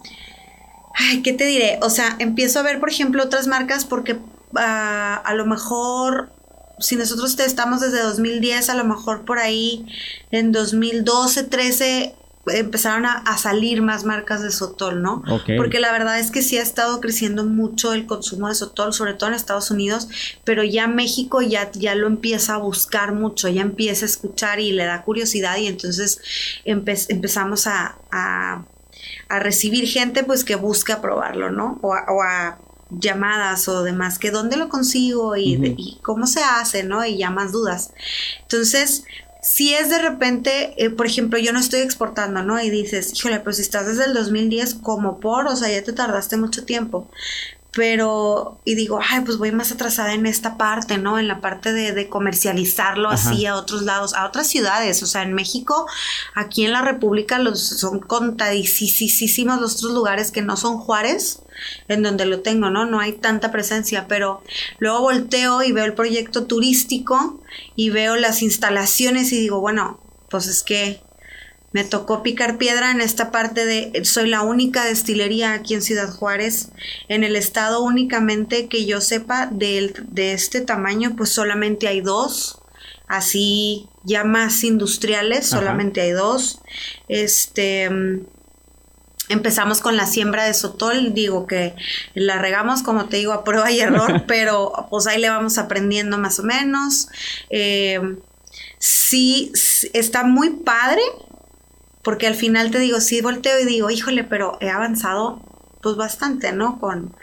Ay, 0.94 1.22
¿qué 1.22 1.32
te 1.32 1.46
diré? 1.46 1.80
O 1.82 1.90
sea, 1.90 2.16
empiezo 2.20 2.60
a 2.60 2.64
ver, 2.64 2.80
por 2.80 2.90
ejemplo, 2.90 3.24
otras 3.24 3.48
marcas 3.48 3.86
porque 3.86 4.18
ah, 4.56 5.22
a 5.24 5.34
lo 5.36 5.46
mejor 5.46 6.30
si 6.80 6.96
nosotros 6.96 7.40
estamos 7.40 7.82
desde 7.82 8.02
2010, 8.02 8.70
a 8.70 8.76
lo 8.76 8.84
mejor 8.84 9.26
por 9.26 9.40
ahí 9.40 9.86
en 10.32 10.52
2012, 10.52 11.44
13 11.44 12.16
empezaron 12.50 13.06
a, 13.06 13.38
salir 13.38 13.82
más 13.82 14.06
marcas 14.06 14.42
de 14.42 14.52
Sotol, 14.52 15.02
¿no? 15.02 15.24
Porque 15.58 15.80
la 15.80 15.92
verdad 15.92 16.20
es 16.20 16.32
que 16.32 16.42
sí 16.42 16.58
ha 16.58 16.62
estado 16.62 17.02
creciendo 17.02 17.44
mucho 17.44 17.94
el 17.94 18.06
consumo 18.06 18.48
de 18.48 18.56
Sotol, 18.56 18.94
sobre 18.94 19.14
todo 19.14 19.30
en 19.30 19.36
Estados 19.36 19.70
Unidos, 19.70 20.08
pero 20.44 20.64
ya 20.64 20.88
México 20.88 21.42
ya, 21.42 21.72
ya 21.74 21.96
lo 21.96 22.08
empieza 22.08 22.56
a 22.56 22.58
buscar 22.58 23.14
mucho, 23.14 23.50
ya 23.50 23.62
empieza 23.62 24.06
a 24.06 24.08
escuchar 24.08 24.60
y 24.60 24.72
le 24.72 24.86
da 24.86 25.04
curiosidad 25.04 25.58
y 25.58 25.68
entonces 25.68 26.22
empezamos 26.64 27.68
a, 27.68 27.98
a, 28.12 28.64
recibir 29.30 29.88
gente 29.88 30.24
pues 30.24 30.44
que 30.44 30.56
busca 30.56 31.02
probarlo, 31.02 31.52
¿no? 31.52 31.80
O 31.82 31.90
o 31.90 32.24
a 32.24 32.58
llamadas 32.90 33.68
o 33.68 33.84
demás, 33.84 34.20
que 34.20 34.32
dónde 34.32 34.58
lo 34.58 34.70
consigo 34.70 35.36
y, 35.36 36.00
cómo 36.04 36.28
se 36.28 36.42
hace, 36.44 36.84
¿no? 36.84 37.06
Y 37.06 37.18
ya 37.18 37.30
más 37.30 37.52
dudas. 37.52 37.92
Entonces, 38.42 39.04
si 39.42 39.74
es 39.74 39.90
de 39.90 40.00
repente, 40.00 40.74
eh, 40.84 40.90
por 40.90 41.06
ejemplo, 41.06 41.40
yo 41.40 41.54
no 41.54 41.60
estoy 41.60 41.82
exportando, 41.82 42.44
¿no? 42.44 42.62
Y 42.62 42.70
dices, 42.70 43.14
híjole, 43.14 43.40
pues 43.40 43.58
si 43.58 43.62
estás 43.62 43.88
desde 43.88 44.06
el 44.06 44.14
2010 44.14 44.76
como 44.76 45.20
por, 45.20 45.48
o 45.48 45.56
sea, 45.56 45.70
ya 45.70 45.84
te 45.84 45.94
tardaste 45.94 46.38
mucho 46.38 46.66
tiempo 46.66 47.10
pero, 47.72 48.60
y 48.66 48.74
digo, 48.74 49.00
ay, 49.08 49.22
pues 49.22 49.38
voy 49.38 49.52
más 49.52 49.72
atrasada 49.72 50.14
en 50.14 50.26
esta 50.26 50.58
parte, 50.58 50.98
¿no? 50.98 51.20
En 51.20 51.28
la 51.28 51.42
parte 51.42 51.74
de, 51.74 52.10
comercializarlo 52.10 53.10
así 53.10 53.46
a 53.46 53.56
otros 53.56 53.84
lados, 53.84 54.16
a 54.16 54.26
otras 54.26 54.48
ciudades. 54.48 55.04
O 55.04 55.06
sea, 55.06 55.22
en 55.22 55.34
México, 55.34 55.86
aquí 56.34 56.66
en 56.66 56.72
la 56.72 56.82
República, 56.82 57.38
los, 57.38 57.62
son 57.62 58.00
contadísimos 58.00 59.62
los 59.62 59.76
otros 59.76 59.92
lugares 59.94 60.32
que 60.32 60.42
no 60.42 60.58
son 60.58 60.80
Juárez, 60.80 61.42
en 61.88 62.02
donde 62.02 62.26
lo 62.26 62.42
tengo, 62.42 62.70
¿no? 62.70 62.86
No 62.86 63.00
hay 63.00 63.14
tanta 63.14 63.52
presencia, 63.52 64.08
pero 64.08 64.42
luego 64.80 65.02
volteo 65.02 65.62
y 65.62 65.72
veo 65.72 65.86
el 65.86 65.94
proyecto 65.94 66.46
turístico 66.46 67.40
y 67.76 67.90
veo 67.92 68.16
las 68.16 68.42
instalaciones 68.42 69.32
y 69.34 69.40
digo, 69.40 69.60
bueno, 69.60 70.00
pues 70.30 70.48
es 70.48 70.64
que 70.64 71.02
me 71.72 71.84
tocó 71.84 72.24
picar 72.24 72.58
piedra 72.58 72.92
en 72.92 73.02
esta 73.02 73.32
parte 73.32 73.66
de, 73.66 74.06
soy 74.06 74.30
la 74.30 74.42
única 74.42 74.86
destilería 74.86 75.54
aquí 75.54 75.74
en 75.74 75.82
Ciudad 75.82 76.10
Juárez, 76.10 76.70
en 77.10 77.24
el 77.24 77.36
estado 77.36 77.82
únicamente 77.82 78.68
que 78.68 78.86
yo 78.86 79.02
sepa 79.02 79.48
de, 79.48 79.94
de 80.08 80.34
este 80.34 80.62
tamaño, 80.62 81.16
pues 81.18 81.30
solamente 81.30 81.88
hay 81.88 82.02
dos, 82.02 82.60
así 83.08 83.90
ya 84.04 84.24
más 84.24 84.64
industriales, 84.64 85.48
solamente 85.48 86.02
hay 86.02 86.12
dos. 86.12 86.62
Este, 87.10 87.90
empezamos 89.30 89.82
con 89.82 89.98
la 89.98 90.08
siembra 90.08 90.46
de 90.46 90.54
sotol, 90.54 91.14
digo 91.14 91.48
que 91.48 91.76
la 92.14 92.40
regamos, 92.40 92.84
como 92.84 93.06
te 93.06 93.18
digo, 93.18 93.34
a 93.34 93.44
prueba 93.44 93.72
y 93.72 93.80
error, 93.80 94.24
pero 94.28 94.88
pues 94.90 95.08
ahí 95.08 95.20
le 95.20 95.30
vamos 95.30 95.58
aprendiendo 95.58 96.18
más 96.18 96.40
o 96.40 96.44
menos. 96.44 97.10
Eh, 97.50 98.00
sí, 98.80 99.52
está 99.94 100.24
muy 100.24 100.52
padre 100.52 101.02
porque 102.04 102.28
al 102.28 102.36
final 102.36 102.72
te 102.72 102.80
digo, 102.80 103.02
sí 103.02 103.22
volteo 103.22 103.60
y 103.60 103.66
digo, 103.66 103.90
híjole, 103.90 104.24
pero 104.24 104.58
he 104.62 104.70
avanzado 104.70 105.42
pues 105.82 105.96
bastante, 105.96 106.52
¿no? 106.52 106.80
Con, 106.80 107.16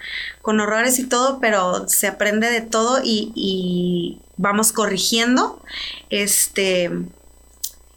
con 0.42 0.60
horrores 0.60 0.98
y 0.98 1.06
todo, 1.06 1.38
pero 1.40 1.88
se 1.88 2.06
aprende 2.06 2.50
de 2.50 2.60
todo 2.60 3.00
y, 3.02 4.20
vamos 4.36 4.72
corrigiendo. 4.72 5.62
Este, 6.10 6.90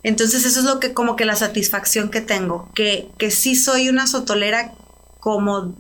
entonces 0.04 0.46
eso 0.46 0.60
es 0.60 0.66
lo 0.66 0.80
que 0.80 0.94
como 0.94 1.16
que 1.16 1.26
la 1.26 1.36
satisfacción 1.36 2.10
que 2.10 2.22
tengo, 2.22 2.70
que, 2.74 3.10
que 3.18 3.32
sí 3.32 3.56
soy 3.56 3.90
una 3.90 4.08
sotolera 4.08 4.74
como 5.20 5.76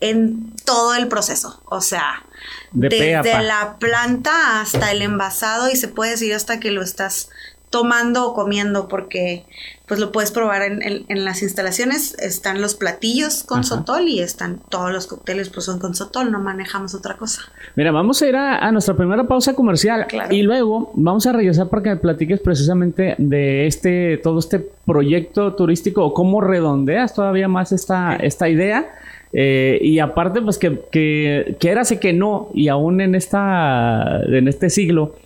en 0.00 0.54
todo 0.64 0.94
el 0.94 1.08
proceso, 1.08 1.62
o 1.66 1.80
sea, 1.80 2.24
desde 2.72 3.42
la 3.42 3.76
planta 3.78 4.60
hasta 4.60 4.90
el 4.90 5.00
envasado 5.02 5.70
y 5.70 5.76
se 5.76 5.88
puede 5.88 6.12
decir 6.12 6.34
hasta 6.34 6.58
que 6.58 6.72
lo 6.72 6.82
estás 6.82 7.28
tomando 7.70 8.26
o 8.26 8.34
comiendo 8.34 8.88
porque 8.88 9.46
pues 9.92 10.00
lo 10.00 10.10
puedes 10.10 10.30
probar 10.30 10.62
en, 10.62 11.04
las 11.22 11.42
instalaciones. 11.42 12.18
Están 12.18 12.62
los 12.62 12.74
platillos 12.74 13.44
con 13.44 13.62
sotol 13.62 14.08
y 14.08 14.20
están 14.20 14.58
todos 14.70 14.90
los 14.90 15.06
cócteles 15.06 15.50
pues 15.50 15.66
son 15.66 15.80
con 15.80 15.94
sotol, 15.94 16.32
no 16.32 16.40
manejamos 16.40 16.94
otra 16.94 17.18
cosa. 17.18 17.42
Mira, 17.76 17.92
vamos 17.92 18.22
a 18.22 18.26
ir 18.26 18.34
a, 18.34 18.72
nuestra 18.72 18.94
primera 18.94 19.24
pausa 19.24 19.52
comercial 19.52 20.06
y 20.30 20.40
luego 20.40 20.92
vamos 20.94 21.26
a 21.26 21.32
regresar 21.32 21.68
para 21.68 21.82
que 21.82 21.90
me 21.90 21.96
platiques 21.96 22.40
precisamente 22.40 23.16
de 23.18 23.66
este, 23.66 24.16
todo 24.16 24.38
este 24.38 24.66
proyecto 24.86 25.52
turístico 25.56 26.06
o 26.06 26.14
cómo 26.14 26.40
redondeas 26.40 27.12
todavía 27.12 27.46
más 27.46 27.72
esta, 27.72 28.16
esta 28.16 28.48
idea. 28.48 28.94
Eh, 29.34 29.78
y 29.82 29.98
aparte, 29.98 30.40
pues 30.40 30.56
que, 30.56 30.86
que, 30.90 31.58
que 31.60 31.68
era 31.68 31.82
que 31.84 32.14
no, 32.14 32.48
y 32.54 32.68
aún 32.68 33.02
en, 33.02 33.14
esta, 33.14 34.22
en 34.22 34.48
este 34.48 34.70
siglo, 34.70 35.16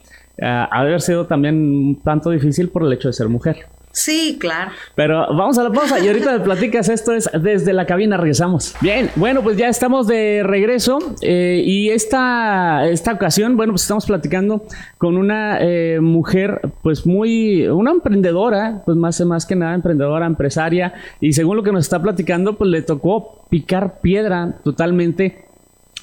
ha 0.43 0.83
de 0.83 0.89
haber 0.89 1.03
sido 1.03 1.27
también 1.27 1.55
un 1.55 2.01
tanto 2.03 2.31
difícil 2.31 2.69
por 2.69 2.83
el 2.83 2.93
hecho 2.93 3.07
de 3.07 3.15
ser 3.15 3.29
mujer. 3.29 3.59
Sí, 3.97 4.37
claro. 4.39 4.73
Pero 4.95 5.27
vamos 5.35 5.57
a 5.57 5.63
la 5.63 5.73
pausa 5.73 5.99
y 5.99 6.07
ahorita 6.07 6.33
me 6.33 6.41
platicas 6.41 6.91
esto 6.91 7.15
es 7.15 7.31
desde 7.33 7.73
la 7.73 7.87
cabina, 7.87 8.19
regresamos. 8.19 8.75
Bien, 8.83 9.09
bueno, 9.17 9.41
pues 9.43 9.57
ya 9.57 9.69
estamos 9.69 10.07
de 10.07 10.43
regreso 10.45 10.99
eh, 11.23 11.63
y 11.65 11.89
esta, 11.89 12.87
esta 12.91 13.15
ocasión, 13.15 13.57
bueno, 13.57 13.73
pues 13.73 13.83
estamos 13.83 14.05
platicando 14.05 14.67
con 14.99 15.17
una 15.17 15.61
eh, 15.63 15.99
mujer, 16.03 16.61
pues 16.83 17.07
muy, 17.07 17.67
una 17.69 17.93
emprendedora, 17.93 18.83
pues 18.85 18.99
más, 18.99 19.19
más 19.23 19.47
que 19.47 19.57
nada 19.57 19.73
emprendedora, 19.73 20.27
empresaria 20.27 20.93
y 21.19 21.33
según 21.33 21.57
lo 21.57 21.63
que 21.63 21.73
nos 21.73 21.87
está 21.87 22.03
platicando, 22.03 22.59
pues 22.59 22.69
le 22.69 22.83
tocó 22.83 23.47
picar 23.49 24.03
piedra 24.03 24.59
totalmente 24.63 25.47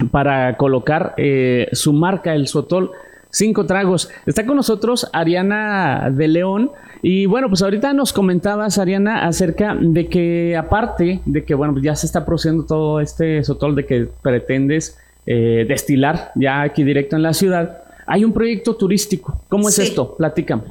para 0.09 0.57
colocar 0.57 1.13
eh, 1.17 1.69
su 1.73 1.93
marca, 1.93 2.33
el 2.33 2.47
Sotol. 2.47 2.89
Cinco 3.29 3.65
tragos. 3.65 4.11
Está 4.27 4.45
con 4.45 4.55
nosotros 4.55 5.09
Ariana 5.11 6.11
de 6.11 6.27
León. 6.27 6.71
Y 7.05 7.25
bueno, 7.25 7.49
pues 7.49 7.61
ahorita 7.61 7.91
nos 7.91 8.13
comentabas, 8.13 8.77
Ariana, 8.77 9.27
acerca 9.27 9.75
de 9.77 10.07
que 10.07 10.55
aparte 10.55 11.19
de 11.25 11.43
que, 11.43 11.53
bueno, 11.53 11.75
ya 11.81 11.97
se 11.97 12.05
está 12.05 12.25
produciendo 12.25 12.63
todo 12.63 13.01
este 13.01 13.43
sotol 13.43 13.75
de 13.75 13.85
que 13.85 14.07
pretendes 14.21 14.97
eh, 15.25 15.65
destilar 15.67 16.31
ya 16.35 16.61
aquí 16.61 16.85
directo 16.85 17.17
en 17.17 17.23
la 17.23 17.33
ciudad, 17.33 17.83
hay 18.07 18.23
un 18.23 18.31
proyecto 18.31 18.77
turístico. 18.77 19.41
¿Cómo 19.49 19.67
es 19.67 19.79
esto? 19.79 20.15
Platícame. 20.15 20.63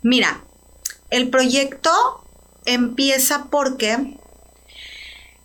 Mira, 0.00 0.40
el 1.10 1.28
proyecto 1.28 1.90
empieza 2.64 3.48
porque 3.50 4.16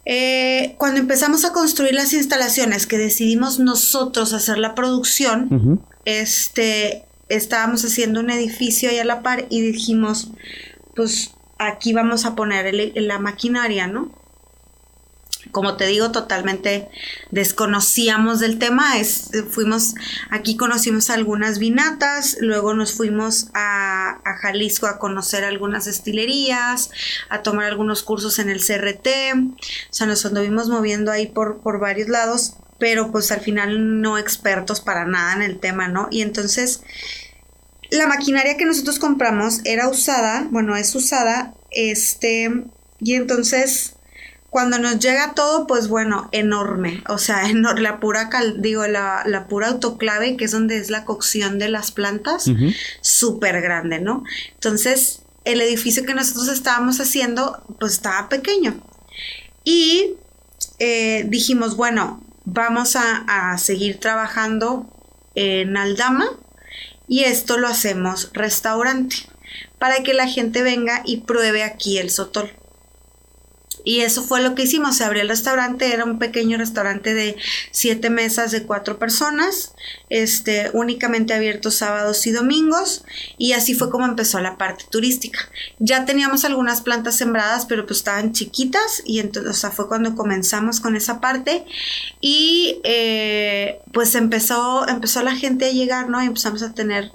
eh, 0.05 0.75
cuando 0.77 1.01
empezamos 1.01 1.43
a 1.43 1.51
construir 1.51 1.93
las 1.93 2.13
instalaciones 2.13 2.87
que 2.87 2.97
decidimos 2.97 3.59
nosotros 3.59 4.31
hacer 4.31 4.59
la 4.59 4.75
producción, 4.75 5.83
este, 6.05 7.03
estábamos 7.35 7.83
haciendo 7.83 8.19
un 8.19 8.29
edificio 8.29 8.89
ahí 8.89 8.99
a 8.99 9.05
la 9.05 9.21
par 9.21 9.45
y 9.49 9.61
dijimos, 9.61 10.31
pues 10.95 11.33
aquí 11.57 11.93
vamos 11.93 12.25
a 12.25 12.35
poner 12.35 12.73
la 12.95 13.19
maquinaria, 13.19 13.87
¿no? 13.87 14.21
como 15.51 15.75
te 15.75 15.85
digo, 15.85 16.11
totalmente 16.11 16.89
desconocíamos 17.31 18.39
del 18.39 18.59
tema. 18.59 18.99
Es, 18.99 19.31
fuimos, 19.49 19.95
aquí 20.29 20.57
conocimos 20.57 21.09
algunas 21.09 21.59
vinatas, 21.59 22.37
luego 22.39 22.73
nos 22.73 22.93
fuimos 22.93 23.47
a, 23.53 24.19
Jalisco 24.41 24.87
a 24.87 24.97
conocer 24.97 25.43
algunas 25.43 25.85
destilerías, 25.85 26.89
a 27.29 27.41
tomar 27.41 27.65
algunos 27.65 28.03
cursos 28.03 28.39
en 28.39 28.49
el 28.49 28.59
CRT, 28.59 29.07
o 29.35 29.93
sea, 29.93 30.07
nos 30.07 30.25
anduvimos 30.25 30.69
moviendo 30.69 31.11
ahí 31.11 31.27
por, 31.27 31.61
por 31.61 31.79
varios 31.79 32.07
lados, 32.07 32.55
pero 32.81 33.11
pues 33.11 33.31
al 33.31 33.41
final 33.41 34.01
no 34.01 34.17
expertos 34.17 34.81
para 34.81 35.05
nada 35.05 35.33
en 35.33 35.43
el 35.43 35.59
tema, 35.59 35.87
¿no? 35.87 36.07
Y 36.09 36.23
entonces, 36.23 36.81
la 37.91 38.07
maquinaria 38.07 38.57
que 38.57 38.65
nosotros 38.65 38.97
compramos 38.97 39.61
era 39.65 39.87
usada, 39.87 40.47
bueno, 40.49 40.75
es 40.75 40.95
usada, 40.95 41.53
este, 41.69 42.49
y 42.99 43.13
entonces 43.13 43.93
cuando 44.49 44.79
nos 44.79 44.97
llega 44.97 45.35
todo, 45.35 45.67
pues 45.67 45.89
bueno, 45.89 46.27
enorme. 46.31 47.03
O 47.07 47.19
sea, 47.19 47.43
la 47.53 47.99
pura, 47.99 48.31
digo, 48.57 48.87
la, 48.87 49.21
la, 49.27 49.47
pura 49.47 49.67
autoclave, 49.67 50.35
que 50.35 50.45
es 50.45 50.51
donde 50.51 50.77
es 50.77 50.89
la 50.89 51.05
cocción 51.05 51.59
de 51.59 51.69
las 51.69 51.91
plantas, 51.91 52.45
súper 53.01 53.61
grande, 53.61 53.99
¿no? 53.99 54.23
Entonces, 54.55 55.21
el 55.45 55.61
edificio 55.61 56.03
que 56.03 56.15
nosotros 56.15 56.47
estábamos 56.47 56.99
haciendo, 56.99 57.63
pues 57.79 57.93
estaba 57.93 58.27
pequeño. 58.27 58.81
Y 59.63 60.15
eh, 60.79 61.25
dijimos, 61.29 61.77
bueno, 61.77 62.23
vamos 62.45 62.95
a, 62.95 63.57
seguir 63.57 63.99
trabajando 63.99 64.87
en 65.35 65.77
Aldama 65.77 66.29
y 67.07 67.23
esto 67.23 67.57
lo 67.57 67.67
hacemos 67.67 68.31
restaurante 68.33 69.17
para 69.79 70.03
que 70.03 70.13
la 70.13 70.27
gente 70.27 70.61
venga 70.61 71.01
y 71.05 71.21
pruebe 71.21 71.63
aquí 71.63 71.97
el 71.97 72.09
sotol. 72.09 72.51
Y 73.83 74.01
eso 74.01 74.23
fue 74.23 74.41
lo 74.41 74.55
que 74.55 74.63
hicimos. 74.63 74.97
Se 74.97 75.03
abrió 75.03 75.21
el 75.21 75.29
restaurante, 75.29 75.93
era 75.93 76.05
un 76.05 76.19
pequeño 76.19 76.57
restaurante 76.57 77.13
de 77.13 77.35
siete 77.71 78.09
mesas 78.09 78.51
de 78.51 78.63
cuatro 78.63 78.99
personas, 78.99 79.73
este, 80.09 80.69
únicamente 80.73 81.33
abierto 81.33 81.71
sábados 81.71 82.25
y 82.27 82.31
domingos. 82.31 83.03
Y 83.37 83.53
así 83.53 83.73
fue 83.73 83.89
como 83.89 84.05
empezó 84.05 84.39
la 84.39 84.57
parte 84.57 84.85
turística. 84.89 85.39
Ya 85.79 86.05
teníamos 86.05 86.45
algunas 86.45 86.81
plantas 86.81 87.15
sembradas, 87.17 87.65
pero 87.65 87.85
pues 87.85 87.99
estaban 87.99 88.33
chiquitas. 88.33 89.01
Y 89.05 89.19
entonces, 89.19 89.51
o 89.51 89.55
sea, 89.55 89.71
fue 89.71 89.87
cuando 89.87 90.15
comenzamos 90.15 90.79
con 90.79 90.95
esa 90.95 91.19
parte. 91.19 91.65
Y 92.19 92.79
eh, 92.83 93.79
pues 93.93 94.15
empezó, 94.15 94.87
empezó 94.87 95.21
la 95.23 95.35
gente 95.35 95.65
a 95.65 95.71
llegar, 95.71 96.09
¿no? 96.09 96.21
Y 96.21 96.27
empezamos 96.27 96.61
a 96.63 96.73
tener 96.73 97.11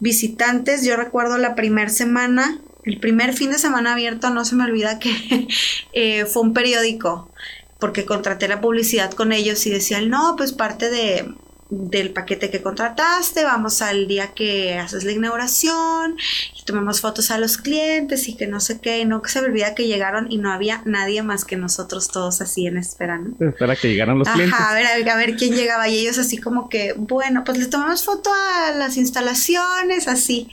visitantes. 0.00 0.84
Yo 0.84 0.96
recuerdo 0.96 1.38
la 1.38 1.54
primera 1.54 1.90
semana 1.90 2.60
el 2.84 2.98
primer 2.98 3.32
fin 3.32 3.50
de 3.50 3.58
semana 3.58 3.92
abierto, 3.92 4.30
no 4.30 4.44
se 4.44 4.56
me 4.56 4.64
olvida 4.64 4.98
que 4.98 5.48
eh, 5.92 6.24
fue 6.26 6.42
un 6.42 6.52
periódico, 6.52 7.30
porque 7.78 8.04
contraté 8.04 8.48
la 8.48 8.60
publicidad 8.60 9.12
con 9.12 9.32
ellos 9.32 9.66
y 9.66 9.70
decían, 9.70 10.08
no, 10.08 10.34
pues 10.36 10.52
parte 10.52 10.90
de, 10.90 11.34
del 11.70 12.10
paquete 12.10 12.50
que 12.50 12.62
contrataste, 12.62 13.44
vamos 13.44 13.82
al 13.82 14.06
día 14.06 14.32
que 14.34 14.74
haces 14.78 15.04
la 15.04 15.12
inauguración 15.12 16.16
y 16.56 16.64
tomamos 16.64 17.00
fotos 17.00 17.30
a 17.30 17.38
los 17.38 17.56
clientes 17.56 18.28
y 18.28 18.36
que 18.36 18.46
no 18.46 18.60
sé 18.60 18.80
qué, 18.80 19.00
y 19.00 19.04
no 19.04 19.22
que 19.22 19.30
se 19.30 19.40
me 19.40 19.48
olvida 19.48 19.74
que 19.74 19.86
llegaron 19.86 20.30
y 20.30 20.38
no 20.38 20.52
había 20.52 20.82
nadie 20.84 21.22
más 21.22 21.44
que 21.44 21.56
nosotros 21.56 22.08
todos 22.08 22.40
así 22.40 22.66
en 22.66 22.76
espera, 22.76 23.18
¿no? 23.18 23.34
Espera 23.48 23.76
que 23.76 23.88
llegaran 23.88 24.18
los 24.18 24.28
clientes. 24.28 24.58
A 24.58 24.74
ver, 24.74 24.86
a 24.86 24.96
ver, 24.96 25.08
a 25.08 25.16
ver 25.16 25.36
quién 25.36 25.54
llegaba 25.54 25.88
y 25.88 25.98
ellos 25.98 26.18
así 26.18 26.38
como 26.38 26.68
que, 26.68 26.94
bueno, 26.96 27.44
pues 27.44 27.58
les 27.58 27.70
tomamos 27.70 28.04
foto 28.04 28.30
a 28.32 28.72
las 28.72 28.96
instalaciones, 28.96 30.08
así. 30.08 30.48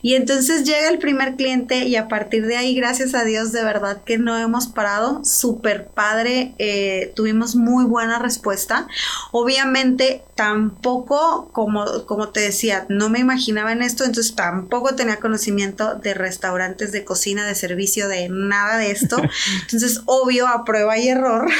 Y 0.00 0.14
entonces 0.14 0.64
llega 0.64 0.88
el 0.88 0.98
primer 0.98 1.36
cliente 1.36 1.84
y 1.84 1.96
a 1.96 2.08
partir 2.08 2.46
de 2.46 2.56
ahí, 2.56 2.74
gracias 2.74 3.14
a 3.14 3.24
Dios, 3.24 3.52
de 3.52 3.64
verdad 3.64 4.02
que 4.04 4.18
no 4.18 4.38
hemos 4.38 4.66
parado, 4.66 5.24
súper 5.24 5.86
padre, 5.88 6.54
eh, 6.58 7.12
tuvimos 7.14 7.56
muy 7.56 7.84
buena 7.84 8.18
respuesta. 8.18 8.86
Obviamente, 9.30 10.22
tampoco, 10.52 11.48
como, 11.52 12.04
como 12.04 12.28
te 12.28 12.40
decía, 12.40 12.84
no 12.90 13.08
me 13.08 13.20
imaginaba 13.20 13.72
en 13.72 13.80
esto, 13.80 14.04
entonces 14.04 14.34
tampoco 14.34 14.94
tenía 14.94 15.18
conocimiento 15.18 15.94
de 15.94 16.12
restaurantes, 16.12 16.92
de 16.92 17.06
cocina, 17.06 17.46
de 17.46 17.54
servicio, 17.54 18.06
de 18.06 18.28
nada 18.28 18.76
de 18.76 18.90
esto. 18.90 19.16
Entonces, 19.62 20.02
obvio, 20.04 20.46
a 20.46 20.66
prueba 20.66 20.98
y 20.98 21.08
error, 21.08 21.50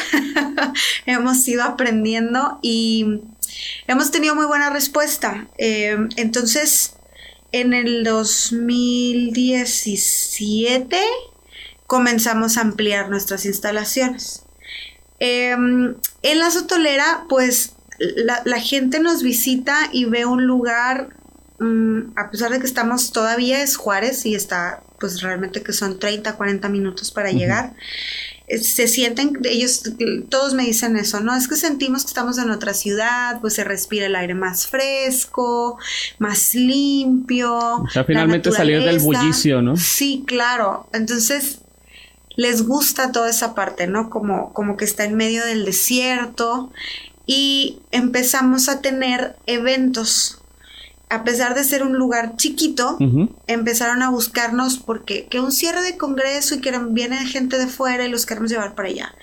hemos 1.07 1.49
ido 1.49 1.63
aprendiendo 1.63 2.59
y 2.61 3.23
hemos 3.87 4.11
tenido 4.11 4.35
muy 4.35 4.45
buena 4.45 4.69
respuesta. 4.69 5.47
Eh, 5.57 5.97
entonces, 6.17 6.97
en 7.53 7.73
el 7.73 8.05
2017 8.05 10.99
comenzamos 11.87 12.59
a 12.59 12.61
ampliar 12.61 13.09
nuestras 13.09 13.47
instalaciones. 13.47 14.43
Em, 15.19 15.95
en 16.23 16.39
la 16.39 16.51
Sotolera, 16.51 17.25
pues 17.29 17.73
la, 18.45 18.61
gente 18.61 19.01
nos 19.01 19.23
visita 19.23 19.77
y 19.93 20.05
ve 20.07 20.25
un 20.27 20.47
lugar, 20.47 21.11
mm, 21.59 22.13
a 22.17 22.31
pesar 22.31 22.51
de 22.51 22.59
que 22.59 22.67
estamos 22.67 23.13
todavía 23.13 23.63
es 23.63 23.77
Juárez 23.77 24.27
y 24.27 24.35
está, 24.35 24.83
pues 24.99 25.21
realmente 25.23 25.63
que 25.63 25.73
son 25.73 25.99
30, 25.99 26.35
40 26.35 26.69
minutos 26.69 27.11
para 27.11 27.31
llegar. 27.31 27.75
Eh, 28.49 28.59
se 28.59 28.89
sienten, 28.89 29.39
ellos, 29.45 29.83
todos 30.29 30.55
me 30.55 30.65
dicen 30.65 30.97
eso, 30.97 31.21
¿no? 31.21 31.37
Es 31.37 31.47
que 31.49 31.57
sentimos 31.57 32.03
que 32.03 32.09
estamos 32.09 32.39
en 32.39 32.51
otra 32.51 32.75
ciudad, 32.75 33.41
pues 33.41 33.55
se 33.55 33.65
respira 33.65 34.07
el 34.07 34.17
aire 34.17 34.35
más 34.35 34.67
fresco, 34.67 35.79
más 36.19 36.55
limpio. 36.55 37.57
O 37.57 37.91
sea, 37.91 38.05
finalmente 38.05 38.51
salir 38.51 38.83
del 38.83 38.99
bullicio, 38.99 39.63
¿no? 39.63 39.77
Sí, 39.77 40.25
claro. 40.27 40.89
Entonces, 40.93 41.61
les 42.37 42.63
gusta 42.63 43.13
toda 43.13 43.31
esa 43.31 43.55
parte, 43.55 43.87
¿no? 43.87 44.11
Como, 44.11 44.53
como 44.53 44.77
que 44.77 44.85
está 44.85 45.05
en 45.05 45.17
medio 45.17 45.45
del 45.45 45.65
desierto 45.65 46.73
y 47.27 47.81
empezamos 47.91 48.69
a 48.69 48.81
tener 48.81 49.37
eventos. 49.47 50.42
A 51.13 51.25
pesar 51.25 51.55
de 51.55 51.63
ser 51.63 51.83
un 51.83 51.93
lugar 51.93 52.37
chiquito, 52.37 52.97
empezaron 53.47 54.03
a 54.03 54.09
buscarnos 54.09 54.79
porque 54.79 55.27
que 55.27 55.41
un 55.41 55.53
cierre 55.53 55.83
de 55.83 55.99
congreso 55.99 56.55
y 56.55 56.63
que 56.63 56.73
viene 56.89 57.19
gente 57.27 57.59
de 57.59 57.67
fuera 57.67 58.07
y 58.07 58.09
los 58.09 58.25
queremos 58.25 58.51
llevar 58.51 58.75
para 58.75 58.89
allá. 58.89 59.15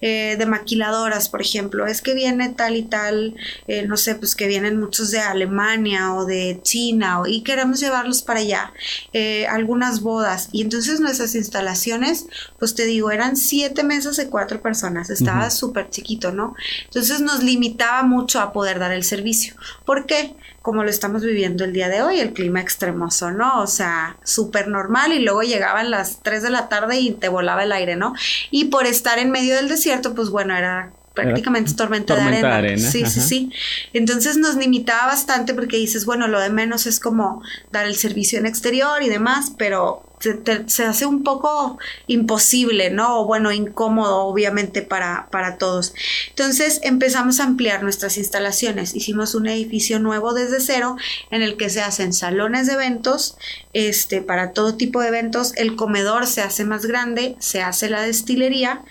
Eh, 0.00 0.36
de 0.38 0.46
maquiladoras, 0.46 1.28
por 1.28 1.42
ejemplo, 1.42 1.86
es 1.86 2.00
que 2.00 2.14
viene 2.14 2.48
tal 2.48 2.76
y 2.76 2.84
tal, 2.84 3.36
eh, 3.68 3.84
no 3.86 3.98
sé, 3.98 4.14
pues 4.14 4.34
que 4.34 4.46
vienen 4.46 4.80
muchos 4.80 5.10
de 5.10 5.18
Alemania 5.18 6.14
o 6.14 6.24
de 6.24 6.60
China 6.62 7.20
y 7.26 7.42
queremos 7.42 7.78
llevarlos 7.78 8.22
para 8.22 8.40
allá. 8.40 8.72
Eh, 9.12 9.46
algunas 9.46 10.00
bodas. 10.00 10.48
Y 10.50 10.62
entonces 10.62 10.98
nuestras 11.00 11.34
instalaciones, 11.34 12.24
pues 12.58 12.74
te 12.74 12.86
digo, 12.86 13.10
eran 13.10 13.36
siete 13.36 13.84
mesas 13.84 14.16
de 14.16 14.30
cuatro 14.30 14.62
personas. 14.62 15.10
Estaba 15.10 15.50
súper 15.50 15.90
chiquito, 15.90 16.32
¿no? 16.32 16.54
Entonces 16.86 17.20
nos 17.20 17.42
limitaba 17.42 18.02
mucho 18.02 18.40
a 18.40 18.54
poder 18.54 18.78
dar 18.78 18.92
el 18.92 19.04
servicio. 19.04 19.54
¿Por 19.84 20.06
qué? 20.06 20.34
Como 20.64 20.82
lo 20.82 20.88
estamos 20.88 21.22
viviendo 21.22 21.62
el 21.62 21.74
día 21.74 21.90
de 21.90 22.00
hoy, 22.00 22.20
el 22.20 22.32
clima 22.32 22.58
extremoso, 22.58 23.30
¿no? 23.30 23.60
O 23.60 23.66
sea, 23.66 24.16
súper 24.24 24.66
normal 24.66 25.12
y 25.12 25.18
luego 25.18 25.42
llegaban 25.42 25.90
las 25.90 26.22
3 26.22 26.42
de 26.42 26.48
la 26.48 26.70
tarde 26.70 26.98
y 26.98 27.12
te 27.12 27.28
volaba 27.28 27.64
el 27.64 27.70
aire, 27.70 27.96
¿no? 27.96 28.14
Y 28.50 28.64
por 28.64 28.86
estar 28.86 29.18
en 29.18 29.30
medio 29.30 29.56
del 29.56 29.68
desierto, 29.68 30.14
pues 30.14 30.30
bueno, 30.30 30.56
era 30.56 30.90
prácticamente 31.12 31.74
tormenta, 31.74 32.16
de 32.16 32.22
arena. 32.22 32.78
Sí, 32.78 33.04
sí, 33.04 33.20
sí. 33.20 33.52
Entonces 33.92 34.38
nos 34.38 34.56
limitaba 34.56 35.08
bastante 35.08 35.52
porque 35.52 35.76
dices, 35.76 36.06
bueno, 36.06 36.28
lo 36.28 36.40
de 36.40 36.48
menos 36.48 36.86
es 36.86 36.98
como 36.98 37.42
dar 37.70 37.84
el 37.84 37.96
servicio 37.96 38.38
en 38.38 38.46
exterior 38.46 39.02
y 39.02 39.10
demás, 39.10 39.52
pero 39.58 40.13
se, 40.20 40.84
hace 40.84 41.06
un 41.06 41.22
poco 41.22 41.78
imposible, 42.06 42.90
¿no? 42.90 43.20
O 43.20 43.26
bueno, 43.26 43.52
incómodo, 43.52 44.22
obviamente, 44.22 44.82
para, 44.82 45.28
para 45.30 45.58
todos. 45.58 45.94
Entonces 46.30 46.80
empezamos 46.82 47.40
a 47.40 47.44
ampliar 47.44 47.82
nuestras 47.82 48.16
instalaciones. 48.16 48.94
Hicimos 48.94 49.34
un 49.34 49.46
edificio 49.46 49.98
nuevo 49.98 50.32
desde 50.34 50.60
cero 50.60 50.96
en 51.30 51.42
el 51.42 51.56
que 51.56 51.70
se 51.70 51.82
hacen 51.82 52.12
salones 52.12 52.66
de 52.66 52.74
eventos, 52.74 53.36
este, 53.72 54.22
para 54.22 54.52
todo 54.52 54.76
tipo 54.76 55.00
de 55.00 55.08
eventos. 55.08 55.52
El 55.56 55.76
comedor 55.76 56.26
se 56.26 56.42
hace 56.42 56.64
más 56.64 56.86
grande, 56.86 57.36
se 57.38 57.62
hace 57.62 57.90
la 57.90 58.02
destilería 58.02 58.82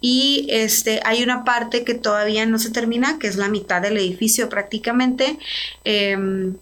y 0.00 0.46
este, 0.50 1.00
hay 1.04 1.22
una 1.22 1.44
parte 1.44 1.84
que 1.84 1.94
todavía 1.94 2.44
no 2.46 2.58
se 2.58 2.70
termina, 2.70 3.18
que 3.18 3.28
es 3.28 3.36
la 3.36 3.48
mitad 3.48 3.80
del 3.82 3.96
edificio 3.96 4.48
prácticamente. 4.48 5.38
Em, 5.84 6.56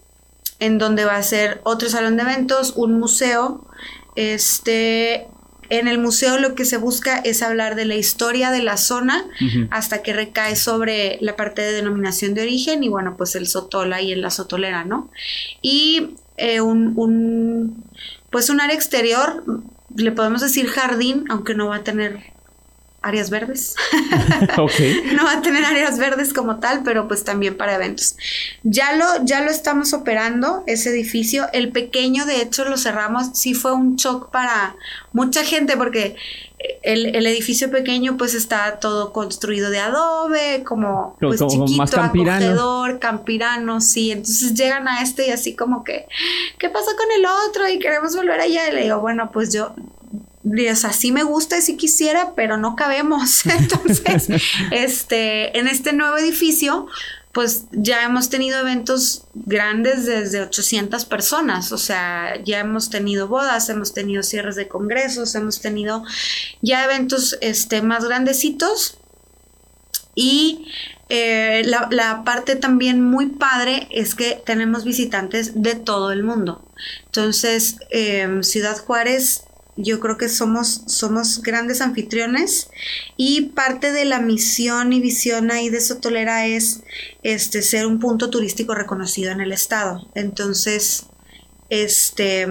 en 0.61 0.77
donde 0.77 1.07
va 1.07 1.17
a 1.17 1.23
ser 1.23 1.61
otro 1.65 1.89
salón 1.89 2.17
de 2.17 2.23
eventos, 2.23 2.75
un 2.77 3.01
museo, 3.01 3.67
este, 4.17 5.29
en 5.71 5.87
el 5.87 5.99
museo 5.99 6.39
lo 6.39 6.55
que 6.55 6.65
se 6.65 6.77
busca 6.77 7.19
es 7.19 7.43
hablar 7.43 7.77
de 7.77 7.85
la 7.85 7.95
historia 7.95 8.51
de 8.51 8.63
la 8.63 8.77
zona 8.77 9.25
hasta 9.71 10.03
que 10.03 10.13
recae 10.13 10.57
sobre 10.57 11.19
la 11.21 11.37
parte 11.37 11.63
de 11.63 11.73
denominación 11.73 12.35
de 12.35 12.43
origen 12.43 12.83
y 12.83 12.89
bueno, 12.89 13.17
pues 13.17 13.37
el 13.37 13.47
sotola 13.47 14.03
y 14.03 14.13
en 14.13 14.21
la 14.21 14.31
sotolera, 14.31 14.85
¿no? 14.85 15.11
Y 15.63 16.17
eh, 16.37 16.61
un, 16.61 16.95
un, 16.97 17.85
pues 18.31 18.51
un 18.51 18.61
área 18.61 18.75
exterior, 18.75 19.45
le 19.95 20.13
podemos 20.13 20.41
decir 20.41 20.67
jardín, 20.67 21.25
aunque 21.29 21.55
no 21.55 21.69
va 21.69 21.77
a 21.77 21.85
tener 21.85 22.21
áreas 23.03 23.31
verdes. 23.31 23.75
No 25.15 25.25
va 25.25 25.35
a 25.35 25.43
tener 25.43 25.65
áreas 25.65 25.99
verdes 25.99 26.33
como 26.33 26.59
tal, 26.61 26.83
pero 26.85 27.09
pues 27.09 27.25
también 27.25 27.57
para 27.57 27.75
eventos. 27.75 28.17
Ya 28.63 28.95
lo, 28.95 29.25
ya 29.25 29.41
lo 29.41 29.51
estamos 29.51 29.93
operando, 29.93 30.65
ese 30.67 30.91
edificio. 30.91 31.47
El 31.53 31.73
pequeño, 31.73 32.27
de 32.27 32.43
hecho, 32.43 32.65
lo 32.65 32.77
cerramos. 32.77 33.31
Sí 33.35 33.55
fue 33.55 33.73
un 33.73 33.97
shock 33.97 34.31
para 34.31 34.77
mucha 35.13 35.45
gente 35.45 35.77
porque 35.77 36.17
el, 36.83 37.27
edificio 37.27 37.71
pequeño 37.71 38.17
pues 38.17 38.35
está 38.35 38.79
todo 38.81 39.13
construido 39.13 39.71
de 39.71 39.79
adobe, 39.79 40.63
como 40.65 41.17
pues 41.21 41.41
chiquito, 41.47 42.01
acogedor, 42.01 42.99
campirano, 42.99 43.81
sí. 43.81 44.11
Entonces 44.11 44.55
llegan 44.55 44.89
a 44.89 45.03
este 45.03 45.29
y 45.29 45.31
así 45.31 45.55
como 45.55 45.85
que, 45.85 46.07
¿qué 46.59 46.69
pasa 46.69 46.91
con 46.97 47.07
el 47.17 47.27
otro? 47.49 47.69
Y 47.69 47.79
queremos 47.79 48.15
volver 48.15 48.41
allá. 48.41 48.69
Y 48.69 48.75
le 48.75 48.83
digo, 48.83 49.01
bueno, 49.01 49.31
pues 49.33 49.53
yo 49.53 49.75
o 50.45 50.77
sea, 50.77 50.93
sí 50.93 51.13
me 51.13 51.23
gusta 51.23 51.59
y 51.59 51.63
sí 51.63 51.77
quisiera, 51.77 52.33
pero 52.35 52.57
no 52.57 52.77
cabemos. 52.77 53.45
Entonces, 53.47 54.29
este, 54.71 55.59
en 55.59 55.69
este 55.69 55.93
nuevo 55.93 56.17
edificio, 56.17 56.87
pues 57.33 57.67
ya 57.71 58.05
hemos 58.05 58.29
tenido 58.29 58.59
eventos 58.59 59.25
grandes 59.35 60.05
desde 60.05 60.41
800 60.41 61.05
personas, 61.05 61.71
o 61.71 61.79
sea, 61.79 62.43
ya 62.43 62.59
hemos 62.59 62.91
tenido 62.91 63.29
bodas, 63.29 63.69
hemos 63.69 63.95
tenido 63.95 64.25
cierres 64.25 64.57
de 64.57 64.67
congresos, 64.67 65.35
hemos 65.37 65.61
tenido 65.61 66.03
ya 66.61 66.85
eventos 66.85 67.39
este, 67.41 67.83
más 67.83 68.05
grandecitos 68.05 68.99
y 70.17 70.67
eh, 71.09 71.63
la, 71.65 72.25
parte 72.25 72.57
también 72.57 73.01
muy 73.01 73.27
padre 73.27 73.87
es 73.93 74.17
que 74.17 74.43
tenemos 74.45 74.85
visitantes 74.85 75.63
de 75.63 75.77
todo 75.77 76.11
el 76.11 76.25
mundo. 76.25 76.65
Entonces, 77.07 77.77
eh, 77.91 78.41
Ciudad 78.43 78.77
Juárez 78.77 79.45
yo 79.83 80.01
creo 80.01 80.17
que 80.17 80.29
somos, 80.29 80.83
somos 80.87 81.43
grandes 81.43 81.81
anfitriones 81.81 82.71
y 83.17 83.43
parte 83.51 83.93
de 83.93 84.05
la 84.05 84.21
misión 84.21 84.93
y 84.93 85.01
visión 85.01 85.51
ahí 85.51 85.69
de 85.69 85.81
Sotolera 85.81 86.47
es 86.47 86.83
este, 87.23 87.63
ser 87.63 87.87
un 87.87 87.99
punto 87.99 88.31
turístico 88.31 88.75
reconocido 88.75 89.33
en 89.33 89.41
el 89.41 89.53
estado. 89.53 90.09
Entonces, 90.15 91.07
este, 91.69 92.47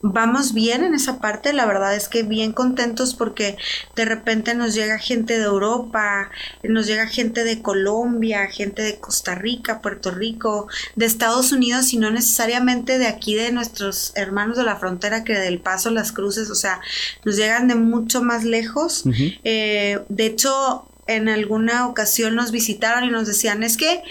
vamos 0.00 0.54
bien 0.54 0.84
en 0.84 0.94
esa 0.94 1.20
parte, 1.20 1.52
la 1.52 1.66
verdad 1.66 1.94
es 1.94 2.08
que 2.08 2.22
bien 2.22 2.52
contentos 2.52 3.14
porque 3.14 3.56
de 3.96 4.04
repente 4.04 4.54
nos 4.54 4.74
llega 4.74 4.98
gente 4.98 5.38
de 5.38 5.44
Europa, 5.44 6.30
nos 6.62 6.86
llega 6.86 7.06
gente 7.06 7.44
de 7.44 7.62
Colombia, 7.62 8.46
gente 8.46 8.82
de 8.82 8.98
Costa 8.98 9.34
Rica, 9.34 9.80
Puerto 9.80 10.10
Rico, 10.10 10.68
de 10.96 11.06
Estados 11.06 11.52
Unidos 11.52 11.92
y 11.92 11.98
no 11.98 12.10
necesariamente 12.10 12.98
de 12.98 13.06
aquí 13.06 13.34
de 13.34 13.52
nuestros 13.52 14.12
hermanos 14.14 14.56
de 14.56 14.64
la 14.64 14.76
frontera 14.76 15.24
que 15.24 15.34
del 15.34 15.60
Paso, 15.60 15.90
las 15.90 16.12
Cruces, 16.12 16.50
o 16.50 16.54
sea, 16.54 16.80
nos 17.24 17.36
llegan 17.36 17.68
de 17.68 17.74
mucho 17.74 18.22
más 18.22 18.44
lejos. 18.44 19.04
Eh, 19.44 20.00
de 20.08 20.26
hecho, 20.26 20.86
en 21.08 21.28
alguna 21.28 21.88
ocasión 21.88 22.36
nos 22.36 22.52
visitaron 22.52 23.04
y 23.04 23.10
nos 23.10 23.26
decían, 23.26 23.62
es 23.62 23.78
que 23.78 24.02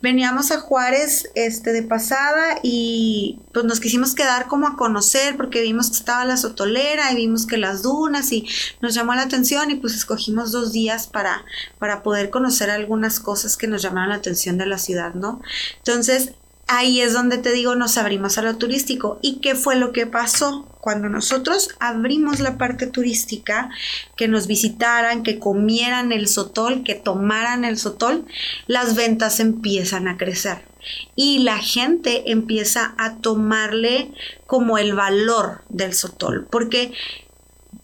veníamos 0.00 0.50
a 0.50 0.60
Juárez 0.60 1.30
este, 1.34 1.72
de 1.72 1.82
pasada 1.82 2.58
y 2.62 3.40
pues 3.52 3.66
nos 3.66 3.78
quisimos 3.78 4.14
quedar 4.14 4.46
como 4.46 4.66
a 4.66 4.76
conocer 4.76 5.36
porque 5.36 5.60
vimos 5.60 5.90
que 5.90 5.98
estaba 5.98 6.24
la 6.24 6.38
sotolera 6.38 7.12
y 7.12 7.16
vimos 7.16 7.46
que 7.46 7.58
las 7.58 7.82
dunas 7.82 8.32
y 8.32 8.48
nos 8.80 8.94
llamó 8.94 9.14
la 9.14 9.22
atención 9.22 9.70
y 9.70 9.76
pues 9.76 9.94
escogimos 9.94 10.50
dos 10.50 10.72
días 10.72 11.06
para, 11.06 11.44
para 11.78 12.02
poder 12.02 12.30
conocer 12.30 12.70
algunas 12.70 13.20
cosas 13.20 13.58
que 13.58 13.66
nos 13.66 13.82
llamaron 13.82 14.10
la 14.10 14.16
atención 14.16 14.56
de 14.56 14.66
la 14.66 14.78
ciudad, 14.78 15.12
¿no? 15.12 15.42
Entonces, 15.78 16.32
ahí 16.66 17.00
es 17.00 17.12
donde 17.12 17.38
te 17.38 17.52
digo, 17.52 17.74
nos 17.74 17.96
abrimos 17.98 18.38
a 18.38 18.42
lo 18.42 18.56
turístico. 18.56 19.18
¿Y 19.22 19.40
qué 19.40 19.54
fue 19.54 19.76
lo 19.76 19.92
que 19.92 20.06
pasó? 20.06 20.66
Cuando 20.80 21.08
nosotros 21.08 21.70
abrimos 21.80 22.40
la 22.40 22.58
parte 22.58 22.86
turística, 22.86 23.70
que 24.16 24.28
nos 24.28 24.46
visitaran, 24.46 25.22
que 25.22 25.38
comieran 25.38 26.12
el 26.12 26.28
sotol, 26.28 26.84
que 26.84 26.94
tomaran 26.94 27.64
el 27.64 27.78
sotol, 27.78 28.24
las 28.66 28.94
ventas 28.94 29.40
empiezan 29.40 30.08
a 30.08 30.16
crecer. 30.16 30.62
Y 31.16 31.38
la 31.40 31.58
gente 31.58 32.30
empieza 32.30 32.94
a 32.98 33.16
tomarle 33.16 34.12
como 34.46 34.78
el 34.78 34.94
valor 34.94 35.62
del 35.68 35.94
sotol, 35.94 36.46
porque 36.48 36.92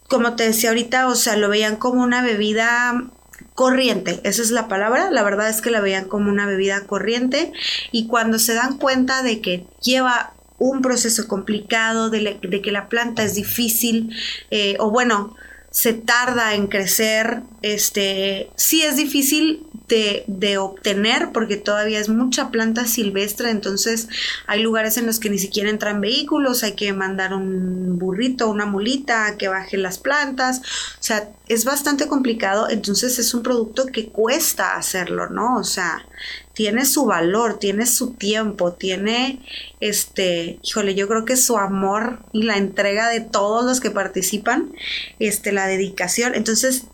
como 0.08 0.36
te 0.36 0.44
decía 0.44 0.70
ahorita, 0.70 1.08
o 1.08 1.14
sea, 1.16 1.36
lo 1.36 1.48
veían 1.48 1.76
como 1.76 2.02
una 2.02 2.22
bebida 2.22 3.10
corriente, 3.54 4.20
esa 4.24 4.42
es 4.42 4.50
la 4.50 4.68
palabra, 4.68 5.10
la 5.10 5.22
verdad 5.22 5.48
es 5.48 5.60
que 5.60 5.70
la 5.70 5.80
veían 5.80 6.06
como 6.08 6.30
una 6.30 6.46
bebida 6.46 6.86
corriente 6.86 7.52
y 7.90 8.06
cuando 8.06 8.38
se 8.38 8.54
dan 8.54 8.78
cuenta 8.78 9.22
de 9.22 9.40
que 9.40 9.66
lleva 9.82 10.32
un 10.58 10.80
proceso 10.80 11.26
complicado, 11.26 12.08
de, 12.08 12.38
que 12.40 12.72
la 12.72 12.88
planta 12.88 13.24
es 13.24 13.34
difícil, 13.34 14.14
eh, 14.50 14.76
o 14.78 14.90
bueno, 14.90 15.34
se 15.72 15.94
tarda 15.94 16.54
en 16.54 16.66
crecer, 16.66 17.42
este, 17.62 18.50
sí 18.56 18.82
es 18.82 18.96
difícil 18.96 19.66
de, 19.88 20.22
de, 20.26 20.58
obtener 20.58 21.30
porque 21.32 21.56
todavía 21.56 21.98
es 21.98 22.10
mucha 22.10 22.50
planta 22.50 22.86
silvestre, 22.86 23.50
entonces 23.50 24.08
hay 24.46 24.62
lugares 24.62 24.98
en 24.98 25.06
los 25.06 25.18
que 25.18 25.30
ni 25.30 25.38
siquiera 25.38 25.70
entran 25.70 26.00
vehículos, 26.00 26.62
hay 26.62 26.74
que 26.74 26.92
mandar 26.92 27.32
un 27.32 27.98
burrito, 27.98 28.48
una 28.48 28.66
mulita 28.66 29.36
que 29.38 29.48
baje 29.48 29.78
las 29.78 29.98
plantas, 29.98 30.60
o 30.60 31.02
sea, 31.02 31.30
es 31.48 31.64
bastante 31.64 32.06
complicado, 32.06 32.68
entonces 32.68 33.18
es 33.18 33.32
un 33.32 33.42
producto 33.42 33.86
que 33.86 34.08
cuesta 34.08 34.76
hacerlo, 34.76 35.30
¿no? 35.30 35.56
O 35.56 35.64
sea, 35.64 36.06
tiene 36.52 36.84
su 36.84 37.06
valor, 37.06 37.58
tiene 37.58 37.86
su 37.86 38.14
tiempo, 38.14 38.72
tiene 38.72 39.40
este, 39.80 40.58
híjole, 40.62 40.94
yo 40.94 41.08
creo 41.08 41.24
que 41.24 41.36
su 41.36 41.56
amor 41.58 42.20
y 42.32 42.42
la 42.42 42.56
entrega 42.56 43.08
de 43.08 43.20
todos 43.20 43.64
los 43.64 43.80
que 43.80 43.90
participan, 43.90 44.72
este, 45.18 45.52
la 45.52 45.66
dedicación. 45.66 46.34
Entonces, 46.34 46.84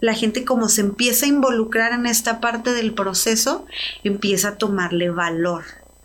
la 0.00 0.14
gente 0.14 0.44
como 0.44 0.68
se 0.68 0.82
empieza 0.82 1.26
a 1.26 1.30
involucrar 1.30 1.92
en 1.92 2.06
esta 2.06 2.40
parte 2.40 2.72
del 2.72 2.94
proceso, 2.94 3.66
empieza 4.04 4.48
a 4.48 4.56
tomarle 4.56 5.10
valor 5.10 5.64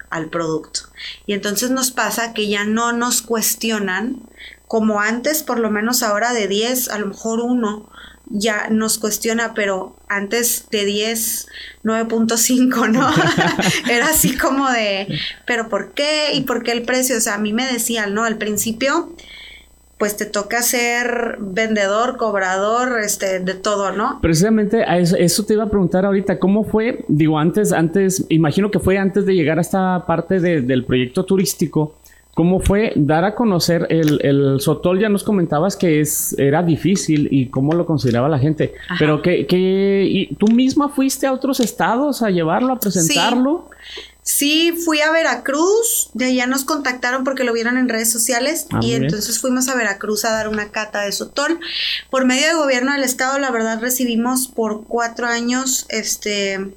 al 0.09 0.29
producto. 0.29 0.81
Y 1.25 1.33
entonces 1.33 1.69
nos 1.69 1.91
pasa 1.91 2.33
que 2.33 2.47
ya 2.47 2.65
no 2.65 2.93
nos 2.93 3.21
cuestionan 3.21 4.21
como 4.67 5.01
antes, 5.01 5.43
por 5.43 5.59
lo 5.59 5.69
menos 5.69 6.01
ahora 6.01 6.33
de 6.33 6.47
10, 6.47 6.89
a 6.89 6.97
lo 6.97 7.07
mejor 7.07 7.39
uno 7.41 7.91
ya 8.29 8.69
nos 8.69 8.97
cuestiona, 8.97 9.53
pero 9.53 9.95
antes 10.07 10.67
de 10.71 10.85
10, 10.85 11.47
9.5, 11.83 12.91
¿no? 12.91 13.09
Era 13.91 14.07
así 14.07 14.37
como 14.37 14.69
de, 14.69 15.07
pero 15.45 15.69
¿por 15.69 15.91
qué? 15.91 16.33
¿Y 16.33 16.41
por 16.41 16.63
qué 16.63 16.71
el 16.71 16.83
precio? 16.83 17.17
O 17.17 17.21
sea, 17.21 17.35
a 17.35 17.39
mí 17.39 17.53
me 17.53 17.65
decían, 17.65 18.13
¿no? 18.13 18.23
Al 18.23 18.37
principio, 18.37 19.13
pues 19.97 20.17
te 20.17 20.25
toca 20.25 20.61
ser 20.61 21.37
vendedor, 21.39 22.17
cobrador, 22.17 22.99
este, 22.99 23.39
de 23.39 23.53
todo, 23.53 23.91
¿no? 23.91 24.19
Precisamente 24.21 24.83
a 24.83 24.97
eso, 24.97 25.45
te 25.45 25.53
iba 25.53 25.63
a 25.63 25.69
preguntar 25.69 26.05
ahorita, 26.05 26.39
¿cómo 26.39 26.63
fue? 26.63 27.05
Digo, 27.07 27.39
antes, 27.39 27.71
antes, 27.71 28.25
imagino 28.29 28.71
que 28.71 28.79
fue 28.79 28.97
antes 28.97 29.25
de 29.25 29.33
llegar 29.33 29.59
a 29.59 29.61
esta 29.61 30.05
parte 30.05 30.39
del 30.39 30.85
proyecto 30.85 31.25
turístico. 31.25 31.95
¿Cómo 32.33 32.59
fue 32.59 32.93
dar 32.95 33.25
a 33.25 33.35
conocer 33.35 33.85
el, 33.91 34.19
el, 34.23 34.59
Sotol? 34.59 34.99
Ya 34.99 35.07
nos 35.07 35.23
comentabas 35.23 35.75
que 35.75 36.01
es, 36.01 36.33
era 36.39 36.63
difícil 36.63 37.27
y 37.29 37.49
cómo 37.49 37.73
lo 37.73 37.85
consideraba 37.85 38.27
la 38.27 38.39
gente. 38.39 38.73
Pero 38.97 39.21
que, 39.21 39.45
que 39.45 40.35
tú 40.39 40.47
misma 40.47 40.89
fuiste 40.89 41.27
a 41.27 41.33
otros 41.33 41.59
estados 41.59 42.23
a 42.23 42.31
llevarlo, 42.31 42.73
a 42.73 42.79
presentarlo. 42.79 43.69
Sí. 44.23 44.71
fui 44.83 44.99
a 45.01 45.11
Veracruz, 45.11 46.09
de 46.15 46.25
allá 46.25 46.47
nos 46.47 46.65
contactaron 46.65 47.23
porque 47.23 47.43
lo 47.43 47.53
vieron 47.53 47.77
en 47.77 47.87
redes 47.87 48.11
sociales 48.11 48.65
ah, 48.71 48.79
y 48.81 48.93
entonces 48.93 49.39
fuimos 49.39 49.67
a 49.69 49.75
Veracruz 49.75 50.25
a 50.25 50.31
dar 50.31 50.47
una 50.47 50.71
cata 50.71 51.01
de 51.01 51.11
Sotol. 51.11 51.59
Por 52.09 52.25
medio 52.25 52.47
del 52.47 52.57
gobierno 52.57 52.93
del 52.93 53.03
estado, 53.03 53.37
la 53.37 53.51
verdad 53.51 53.79
recibimos 53.79 54.47
por 54.47 54.85
cuatro 54.85 55.27
años 55.27 55.85
este 55.89 56.73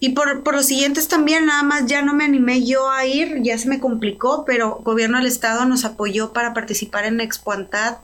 y 0.00 0.10
por, 0.10 0.42
por 0.42 0.54
los 0.54 0.66
siguientes 0.66 1.08
también, 1.08 1.46
nada 1.46 1.62
más 1.62 1.86
ya 1.86 2.00
no 2.00 2.14
me 2.14 2.24
animé 2.24 2.64
yo 2.64 2.90
a 2.90 3.04
ir, 3.04 3.42
ya 3.42 3.58
se 3.58 3.68
me 3.68 3.80
complicó, 3.80 4.44
pero 4.46 4.80
gobierno 4.82 5.18
del 5.18 5.26
estado 5.26 5.66
nos 5.66 5.84
apoyó 5.84 6.32
para 6.32 6.54
participar 6.54 7.04
en 7.04 7.20
Expo 7.20 7.52
Antad 7.52 7.98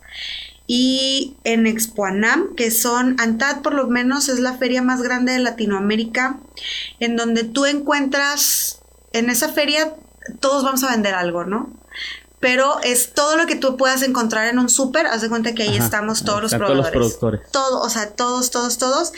y 0.67 1.37
en 1.45 1.67
Expo 1.67 2.05
Anam, 2.05 2.55
que 2.55 2.71
son, 2.71 3.17
Antad 3.19 3.63
por 3.63 3.73
lo 3.73 3.87
menos 3.87 4.29
es 4.29 4.41
la 4.41 4.59
feria 4.59 4.83
más 4.83 5.01
grande 5.01 5.33
de 5.33 5.39
Latinoamérica, 5.39 6.39
en 7.01 7.17
donde 7.17 7.45
tú 7.45 7.65
encuentras, 7.65 8.83
en 9.13 9.31
esa 9.31 9.49
feria 9.49 9.95
todos 10.41 10.65
vamos 10.65 10.85
a 10.85 10.91
vender 10.91 11.15
algo, 11.15 11.45
¿no? 11.45 11.71
Pero 12.47 12.81
es 12.85 13.13
todo 13.13 13.37
lo 13.37 13.47
que 13.47 13.57
tú 13.57 13.77
puedas 13.77 14.05
encontrar 14.05 14.47
en 14.47 14.61
un 14.61 14.69
súper, 14.69 15.09
haz 15.09 15.21
de 15.21 15.29
cuenta 15.29 15.53
que 15.53 15.65
ahí 15.65 15.77
estamos 15.77 16.23
todos 16.23 16.41
los 16.41 16.55
proveedores. 16.55 16.93
Todos 16.93 17.03
los 17.03 17.15
productores. 17.17 17.51
Todo, 17.51 17.81
o 17.81 17.91
sea, 17.91 18.11
todos, 18.11 18.53
todos, 18.53 18.79
todos. 18.79 19.13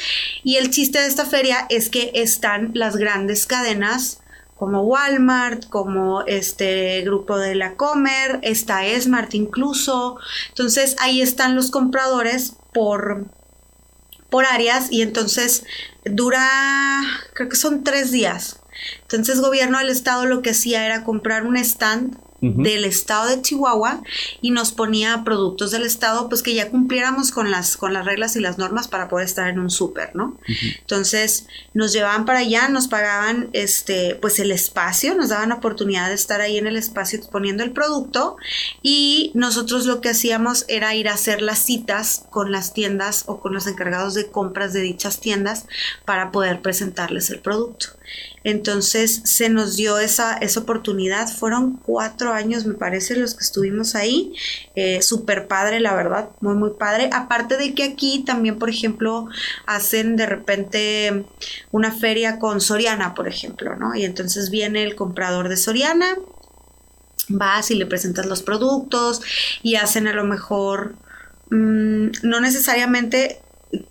Y 0.45 0.57
el 0.57 0.71
chiste 0.71 0.99
de 0.99 1.09
esta 1.09 1.27
feria 1.27 1.67
es 1.69 1.91
que 1.91 2.11
están 2.15 2.71
las 2.73 2.97
grandes 2.97 3.45
cadenas 3.45 4.21
como 4.57 4.81
Walmart, 4.81 5.69
como 5.69 6.23
este 6.23 7.03
grupo 7.03 7.37
de 7.37 7.55
la 7.55 7.75
Comer, 7.75 8.39
está 8.41 8.87
Esmart 8.87 9.35
incluso. 9.35 10.17
Entonces 10.49 10.97
ahí 10.99 11.21
están 11.21 11.55
los 11.55 11.71
compradores 11.71 12.55
por, 12.73 13.27
por 14.31 14.47
áreas 14.47 14.91
y 14.91 15.03
entonces 15.03 15.65
dura, 16.07 16.49
creo 17.35 17.51
que 17.51 17.57
son 17.57 17.85
tres 17.85 18.11
días. 18.11 18.61
Entonces 19.03 19.43
gobierno 19.43 19.77
del 19.77 19.91
estado 19.91 20.25
lo 20.25 20.41
que 20.41 20.53
hacía 20.53 20.87
era 20.87 21.05
comprar 21.05 21.45
un 21.45 21.59
stand 21.59 22.17
del 22.41 22.85
estado 22.85 23.29
de 23.29 23.43
Chihuahua 23.43 24.03
y 24.41 24.53
nos 24.53 24.71
ponía 24.73 25.25
productos 25.25 25.73
del 25.73 25.83
estado 25.83 26.29
pues 26.29 26.43
que 26.43 26.55
ya 26.55 26.71
cumpliéramos 26.71 27.33
con 27.33 27.51
las 27.51 27.77
con 27.77 27.93
las 27.93 28.05
reglas 28.05 28.37
y 28.37 28.41
las 28.41 28.59
normas 28.59 28.87
para 28.87 29.09
poder 29.09 29.27
estar 29.27 29.49
en 29.49 29.59
un 29.59 29.71
súper, 29.71 30.15
¿no? 30.15 30.39
Entonces, 30.81 31.47
nos 31.75 31.93
llevaban 31.93 32.25
para 32.25 32.41
allá, 32.41 32.69
nos 32.69 32.87
pagaban 32.87 33.51
este 33.53 34.15
pues 34.15 34.39
el 34.39 34.53
espacio, 34.53 35.15
nos 35.17 35.31
daban 35.31 35.51
oportunidad 35.53 36.09
de 36.09 36.15
estar 36.15 36.41
ahí 36.41 36.59
en 36.59 36.67
el 36.67 36.77
espacio 36.77 37.19
exponiendo 37.19 37.65
el 37.65 37.73
producto 37.73 38.37
y 38.83 39.33
nosotros 39.35 39.87
lo 39.87 40.01
que 40.01 40.11
hacíamos 40.11 40.65
era 40.69 40.95
ir 40.95 41.09
a 41.09 41.15
hacer 41.15 41.43
las 41.43 41.59
citas 41.59 42.27
con 42.31 42.53
las 42.53 42.73
tiendas 42.73 43.25
o 43.27 43.41
con 43.41 43.53
los 43.53 43.67
encargados 43.67 44.15
de 44.15 44.31
compras 44.31 44.73
de 44.73 44.81
dichas 44.81 45.21
tiendas 45.21 45.67
para 46.05 46.31
poder 46.31 46.63
presentarles 46.63 47.31
el 47.31 47.41
producto. 47.41 47.89
Entonces 48.49 49.21
se 49.25 49.51
nos 49.51 49.77
dio 49.77 49.99
esa, 49.99 50.39
esa 50.39 50.61
oportunidad. 50.61 51.29
Fueron 51.29 51.77
cuatro 51.77 52.33
años, 52.33 52.65
me 52.65 52.73
parece, 52.73 53.15
los 53.15 53.35
que 53.35 53.45
estuvimos 53.45 53.95
ahí. 53.95 54.33
Eh, 54.75 55.03
Súper 55.03 55.47
padre, 55.47 55.81
la 55.81 55.95
verdad, 55.95 56.31
muy, 56.41 56.55
muy 56.55 56.71
padre. 56.71 57.11
Aparte 57.13 57.59
de 57.59 57.75
que 57.75 57.85
aquí 57.85 58.25
también, 58.25 58.59
por 58.59 58.71
ejemplo, 58.71 59.29
hacen 59.67 60.17
de 60.17 60.25
repente 60.25 61.27
una 61.73 61.93
feria 61.93 62.39
con 62.39 62.63
Soriana, 62.63 63.13
por 63.15 63.29
ejemplo, 63.29 63.77
¿no? 63.77 63.95
Y 63.95 64.07
entonces 64.07 64.49
viene 64.49 64.83
el 64.83 64.97
comprador 64.97 65.51
de 65.51 65.59
Soriana, 65.59 66.17
vas 67.29 67.71
y 67.71 67.75
le 67.75 67.85
presentas 67.85 68.25
los 68.25 68.43
productos 68.43 69.21
y 69.63 69.75
hacen 69.75 70.09
a 70.09 70.15
lo 70.15 70.25
mejor, 70.25 70.95
mm, 71.51 72.13
no 72.23 72.41
necesariamente 72.41 73.43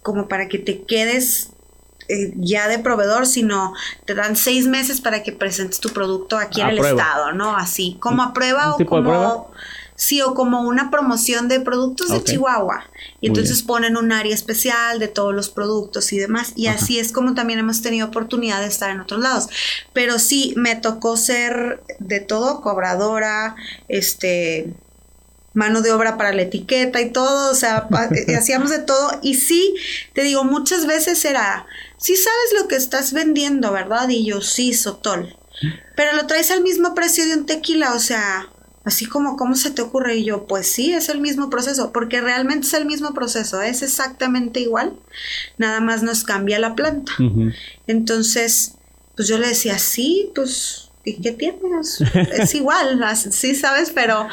como 0.01 0.27
para 0.27 0.47
que 0.47 0.57
te 0.57 0.81
quedes 0.81 1.51
eh, 2.09 2.33
ya 2.37 2.67
de 2.67 2.79
proveedor, 2.79 3.25
sino 3.25 3.73
te 4.05 4.15
dan 4.15 4.35
seis 4.35 4.65
meses 4.67 5.01
para 5.01 5.23
que 5.23 5.31
presentes 5.31 5.79
tu 5.79 5.89
producto 5.89 6.37
aquí 6.37 6.61
en 6.61 6.69
el 6.69 6.77
estado, 6.79 7.33
¿no? 7.33 7.55
Así, 7.57 7.97
como 7.99 8.23
a 8.23 8.33
prueba 8.33 8.75
o 8.75 8.85
como... 8.85 9.51
Sí, 9.99 10.21
o 10.21 10.35
como 10.35 10.61
una 10.61 10.91
promoción 10.91 11.47
de 11.47 11.59
productos 11.59 12.09
de 12.09 12.23
Chihuahua. 12.23 12.85
Y 13.19 13.29
entonces 13.29 13.63
ponen 13.63 13.97
un 13.97 14.11
área 14.11 14.35
especial 14.35 14.99
de 14.99 15.07
todos 15.07 15.33
los 15.33 15.49
productos 15.49 16.13
y 16.13 16.19
demás. 16.19 16.53
Y 16.55 16.67
así 16.67 16.99
es 16.99 17.11
como 17.11 17.33
también 17.33 17.57
hemos 17.57 17.81
tenido 17.81 18.05
oportunidad 18.05 18.61
de 18.61 18.67
estar 18.67 18.91
en 18.91 18.99
otros 18.99 19.21
lados. 19.21 19.49
Pero 19.93 20.19
sí, 20.19 20.53
me 20.55 20.75
tocó 20.75 21.17
ser 21.17 21.81
de 21.97 22.19
todo, 22.19 22.61
cobradora, 22.61 23.55
este, 23.87 24.71
mano 25.57 25.81
de 25.81 25.91
obra 25.91 26.17
para 26.17 26.33
la 26.33 26.43
etiqueta 26.43 27.01
y 27.01 27.09
todo, 27.09 27.51
o 27.51 27.55
sea, 27.55 27.87
eh, 28.27 28.35
hacíamos 28.35 28.69
de 28.69 28.77
todo. 28.77 29.09
Y 29.23 29.33
sí, 29.33 29.75
te 30.13 30.21
digo, 30.21 30.43
muchas 30.43 30.85
veces 30.85 31.25
era, 31.25 31.65
sí 31.97 32.15
sabes 32.15 32.61
lo 32.61 32.67
que 32.67 32.75
estás 32.75 33.11
vendiendo, 33.11 33.71
¿verdad? 33.71 34.07
Y 34.09 34.23
yo, 34.23 34.41
sí, 34.41 34.73
Sotol. 34.73 35.35
Pero 35.95 36.15
lo 36.15 36.27
traes 36.27 36.51
al 36.51 36.61
mismo 36.61 36.93
precio 36.93 37.25
de 37.25 37.33
un 37.33 37.47
tequila, 37.47 37.95
o 37.95 37.99
sea, 37.99 38.49
así 38.85 39.07
como, 39.07 39.35
¿cómo 39.35 39.55
se 39.55 39.71
te 39.71 39.81
ocurre? 39.81 40.17
Y 40.17 40.25
yo, 40.25 40.45
pues 40.45 40.71
sí, 40.71 40.93
es 40.93 41.09
el 41.09 41.19
mismo 41.19 41.49
proceso, 41.49 41.91
porque 41.91 42.21
realmente 42.21 42.67
es 42.67 42.73
el 42.75 42.85
mismo 42.85 43.15
proceso, 43.15 43.63
es 43.63 43.81
exactamente 43.81 44.59
igual, 44.59 44.93
nada 45.57 45.79
más 45.81 46.03
nos 46.03 46.23
cambia 46.23 46.59
la 46.59 46.75
planta. 46.75 47.13
Entonces, 47.87 48.75
pues 49.15 49.27
yo 49.27 49.39
le 49.39 49.47
decía, 49.47 49.79
sí, 49.79 50.31
pues 50.35 50.86
¿y 51.07 51.21
qué 51.21 51.31
tienes? 51.31 52.01
Es 52.33 52.53
igual, 52.53 53.01
sí 53.15 53.55
sabes, 53.55 53.91
pero 53.91 54.27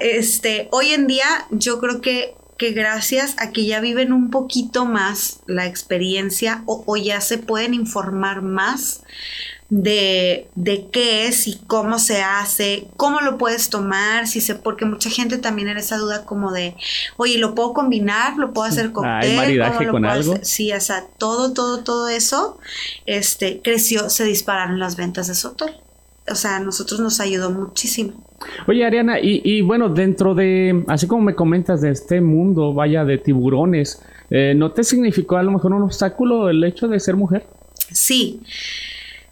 este, 0.00 0.68
hoy 0.72 0.90
en 0.92 1.06
día 1.06 1.46
yo 1.50 1.78
creo 1.78 2.00
que, 2.00 2.34
que 2.58 2.72
gracias 2.72 3.36
a 3.38 3.52
que 3.52 3.64
ya 3.64 3.80
viven 3.80 4.12
un 4.12 4.30
poquito 4.30 4.86
más 4.86 5.40
la 5.46 5.66
experiencia 5.66 6.62
o, 6.66 6.96
ya 6.96 7.20
se 7.20 7.38
pueden 7.38 7.74
informar 7.74 8.42
más 8.42 9.02
de, 9.68 10.48
de, 10.54 10.88
qué 10.92 11.26
es 11.26 11.46
y 11.48 11.60
cómo 11.66 11.98
se 11.98 12.22
hace, 12.22 12.88
cómo 12.96 13.20
lo 13.20 13.36
puedes 13.36 13.68
tomar, 13.68 14.26
si 14.26 14.40
se, 14.40 14.54
porque 14.54 14.84
mucha 14.84 15.10
gente 15.10 15.38
también 15.38 15.68
en 15.68 15.76
esa 15.76 15.96
duda 15.96 16.24
como 16.24 16.52
de, 16.52 16.76
oye, 17.16 17.38
¿lo 17.38 17.54
puedo 17.54 17.72
combinar? 17.72 18.36
¿Lo 18.36 18.52
puedo 18.52 18.68
hacer 18.68 18.92
con 18.92 19.06
¿Hay 19.06 19.36
maridaje 19.36 19.88
con 19.88 20.04
algo? 20.04 20.38
Sí, 20.42 20.72
o 20.72 20.80
sea, 20.80 21.04
todo, 21.18 21.52
todo, 21.52 21.84
todo 21.84 22.08
eso, 22.08 22.58
este, 23.06 23.60
creció, 23.60 24.08
se 24.08 24.24
dispararon 24.24 24.78
las 24.78 24.96
ventas 24.96 25.26
de 25.26 25.34
Sotol 25.34 25.85
o 26.30 26.34
sea, 26.34 26.56
a 26.56 26.60
nosotros 26.60 27.00
nos 27.00 27.20
ayudó 27.20 27.50
muchísimo. 27.50 28.24
Oye, 28.66 28.84
Ariana, 28.84 29.18
y, 29.20 29.62
bueno, 29.62 29.88
dentro 29.88 30.34
de, 30.34 30.84
así 30.88 31.06
como 31.06 31.22
me 31.22 31.34
comentas 31.34 31.80
de 31.80 31.90
este 31.90 32.20
mundo, 32.20 32.74
vaya, 32.74 33.04
de 33.04 33.18
tiburones, 33.18 34.02
eh, 34.30 34.54
¿no 34.54 34.72
te 34.72 34.84
significó 34.84 35.36
a 35.36 35.42
lo 35.42 35.52
mejor 35.52 35.72
un 35.72 35.82
obstáculo 35.82 36.50
el 36.50 36.62
hecho 36.64 36.88
de 36.88 37.00
ser 37.00 37.16
mujer? 37.16 37.46
Sí. 37.92 38.40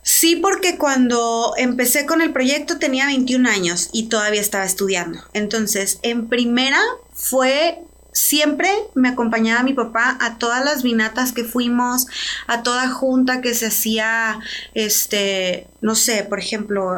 Sí, 0.03 0.37
porque 0.37 0.77
cuando 0.79 1.55
empecé 1.57 2.05
con 2.07 2.21
el 2.21 2.33
proyecto 2.33 2.79
tenía 2.79 3.07
21 3.07 3.49
años 3.49 3.89
y 3.93 4.09
todavía 4.09 4.41
estaba 4.41 4.65
estudiando. 4.65 5.19
Entonces, 5.33 5.99
en 6.03 6.29
primera 6.29 6.79
fue 7.13 7.79
siempre 8.15 8.71
me 8.95 9.09
acompañaba 9.09 9.65
mi 9.65 9.75
papá 9.75 10.17
a 10.21 10.39
todas 10.39 10.65
las 10.65 10.83
vinatas 10.83 11.33
que 11.33 11.45
fuimos, 11.45 12.07
a 12.47 12.63
toda 12.63 12.89
junta 12.89 13.43
que 13.43 13.55
se 13.55 13.67
hacía, 13.67 14.39
este, 14.73 15.67
no 15.81 15.97
sé, 15.97 16.23
por 16.23 16.39
ejemplo, 16.39 16.93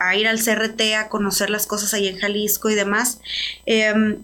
a, 0.00 0.16
ir 0.16 0.26
al 0.26 0.42
CRT 0.42 0.80
a 0.98 1.08
conocer 1.08 1.50
las 1.50 1.66
cosas 1.66 1.92
ahí 1.94 2.08
en 2.08 2.18
Jalisco 2.18 2.70
y 2.70 2.74
demás. 2.74 3.20
Em, 3.66 4.18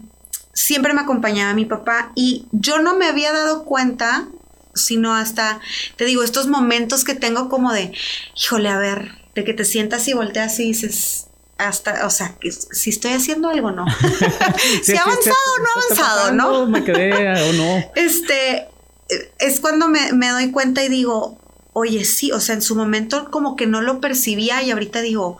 siempre 0.51 0.93
me 0.93 1.01
acompañaba 1.01 1.53
mi 1.53 1.65
papá 1.65 2.11
y 2.15 2.47
yo 2.51 2.79
no 2.79 2.97
me 2.97 3.05
había 3.05 3.31
dado 3.31 3.63
cuenta, 3.63 4.27
sino 4.73 5.13
hasta, 5.15 5.61
te 5.97 6.05
digo, 6.05 6.23
estos 6.23 6.47
momentos 6.47 7.03
que 7.03 7.13
tengo 7.13 7.47
como 7.47 7.71
de, 7.71 7.93
híjole, 8.35 8.69
a 8.69 8.79
ver, 8.79 9.11
de 9.35 9.43
que 9.43 9.53
te 9.53 9.65
sientas 9.65 10.07
y 10.07 10.13
volteas 10.13 10.59
y 10.59 10.63
dices, 10.63 11.28
hasta, 11.59 12.07
o 12.07 12.09
sea, 12.09 12.35
si 12.71 12.89
estoy 12.89 13.11
haciendo 13.11 13.49
algo, 13.49 13.71
no. 13.71 13.85
si 14.81 14.95
ha 14.95 15.01
avanzado 15.01 15.35
o 15.35 15.59
no 15.59 15.65
ha 15.67 15.83
avanzado, 15.83 16.31
¿no? 16.31 16.65
Me 16.67 16.83
quedé 16.83 17.49
o 17.49 17.53
no. 17.53 17.91
Este, 17.95 18.67
es 19.39 19.59
cuando 19.59 19.89
me, 19.89 20.13
me, 20.13 20.29
doy 20.29 20.51
cuenta 20.51 20.83
y 20.83 20.89
digo, 20.89 21.37
oye, 21.73 22.05
sí, 22.05 22.31
o 22.31 22.39
sea, 22.39 22.55
en 22.55 22.61
su 22.61 22.75
momento 22.75 23.29
como 23.29 23.57
que 23.57 23.67
no 23.67 23.81
lo 23.81 23.99
percibía 23.99 24.63
y 24.63 24.71
ahorita 24.71 25.01
digo, 25.01 25.37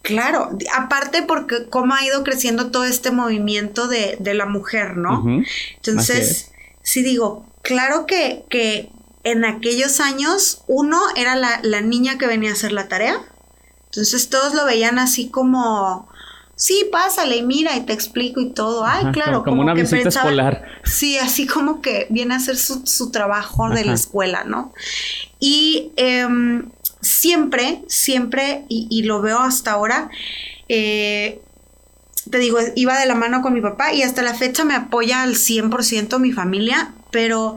claro, 0.00 0.56
aparte 0.74 1.22
porque 1.22 1.66
cómo 1.68 1.94
ha 1.94 2.04
ido 2.04 2.24
creciendo 2.24 2.70
todo 2.70 2.84
este 2.84 3.10
movimiento 3.10 3.86
de, 3.86 4.16
de 4.18 4.32
la 4.32 4.46
mujer, 4.46 4.96
¿no? 4.96 5.24
Entonces, 5.76 6.52
sí 6.82 7.02
digo, 7.02 7.46
claro 7.60 8.06
que, 8.06 8.44
que 8.48 8.90
en 9.24 9.44
aquellos 9.44 10.00
años 10.00 10.62
uno 10.68 11.02
era 11.16 11.36
la, 11.36 11.60
la 11.62 11.82
niña 11.82 12.16
que 12.16 12.26
venía 12.26 12.50
a 12.50 12.54
hacer 12.54 12.72
la 12.72 12.88
tarea 12.88 13.20
entonces 13.94 14.28
todos 14.28 14.54
lo 14.54 14.64
veían 14.64 14.98
así 14.98 15.28
como, 15.28 16.08
sí, 16.56 16.88
pásale 16.90 17.36
y 17.36 17.42
mira 17.42 17.76
y 17.76 17.82
te 17.82 17.92
explico 17.92 18.40
y 18.40 18.50
todo. 18.50 18.84
Ay, 18.84 19.06
claro, 19.12 19.44
como, 19.44 19.62
una 19.62 19.72
visita 19.72 20.08
escolar. 20.08 20.64
Sí, 20.82 21.16
así 21.16 21.46
como 21.46 21.80
que 21.80 22.08
viene 22.10 22.34
a 22.34 22.38
hacer 22.38 22.56
su, 22.56 23.10
trabajo 23.12 23.70
de 23.70 23.84
la 23.84 23.92
escuela, 23.92 24.42
¿no? 24.42 24.72
Y 25.38 25.92
em, 25.94 26.70
siempre, 27.00 27.84
siempre, 27.86 28.64
y, 28.68 29.04
lo 29.04 29.20
veo 29.20 29.38
hasta 29.38 29.70
ahora, 29.70 30.10
eh, 30.68 31.40
te 32.30 32.38
digo, 32.38 32.58
iba 32.74 32.98
de 32.98 33.06
la 33.06 33.14
mano 33.14 33.42
con 33.42 33.52
mi 33.52 33.60
papá 33.60 33.92
y 33.92 34.02
hasta 34.02 34.22
la 34.22 34.34
fecha 34.34 34.64
me 34.64 34.74
apoya 34.74 35.22
al 35.22 35.34
100% 35.34 36.18
mi 36.18 36.32
familia, 36.32 36.92
pero 37.10 37.56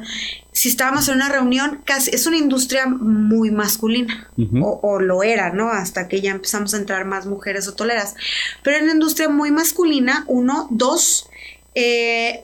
si 0.51 0.69
estábamos 0.69 1.07
en 1.07 1.15
una 1.15 1.29
reunión, 1.29 1.81
casi 1.85 2.11
es 2.11 2.25
una 2.25 2.37
industria 2.37 2.87
muy 2.87 3.51
masculina, 3.51 4.29
o, 4.61 4.99
lo 4.99 5.21
era, 5.21 5.53
¿no? 5.53 5.69
Hasta 5.69 6.07
que 6.07 6.19
ya 6.19 6.31
empezamos 6.31 6.73
a 6.73 6.77
entrar 6.77 7.05
más 7.05 7.27
mujeres 7.27 7.67
o 7.67 7.75
toleras. 7.75 8.15
Pero 8.63 8.77
en 8.77 8.83
una 8.85 8.93
industria 8.93 9.29
muy 9.29 9.51
masculina, 9.51 10.25
uno, 10.27 10.67
dos, 10.71 11.29
eh, 11.75 12.43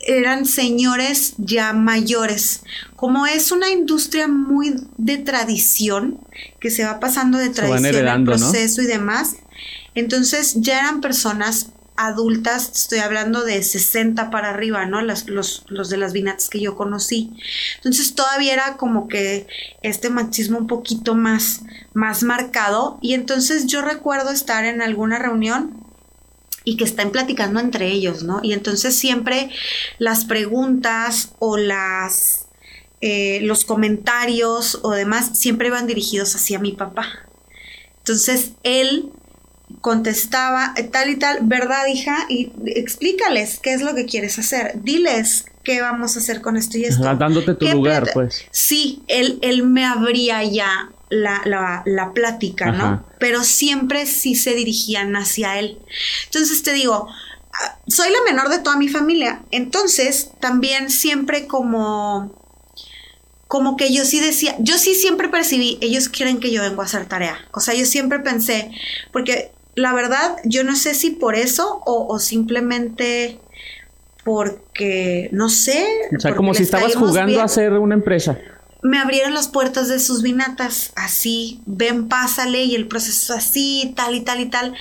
eran 0.00 0.44
señores 0.44 1.34
ya 1.38 1.72
mayores. 1.72 2.62
Como 2.96 3.26
es 3.26 3.50
una 3.50 3.70
industria 3.70 4.28
muy 4.28 4.74
de 4.98 5.18
tradición, 5.18 6.20
que 6.60 6.70
se 6.70 6.84
va 6.84 7.00
pasando 7.00 7.38
de 7.38 7.50
tradición 7.50 8.08
al 8.08 8.24
proceso 8.24 8.82
y 8.82 8.86
demás, 8.86 9.36
entonces 9.94 10.54
ya 10.56 10.80
eran 10.80 11.00
personas 11.00 11.68
adultas, 11.96 12.70
estoy 12.74 12.98
hablando 12.98 13.44
de 13.44 13.62
60 13.62 14.30
para 14.30 14.50
arriba, 14.50 14.84
¿no? 14.86 15.00
Los, 15.00 15.26
de 15.88 15.96
las 15.96 16.12
vinatas 16.12 16.48
que 16.48 16.60
yo 16.60 16.76
conocí. 16.76 17.30
Entonces 17.76 18.14
todavía 18.14 18.52
era 18.52 18.76
como 18.76 19.06
que 19.06 19.46
este 19.82 20.10
machismo 20.10 20.58
un 20.58 20.66
poquito 20.66 21.14
más, 21.14 21.60
más 21.92 22.22
marcado. 22.22 22.98
Y 23.00 23.14
entonces 23.14 23.66
yo 23.66 23.82
recuerdo 23.82 24.30
estar 24.30 24.64
en 24.64 24.82
alguna 24.82 25.18
reunión 25.18 25.84
y 26.64 26.76
que 26.76 26.84
están 26.84 27.10
platicando 27.10 27.60
entre 27.60 27.88
ellos, 27.88 28.24
¿no? 28.24 28.40
Y 28.42 28.54
entonces 28.54 28.96
siempre 28.96 29.50
las 29.98 30.24
preguntas 30.24 31.32
o 31.38 31.56
las 31.56 32.46
eh, 33.00 33.40
los 33.42 33.66
comentarios 33.66 34.80
o 34.82 34.92
demás 34.92 35.38
siempre 35.38 35.68
van 35.68 35.86
dirigidos 35.86 36.34
hacia 36.34 36.58
mi 36.58 36.72
papá. 36.72 37.06
Entonces 37.98 38.52
él 38.62 39.12
contestaba 39.80 40.72
eh, 40.76 40.84
tal 40.84 41.10
y 41.10 41.16
tal, 41.16 41.38
¿verdad, 41.42 41.86
hija? 41.86 42.26
Y 42.28 42.52
explícales 42.66 43.58
qué 43.62 43.72
es 43.74 43.82
lo 43.82 43.94
que 43.94 44.06
quieres 44.06 44.38
hacer. 44.38 44.82
Diles 44.82 45.46
qué 45.62 45.80
vamos 45.80 46.16
a 46.16 46.20
hacer 46.20 46.40
con 46.40 46.56
esto 46.56 46.78
y 46.78 46.84
esto. 46.84 47.02
dándote 47.16 47.54
tu 47.54 47.66
lugar, 47.68 48.10
pues. 48.12 48.44
Sí, 48.50 49.02
él, 49.08 49.38
él 49.42 49.64
me 49.64 49.84
abría 49.84 50.44
ya 50.44 50.90
la, 51.08 51.42
la, 51.44 51.82
la 51.86 52.12
plática, 52.12 52.70
¿no? 52.70 53.04
Pero 53.18 53.42
siempre 53.42 54.06
sí 54.06 54.34
se 54.34 54.54
dirigían 54.54 55.16
hacia 55.16 55.58
él. 55.58 55.78
Entonces 56.26 56.62
te 56.62 56.72
digo, 56.72 57.08
ah, 57.52 57.78
soy 57.88 58.10
la 58.10 58.18
menor 58.30 58.50
de 58.50 58.58
toda 58.58 58.76
mi 58.76 58.88
familia, 58.88 59.42
entonces 59.50 60.30
también 60.40 60.90
siempre 60.90 61.46
como 61.46 62.44
como 63.54 63.76
que 63.76 63.92
yo 63.92 64.04
sí 64.04 64.18
decía, 64.18 64.56
yo 64.58 64.78
sí 64.78 64.96
siempre 64.96 65.28
percibí, 65.28 65.78
ellos 65.80 66.08
quieren 66.08 66.40
que 66.40 66.50
yo 66.50 66.62
venga 66.62 66.82
a 66.82 66.86
hacer 66.86 67.06
tarea. 67.06 67.38
O 67.52 67.60
sea, 67.60 67.72
yo 67.74 67.86
siempre 67.86 68.18
pensé, 68.18 68.72
porque 69.12 69.52
la 69.76 69.92
verdad, 69.92 70.36
yo 70.44 70.64
no 70.64 70.76
sé 70.76 70.94
si 70.94 71.10
por 71.10 71.34
eso 71.34 71.80
o, 71.84 72.06
o 72.08 72.18
simplemente 72.18 73.38
porque, 74.24 75.28
no 75.32 75.48
sé. 75.48 75.86
O 76.16 76.20
sea, 76.20 76.34
como 76.34 76.54
si 76.54 76.62
estabas 76.62 76.94
jugando 76.94 77.40
a 77.40 77.44
hacer 77.44 77.72
una 77.74 77.94
empresa 77.94 78.38
me 78.84 78.98
abrieron 78.98 79.32
las 79.32 79.48
puertas 79.48 79.88
de 79.88 79.98
sus 79.98 80.20
vinatas, 80.22 80.92
así, 80.94 81.62
ven, 81.64 82.06
pásale 82.06 82.64
y 82.64 82.74
el 82.74 82.86
proceso 82.86 83.32
así, 83.32 83.94
tal 83.96 84.14
y 84.14 84.20
tal 84.20 84.40
y 84.40 84.46
tal, 84.50 84.74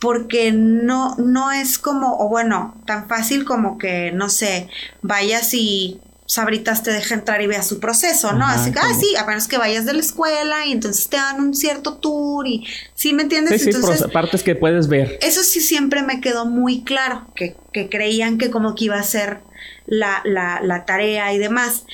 porque 0.00 0.50
no, 0.50 1.14
no 1.16 1.52
es 1.52 1.78
como, 1.78 2.18
o 2.18 2.28
bueno, 2.28 2.74
tan 2.86 3.06
fácil 3.06 3.44
como 3.44 3.78
que, 3.78 4.10
no 4.10 4.28
sé, 4.28 4.68
vayas 5.00 5.54
y 5.54 6.00
Sabritas 6.26 6.82
te 6.82 6.90
deja 6.90 7.14
entrar 7.14 7.42
y 7.42 7.46
vea 7.46 7.62
su 7.62 7.80
proceso, 7.80 8.32
¿no? 8.32 8.46
Así 8.46 8.72
que, 8.72 8.78
ah, 8.78 8.94
sí, 8.98 9.14
a 9.16 9.26
menos 9.26 9.46
que 9.46 9.58
vayas 9.58 9.84
de 9.84 9.92
la 9.92 10.00
escuela 10.00 10.64
y 10.66 10.72
entonces 10.72 11.08
te 11.08 11.16
dan 11.16 11.40
un 11.40 11.54
cierto 11.54 11.94
tour 11.98 12.46
y, 12.46 12.66
¿sí 12.94 13.12
me 13.12 13.24
entiendes? 13.24 13.62
Sí, 13.62 13.70
entonces, 13.70 14.00
sí, 14.00 14.10
partes 14.10 14.42
que 14.42 14.54
puedes 14.54 14.88
ver. 14.88 15.18
Eso 15.20 15.42
sí 15.42 15.60
siempre 15.60 16.02
me 16.02 16.20
quedó 16.20 16.46
muy 16.46 16.82
claro, 16.82 17.26
que, 17.34 17.56
que 17.72 17.88
creían 17.88 18.38
que 18.38 18.50
como 18.50 18.74
que 18.74 18.86
iba 18.86 18.98
a 18.98 19.02
ser 19.02 19.40
la, 19.86 20.22
la, 20.24 20.60
la 20.62 20.86
tarea 20.86 21.32
y 21.34 21.38
demás 21.38 21.84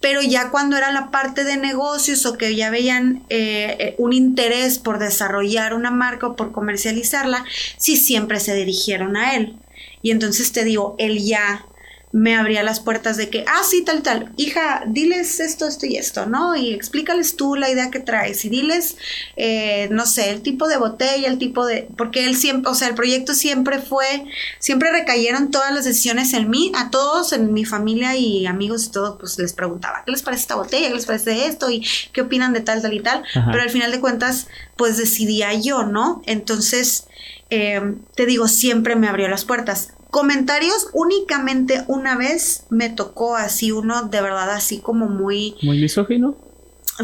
pero 0.00 0.22
ya 0.22 0.50
cuando 0.50 0.76
era 0.76 0.90
la 0.90 1.10
parte 1.10 1.44
de 1.44 1.58
negocios 1.58 2.24
o 2.24 2.38
que 2.38 2.56
ya 2.56 2.70
veían 2.70 3.22
eh, 3.28 3.76
eh, 3.78 3.94
un 3.98 4.14
interés 4.14 4.78
por 4.78 4.98
desarrollar 4.98 5.74
una 5.74 5.90
marca 5.90 6.28
o 6.28 6.36
por 6.36 6.52
comercializarla, 6.52 7.44
sí 7.76 7.96
siempre 7.96 8.40
se 8.40 8.54
dirigieron 8.54 9.16
a 9.16 9.36
él. 9.36 9.56
Y 10.02 10.10
entonces 10.10 10.52
te 10.52 10.64
digo, 10.64 10.96
él 10.98 11.22
ya 11.22 11.66
me 12.12 12.34
abría 12.34 12.64
las 12.64 12.80
puertas 12.80 13.16
de 13.16 13.30
que, 13.30 13.44
ah, 13.46 13.62
sí, 13.62 13.84
tal, 13.84 14.02
tal, 14.02 14.32
hija, 14.36 14.82
diles 14.86 15.38
esto, 15.38 15.68
esto 15.68 15.86
y 15.86 15.96
esto, 15.96 16.26
¿no? 16.26 16.56
Y 16.56 16.72
explícales 16.72 17.36
tú 17.36 17.54
la 17.54 17.70
idea 17.70 17.90
que 17.90 18.00
traes 18.00 18.44
y 18.44 18.48
diles, 18.48 18.96
eh, 19.36 19.88
no 19.92 20.06
sé, 20.06 20.30
el 20.30 20.42
tipo 20.42 20.66
de 20.66 20.76
botella, 20.76 21.28
el 21.28 21.38
tipo 21.38 21.64
de, 21.64 21.88
porque 21.96 22.26
él 22.26 22.36
siempre, 22.36 22.70
o 22.70 22.74
sea, 22.74 22.88
el 22.88 22.96
proyecto 22.96 23.32
siempre 23.32 23.78
fue, 23.78 24.24
siempre 24.58 24.90
recayeron 24.90 25.52
todas 25.52 25.72
las 25.72 25.84
decisiones 25.84 26.34
en 26.34 26.50
mí, 26.50 26.72
a 26.74 26.90
todos, 26.90 27.32
en 27.32 27.52
mi 27.52 27.64
familia 27.64 28.16
y 28.16 28.44
amigos 28.46 28.86
y 28.86 28.90
todo, 28.90 29.16
pues 29.16 29.38
les 29.38 29.52
preguntaba, 29.52 30.02
¿qué 30.04 30.10
les 30.10 30.22
parece 30.22 30.42
esta 30.42 30.56
botella? 30.56 30.88
¿Qué 30.88 30.94
les 30.94 31.06
parece 31.06 31.46
esto? 31.46 31.70
¿Y 31.70 31.86
qué 32.12 32.22
opinan 32.22 32.52
de 32.52 32.60
tal, 32.60 32.82
tal 32.82 32.92
y 32.92 33.00
tal? 33.00 33.22
Pero 33.32 33.62
al 33.62 33.70
final 33.70 33.92
de 33.92 34.00
cuentas, 34.00 34.48
pues 34.76 34.96
decidía 34.96 35.54
yo, 35.54 35.84
¿no? 35.84 36.22
Entonces, 36.26 37.06
eh, 37.50 37.94
te 38.16 38.26
digo, 38.26 38.48
siempre 38.48 38.96
me 38.96 39.06
abrió 39.06 39.28
las 39.28 39.44
puertas 39.44 39.92
Comentarios 40.10 40.88
únicamente 40.92 41.84
una 41.86 42.16
vez 42.16 42.64
me 42.70 42.88
tocó 42.88 43.36
así 43.36 43.72
uno 43.72 44.02
de 44.02 44.20
verdad 44.20 44.50
así 44.50 44.78
como 44.78 45.08
muy... 45.08 45.56
Muy 45.62 45.80
misógino. 45.80 46.36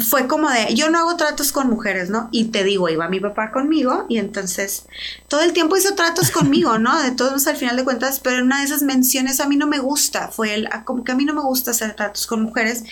Fue 0.01 0.27
como 0.27 0.51
de, 0.51 0.75
yo 0.75 0.91
no 0.91 0.99
hago 0.99 1.17
tratos 1.17 1.53
con 1.53 1.71
mujeres, 1.71 2.11
¿no? 2.11 2.29
Y 2.31 2.47
te 2.47 2.65
digo, 2.65 2.89
iba 2.91 3.09
mi 3.09 3.19
papá 3.19 3.51
conmigo 3.51 4.05
y 4.11 4.19
entonces 4.19 4.87
todo 5.27 5.41
el 5.41 5.55
tiempo 5.55 5.77
hizo 5.77 5.95
tratos 5.95 6.31
conmigo, 6.31 6.79
¿no? 6.79 7.01
De 7.01 7.13
todos 7.13 7.47
al 7.47 7.57
final 7.57 7.77
de 7.77 7.85
cuentas, 7.85 8.21
pero 8.21 8.45
una 8.45 8.59
de 8.59 8.67
esas 8.67 8.83
menciones 8.83 9.41
a 9.41 9.49
mí 9.49 9.57
no 9.57 9.67
me 9.67 9.79
gusta, 9.79 10.29
fue 10.29 10.55
el, 10.55 10.67
ah, 10.71 10.85
como 10.85 11.03
que 11.03 11.13
a 11.13 11.15
mí 11.15 11.25
no 11.25 11.33
me 11.33 11.41
gusta 11.41 11.71
hacer 11.71 11.95
tratos 11.95 12.27
con 12.27 12.43
mujeres. 12.43 12.85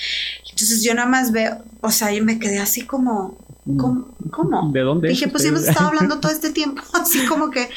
Entonces 0.50 0.82
yo 0.82 0.94
nada 0.94 1.08
más 1.08 1.30
veo, 1.30 1.58
o 1.82 1.90
sea, 1.90 2.10
yo 2.10 2.24
me 2.24 2.38
quedé 2.38 2.58
así 2.58 2.86
como, 2.86 3.36
¿Cómo? 4.30 4.70
¿De 4.72 4.80
dónde? 4.80 5.08
Dije, 5.08 5.28
pues 5.28 5.44
hemos 5.44 5.66
estado 5.66 5.88
hablando 5.88 6.20
todo 6.20 6.30
este 6.32 6.50
tiempo, 6.50 6.82
así 6.92 7.24
como 7.26 7.50
que... 7.50 7.70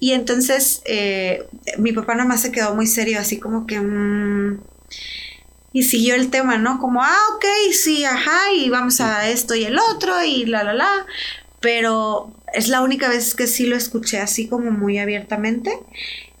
Y 0.00 0.12
entonces 0.12 0.82
eh, 0.86 1.44
mi 1.78 1.92
papá 1.92 2.14
nada 2.14 2.28
más 2.28 2.40
se 2.42 2.50
quedó 2.50 2.74
muy 2.74 2.86
serio, 2.86 3.20
así 3.20 3.38
como 3.38 3.66
que... 3.66 3.80
Mm, 3.80 4.60
y 5.72 5.84
siguió 5.84 6.16
el 6.16 6.30
tema, 6.30 6.58
¿no? 6.58 6.80
Como, 6.80 7.02
ah, 7.02 7.16
ok, 7.36 7.44
sí, 7.72 8.04
ajá, 8.04 8.52
y 8.56 8.68
vamos 8.70 9.00
a 9.00 9.28
esto 9.28 9.54
y 9.54 9.64
el 9.64 9.78
otro, 9.78 10.20
y 10.24 10.44
la, 10.46 10.64
la, 10.64 10.74
la. 10.74 11.06
Pero 11.60 12.32
es 12.52 12.68
la 12.68 12.80
única 12.80 13.08
vez 13.08 13.34
que 13.34 13.46
sí 13.46 13.66
lo 13.66 13.76
escuché 13.76 14.18
así 14.18 14.48
como 14.48 14.72
muy 14.72 14.98
abiertamente. 14.98 15.72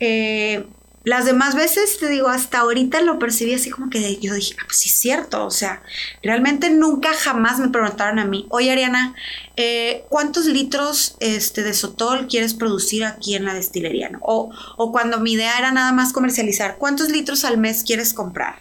Eh, 0.00 0.66
las 1.02 1.24
demás 1.24 1.54
veces, 1.54 1.98
te 1.98 2.08
digo, 2.08 2.28
hasta 2.28 2.58
ahorita 2.58 3.00
lo 3.00 3.18
percibí 3.18 3.54
así 3.54 3.70
como 3.70 3.88
que 3.88 4.18
yo 4.20 4.34
dije, 4.34 4.54
ah, 4.60 4.64
pues 4.66 4.80
sí 4.80 4.90
es 4.90 4.96
cierto, 4.96 5.46
o 5.46 5.50
sea, 5.50 5.82
realmente 6.22 6.68
nunca 6.68 7.14
jamás 7.14 7.58
me 7.58 7.70
preguntaron 7.70 8.18
a 8.18 8.26
mí, 8.26 8.46
oye 8.50 8.70
Ariana, 8.70 9.14
eh, 9.56 10.04
¿cuántos 10.10 10.44
litros 10.44 11.16
este, 11.20 11.62
de 11.62 11.72
sotol 11.72 12.26
quieres 12.28 12.52
producir 12.52 13.04
aquí 13.04 13.34
en 13.34 13.46
la 13.46 13.54
destilería? 13.54 14.10
O, 14.20 14.50
o, 14.76 14.92
cuando 14.92 15.20
mi 15.20 15.32
idea 15.32 15.58
era 15.58 15.72
nada 15.72 15.92
más 15.92 16.12
comercializar, 16.12 16.76
¿cuántos 16.76 17.08
litros 17.08 17.44
al 17.44 17.56
mes 17.56 17.82
quieres 17.82 18.12
comprar? 18.12 18.56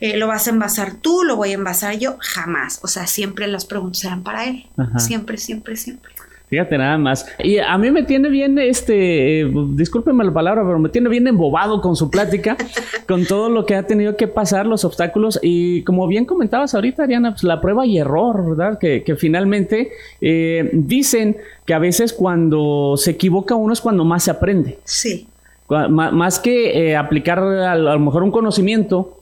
Eh, 0.00 0.16
¿Lo 0.16 0.26
vas 0.26 0.48
a 0.48 0.50
envasar 0.50 0.96
tú? 0.96 1.22
¿Lo 1.22 1.36
voy 1.36 1.50
a 1.50 1.54
envasar 1.54 1.96
yo? 1.98 2.16
Jamás, 2.18 2.80
o 2.82 2.88
sea, 2.88 3.06
siempre 3.06 3.46
las 3.46 3.66
preguntas 3.66 4.02
eran 4.04 4.24
para 4.24 4.46
él, 4.46 4.68
siempre, 4.98 5.38
siempre, 5.38 5.76
siempre. 5.76 6.13
Fíjate 6.48 6.76
nada 6.76 6.98
más. 6.98 7.26
Y 7.42 7.58
a 7.58 7.76
mí 7.78 7.90
me 7.90 8.02
tiene 8.02 8.28
bien, 8.28 8.58
este, 8.58 9.40
eh, 9.40 9.52
discúlpeme 9.70 10.24
la 10.24 10.32
palabra, 10.32 10.62
pero 10.64 10.78
me 10.78 10.90
tiene 10.90 11.08
bien 11.08 11.26
embobado 11.26 11.80
con 11.80 11.96
su 11.96 12.10
plática, 12.10 12.56
con 13.08 13.24
todo 13.24 13.48
lo 13.48 13.64
que 13.64 13.74
ha 13.74 13.84
tenido 13.84 14.16
que 14.16 14.28
pasar, 14.28 14.66
los 14.66 14.84
obstáculos. 14.84 15.40
Y 15.42 15.82
como 15.84 16.06
bien 16.06 16.26
comentabas 16.26 16.74
ahorita, 16.74 17.04
Ariana, 17.04 17.30
pues 17.32 17.44
la 17.44 17.60
prueba 17.60 17.86
y 17.86 17.98
error, 17.98 18.56
¿verdad? 18.56 18.78
Que, 18.78 19.02
finalmente 19.16 19.92
eh, 20.20 20.70
dicen 20.72 21.36
que 21.64 21.72
a 21.72 21.78
veces 21.78 22.12
cuando 22.12 22.96
se 22.96 23.12
equivoca 23.12 23.54
uno 23.54 23.72
es 23.72 23.80
cuando 23.80 24.04
más 24.04 24.24
se 24.24 24.30
aprende. 24.30 24.78
Sí. 24.84 25.28
más 25.68 26.38
que 26.40 26.90
eh, 26.90 26.96
aplicar 26.96 27.38
a, 27.38 27.74
lo 27.76 27.98
mejor 28.00 28.22
un 28.22 28.30
conocimiento, 28.30 29.18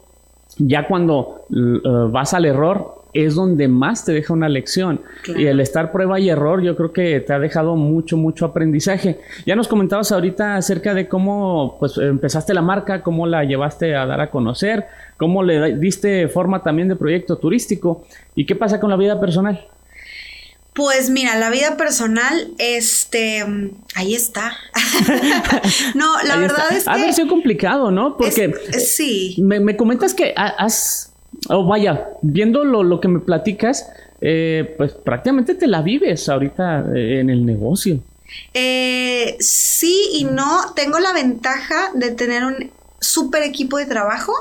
ya 0.59 0.87
cuando 0.87 1.47
vas 1.49 2.35
al 2.35 2.47
error, 2.47 3.01
es 3.13 3.35
donde 3.35 3.69
más 3.69 4.05
te 4.05 4.13
deja 4.13 4.33
una 4.33 4.49
lección. 4.49 5.01
Y 5.27 5.47
el 5.47 5.61
estar 5.61 5.93
prueba 5.93 6.19
y 6.19 6.31
error, 6.31 6.63
yo 6.63 6.77
creo 6.77 6.93
que 6.93 7.21
te 7.21 7.33
ha 7.33 7.39
dejado 7.39 7.77
mucho, 7.77 8.17
mucho 8.17 8.47
aprendizaje. 8.47 9.19
Ya 9.45 9.55
nos 9.55 9.69
comentabas 9.69 10.13
ahorita 10.13 10.57
acerca 10.57 10.95
de 10.95 11.09
cómo 11.09 11.77
pues, 11.79 11.99
empezaste 11.99 12.55
la 12.55 12.63
marca, 12.63 13.03
cómo 13.03 13.27
la 13.27 13.45
llevaste 13.45 13.95
a 13.95 14.07
dar 14.07 14.21
a 14.21 14.31
conocer, 14.31 14.87
cómo 15.19 15.43
le 15.43 15.77
diste 15.77 16.29
forma 16.29 16.63
también 16.63 16.89
de 16.89 16.97
proyecto 16.97 17.37
turístico. 17.37 18.05
¿Y 18.35 18.47
qué 18.47 18.57
pasa 18.57 18.81
con 18.81 18.89
la 18.89 18.97
vida 18.97 19.21
personal? 19.21 19.67
Pues 20.73 21.11
mira, 21.11 21.37
la 21.37 21.51
vida 21.51 21.77
personal, 21.77 22.49
este, 22.57 23.45
ahí 23.95 24.15
está. 24.15 24.57
no, 25.95 26.23
la 26.23 26.37
verdad 26.37 26.73
es 26.73 26.85
que... 26.85 26.91
Ha 26.91 27.13
sido 27.13 27.29
complicado, 27.29 27.91
¿no? 27.91 28.17
Porque... 28.17 28.55
sí. 28.79 29.37
Me, 29.37 29.61
me 29.61 29.77
comentas 29.77 30.15
que 30.15 30.33
has 30.35 31.12
Oh, 31.49 31.64
vaya, 31.64 32.09
viendo 32.22 32.64
lo, 32.64 33.01
que 33.01 33.09
me 33.09 33.20
platicas, 33.20 33.88
eh, 34.20 34.74
pues 34.76 34.93
prácticamente 34.93 35.55
te 35.55 35.66
la 35.66 35.82
vives 35.82 36.28
ahorita 36.28 36.86
eh, 36.95 37.20
en 37.20 37.30
el 37.30 37.45
negocio. 37.45 38.01
Eh, 38.55 39.36
sí 39.40 40.11
y 40.14 40.24
no. 40.24 40.72
Tengo 40.74 41.01
la 41.01 41.12
ventaja 41.12 41.90
de 41.95 42.12
tener 42.12 42.45
un 42.45 42.70
súper 43.01 43.43
equipo 43.43 43.78
de 43.78 43.86
trabajo 43.86 44.32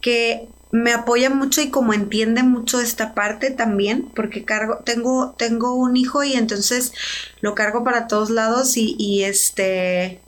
que 0.00 0.48
me 0.70 0.92
apoya 0.92 1.30
mucho 1.30 1.60
y 1.60 1.70
como 1.70 1.92
entiende 1.92 2.42
mucho 2.42 2.80
esta 2.80 3.14
parte 3.14 3.50
también, 3.50 4.10
porque 4.14 4.44
cargo, 4.44 4.78
tengo, 4.84 5.34
tengo 5.36 5.74
un 5.74 5.96
hijo 5.96 6.24
y 6.24 6.34
entonces 6.34 6.92
lo 7.40 7.54
cargo 7.54 7.84
para 7.84 8.06
todos 8.06 8.30
lados 8.30 8.76
y, 8.76 8.96
y 8.98 9.22
este 9.24 10.20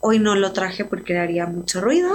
Hoy 0.00 0.18
no 0.18 0.34
lo 0.36 0.52
traje 0.52 0.84
porque 0.84 1.18
haría 1.18 1.46
mucho 1.46 1.80
ruido. 1.80 2.14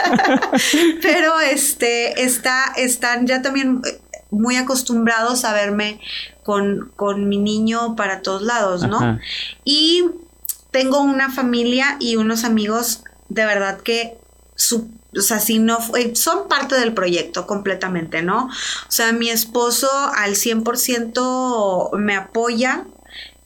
Pero 1.02 1.38
este 1.40 2.22
está, 2.22 2.72
están 2.76 3.26
ya 3.26 3.42
también 3.42 3.82
muy 4.30 4.56
acostumbrados 4.56 5.44
a 5.44 5.52
verme 5.52 6.00
con, 6.42 6.92
con 6.96 7.28
mi 7.28 7.38
niño 7.38 7.96
para 7.96 8.22
todos 8.22 8.42
lados, 8.42 8.86
¿no? 8.86 9.18
Y 9.64 10.04
tengo 10.70 11.00
una 11.00 11.30
familia 11.30 11.96
y 12.00 12.16
unos 12.16 12.44
amigos 12.44 13.04
de 13.28 13.46
verdad 13.46 13.80
que 13.80 14.18
su, 14.56 14.88
o 15.16 15.20
sea, 15.20 15.40
si 15.40 15.58
no 15.58 15.78
son 16.14 16.48
parte 16.48 16.74
del 16.76 16.92
proyecto 16.94 17.46
completamente, 17.46 18.22
¿no? 18.22 18.46
O 18.46 18.90
sea, 18.90 19.12
mi 19.12 19.30
esposo 19.30 19.88
al 20.16 20.32
100% 20.32 21.96
me 21.96 22.16
apoya, 22.16 22.84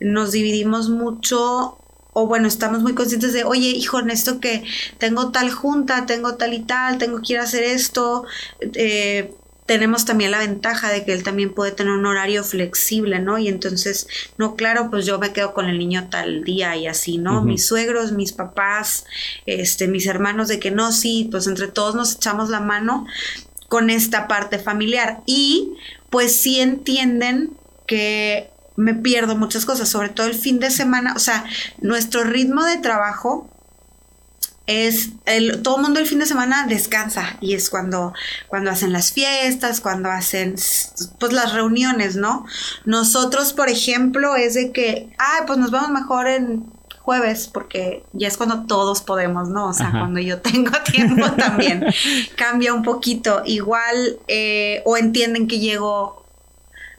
nos 0.01 0.33
dividimos 0.33 0.89
mucho 0.89 1.79
o 2.19 2.27
bueno, 2.27 2.49
estamos 2.49 2.81
muy 2.81 2.95
conscientes 2.95 3.33
de, 3.33 3.45
oye, 3.45 3.69
hijo, 3.69 4.01
en 4.01 4.11
esto 4.11 4.41
que 4.41 4.65
tengo 4.99 5.31
tal 5.31 5.53
junta, 5.53 6.05
tengo 6.05 6.35
tal 6.35 6.53
y 6.53 6.59
tal, 6.59 6.99
tengo 6.99 7.23
que 7.23 7.35
ir 7.35 7.39
a 7.39 7.45
hacer 7.45 7.63
esto, 7.63 8.25
eh, 8.61 9.33
tenemos 9.67 10.05
también 10.05 10.33
la 10.33 10.41
ventaja 10.41 10.91
de 10.91 11.05
que 11.05 11.13
él 11.13 11.23
también 11.23 11.55
puede 11.55 11.71
tener 11.71 11.93
un 11.93 12.07
horario 12.07 12.43
flexible, 12.43 13.21
¿no? 13.21 13.39
Y 13.39 13.47
entonces, 13.47 14.09
no, 14.37 14.57
claro, 14.57 14.91
pues 14.91 15.07
yo 15.07 15.21
me 15.21 15.33
quedo 15.33 15.55
con 15.55 15.67
el 15.67 15.79
niño 15.79 16.09
tal 16.11 16.43
día 16.43 16.75
y 16.77 16.89
así, 16.89 17.19
¿no? 17.19 17.45
Mis 17.45 17.67
suegros, 17.67 18.11
mis 18.11 18.33
papás, 18.33 19.05
este, 19.47 19.87
mis 19.87 20.07
hermanos, 20.07 20.49
de 20.49 20.59
que 20.59 20.73
no, 20.73 20.91
sí, 20.91 21.29
pues 21.31 21.47
entre 21.47 21.69
todos 21.69 21.95
nos 21.95 22.17
echamos 22.17 22.49
la 22.49 22.59
mano 22.59 23.07
con 23.69 23.91
esta 23.91 24.27
parte 24.27 24.59
familiar. 24.59 25.21
Y 25.25 25.75
pues 26.11 26.35
sí 26.35 26.59
entienden 26.59 27.51
que 27.87 28.51
me 28.79 28.95
pierdo 28.95 29.37
muchas 29.37 29.67
cosas, 29.67 29.89
sobre 29.89 30.09
todo 30.09 30.29
el 30.29 30.35
fin 30.35 30.61
de 30.61 30.71
semana, 30.71 31.13
o 31.17 31.19
sea, 31.19 31.45
nuestro 31.83 32.23
ritmo 32.23 32.65
de 32.65 32.79
trabajo 32.79 33.51
es 34.69 35.11
el, 35.25 35.63
todo 35.63 35.79
el 35.79 35.83
mundo 35.83 35.99
el 35.99 36.07
fin 36.07 36.21
de 36.21 36.27
semana 36.27 36.67
descansa 36.69 37.39
y 37.41 37.55
es 37.55 37.71
cuando, 37.71 38.13
cuando 38.47 38.71
hacen 38.71 38.93
las 38.93 39.11
fiestas, 39.11 39.81
cuando 39.81 40.11
hacen 40.11 40.55
pues 41.19 41.33
las 41.33 41.55
reuniones, 41.55 42.15
¿no? 42.15 42.47
Nosotros, 42.85 43.53
por 43.53 43.69
ejemplo, 43.69 44.37
es 44.37 44.55
de 44.55 44.71
que, 44.71 45.11
ah, 45.19 45.45
pues 45.47 45.59
nos 45.59 45.73
vamos 45.73 45.91
mejor 45.91 46.29
en 46.29 46.71
jueves 47.01 47.49
porque 47.53 48.05
ya 48.13 48.29
es 48.29 48.37
cuando 48.37 48.67
todos 48.67 49.01
podemos, 49.01 49.49
¿no? 49.49 49.71
O 49.71 49.73
sea, 49.73 49.91
cuando 49.91 50.21
yo 50.21 50.41
tengo 50.41 50.71
tiempo 50.93 51.33
también 51.33 51.85
cambia 52.37 52.75
un 52.75 52.85
poquito. 52.85 53.43
Igual, 53.45 54.19
eh, 54.29 54.83
o 54.85 54.97
entienden 54.97 55.49
que 55.49 55.59
llego 55.59 56.28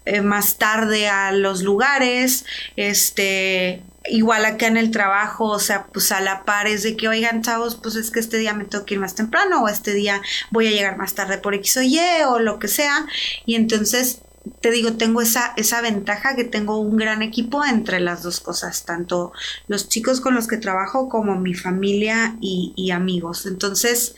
eh, 0.06 0.22
más 0.22 0.58
tarde 0.58 1.08
a 1.08 1.32
los 1.32 1.64
lugares, 1.64 2.46
este, 2.76 3.84
igual 4.10 4.46
acá 4.46 4.68
en 4.68 4.78
el 4.78 4.92
trabajo, 4.92 5.46
o 5.46 5.60
sea, 5.60 5.88
pues 5.88 6.12
a 6.12 6.22
la 6.22 6.46
par 6.46 6.68
es 6.68 6.84
de 6.84 6.96
que, 6.96 7.08
oigan, 7.08 7.42
chavos, 7.42 7.76
pues 7.76 7.96
es 7.96 8.12
que 8.12 8.20
este 8.20 8.38
día 8.38 8.54
me 8.54 8.66
tengo 8.66 8.86
que 8.86 8.96
ir 8.96 9.00
más 9.00 9.16
temprano, 9.16 9.64
o 9.64 9.68
este 9.68 9.94
día 9.94 10.22
voy 10.52 10.68
a 10.68 10.72
llegar 10.72 10.98
más 10.98 11.14
tarde 11.16 11.38
por 11.38 11.54
X 11.56 11.78
o 11.78 11.82
Y, 11.82 12.00
o 12.28 12.40
lo 12.40 12.60
que 12.60 12.68
sea. 12.68 13.06
Y 13.46 13.56
entonces, 13.56 14.22
te 14.62 14.72
digo, 14.72 14.94
tengo 14.94 15.22
esa, 15.22 15.54
esa 15.58 15.82
ventaja 15.82 16.36
que 16.36 16.44
tengo 16.44 16.80
un 16.80 16.98
gran 16.98 17.22
equipo 17.22 17.64
entre 17.66 18.00
las 18.00 18.24
dos 18.24 18.40
cosas, 18.40 18.86
tanto 18.86 19.32
los 19.68 19.90
chicos 19.90 20.22
con 20.22 20.36
los 20.36 20.48
que 20.48 20.58
trabajo 20.58 21.10
como 21.10 21.36
mi 21.36 21.54
familia 21.54 22.36
y, 22.42 22.92
amigos. 22.92 23.46
Entonces, 23.46 24.16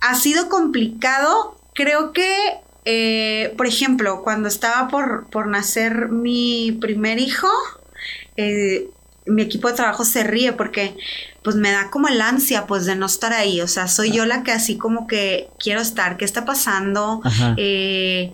ha 0.00 0.14
sido 0.14 0.48
complicado. 0.48 1.58
Creo 1.74 2.12
que 2.12 2.60
eh, 2.84 3.54
por 3.56 3.66
ejemplo, 3.66 4.22
cuando 4.22 4.48
estaba 4.48 4.88
por, 4.88 5.28
por 5.30 5.46
nacer 5.46 6.08
mi 6.08 6.72
primer 6.80 7.18
hijo, 7.18 7.48
eh, 8.36 8.88
mi 9.26 9.42
equipo 9.42 9.68
de 9.68 9.74
trabajo 9.74 10.04
se 10.04 10.22
ríe 10.22 10.52
porque 10.52 10.94
pues 11.42 11.56
me 11.56 11.70
da 11.70 11.90
como 11.90 12.08
el 12.08 12.20
ansia 12.20 12.66
pues 12.66 12.84
de 12.84 12.96
no 12.96 13.06
estar 13.06 13.32
ahí, 13.32 13.60
o 13.60 13.68
sea, 13.68 13.88
soy 13.88 14.10
yo 14.12 14.26
la 14.26 14.42
que 14.42 14.52
así 14.52 14.76
como 14.76 15.06
que 15.06 15.48
quiero 15.58 15.80
estar, 15.80 16.16
¿qué 16.16 16.24
está 16.24 16.44
pasando? 16.44 17.22
Eh, 17.56 18.32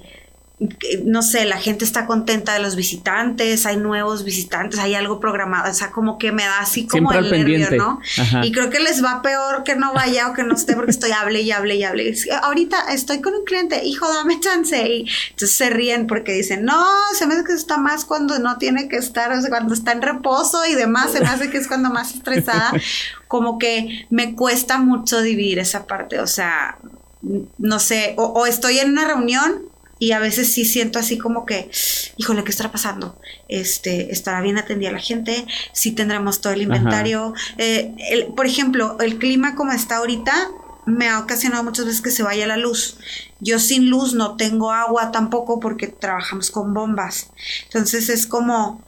no 1.04 1.22
sé, 1.22 1.46
la 1.46 1.56
gente 1.56 1.86
está 1.86 2.04
contenta 2.04 2.52
de 2.52 2.58
los 2.58 2.76
visitantes, 2.76 3.64
hay 3.64 3.78
nuevos 3.78 4.24
visitantes, 4.24 4.78
hay 4.78 4.94
algo 4.94 5.18
programado, 5.18 5.70
o 5.70 5.74
sea, 5.74 5.90
como 5.90 6.18
que 6.18 6.32
me 6.32 6.42
da 6.42 6.60
así 6.60 6.86
como 6.86 7.12
el 7.12 7.30
nervio, 7.30 7.70
¿no? 7.78 8.00
Y 8.42 8.52
creo 8.52 8.68
que 8.68 8.78
les 8.78 9.02
va 9.02 9.22
peor 9.22 9.64
que 9.64 9.74
no 9.74 9.94
vaya 9.94 10.28
o 10.28 10.34
que 10.34 10.42
no 10.42 10.54
esté 10.54 10.74
porque 10.74 10.90
estoy 10.90 11.12
hable 11.12 11.40
y 11.40 11.50
hable 11.50 11.76
y 11.76 11.84
hable. 11.84 12.14
Ahorita 12.42 12.92
estoy 12.92 13.22
con 13.22 13.34
un 13.34 13.44
cliente, 13.44 13.82
hijo, 13.84 14.06
dame 14.12 14.38
chance. 14.38 14.76
Y 14.86 15.06
entonces 15.30 15.56
se 15.56 15.70
ríen 15.70 16.06
porque 16.06 16.32
dicen, 16.32 16.66
no, 16.66 16.84
se 17.14 17.26
me 17.26 17.34
hace 17.34 17.44
que 17.44 17.54
está 17.54 17.78
más 17.78 18.04
cuando 18.04 18.38
no 18.38 18.58
tiene 18.58 18.86
que 18.86 18.96
estar, 18.96 19.32
o 19.32 19.40
sea, 19.40 19.48
cuando 19.48 19.72
está 19.72 19.92
en 19.92 20.02
reposo 20.02 20.66
y 20.66 20.74
demás, 20.74 21.12
se 21.12 21.20
me 21.20 21.26
hace 21.26 21.48
que 21.48 21.56
es 21.56 21.68
cuando 21.68 21.88
más 21.88 22.14
estresada. 22.14 22.72
Como 23.28 23.58
que 23.58 24.06
me 24.10 24.34
cuesta 24.34 24.76
mucho 24.78 25.22
dividir 25.22 25.58
esa 25.58 25.86
parte, 25.86 26.20
o 26.20 26.26
sea, 26.26 26.78
no 27.58 27.78
sé, 27.78 28.14
o 28.16 28.44
estoy 28.46 28.78
en 28.78 28.90
una 28.90 29.06
reunión 29.06 29.69
y 30.00 30.12
a 30.12 30.18
veces 30.18 30.50
sí 30.50 30.64
siento 30.64 30.98
así 30.98 31.18
como 31.18 31.44
que, 31.44 31.70
híjole, 32.16 32.42
¿qué 32.42 32.50
estará 32.50 32.72
pasando? 32.72 33.20
Este, 33.48 34.10
¿Estará 34.10 34.40
bien 34.40 34.58
atendida 34.58 34.90
la 34.90 34.98
gente? 34.98 35.46
¿Sí 35.74 35.92
tendremos 35.92 36.40
todo 36.40 36.54
el 36.54 36.62
inventario? 36.62 37.34
Eh, 37.58 38.26
por 38.34 38.46
ejemplo, 38.46 38.96
el 39.00 39.18
clima 39.18 39.54
como 39.54 39.72
está 39.72 39.98
ahorita 39.98 40.32
me 40.86 41.06
ha 41.08 41.20
ocasionado 41.20 41.62
muchas 41.62 41.84
veces 41.84 42.00
que 42.00 42.10
se 42.10 42.22
vaya 42.22 42.46
la 42.46 42.56
luz. 42.56 42.96
Yo 43.40 43.58
sin 43.58 43.90
luz 43.90 44.14
no 44.14 44.36
tengo 44.36 44.72
agua 44.72 45.12
tampoco 45.12 45.60
porque 45.60 45.86
trabajamos 45.86 46.50
con 46.50 46.72
bombas. 46.72 47.28
Entonces 47.64 48.08
es 48.08 48.26
como, 48.26 48.82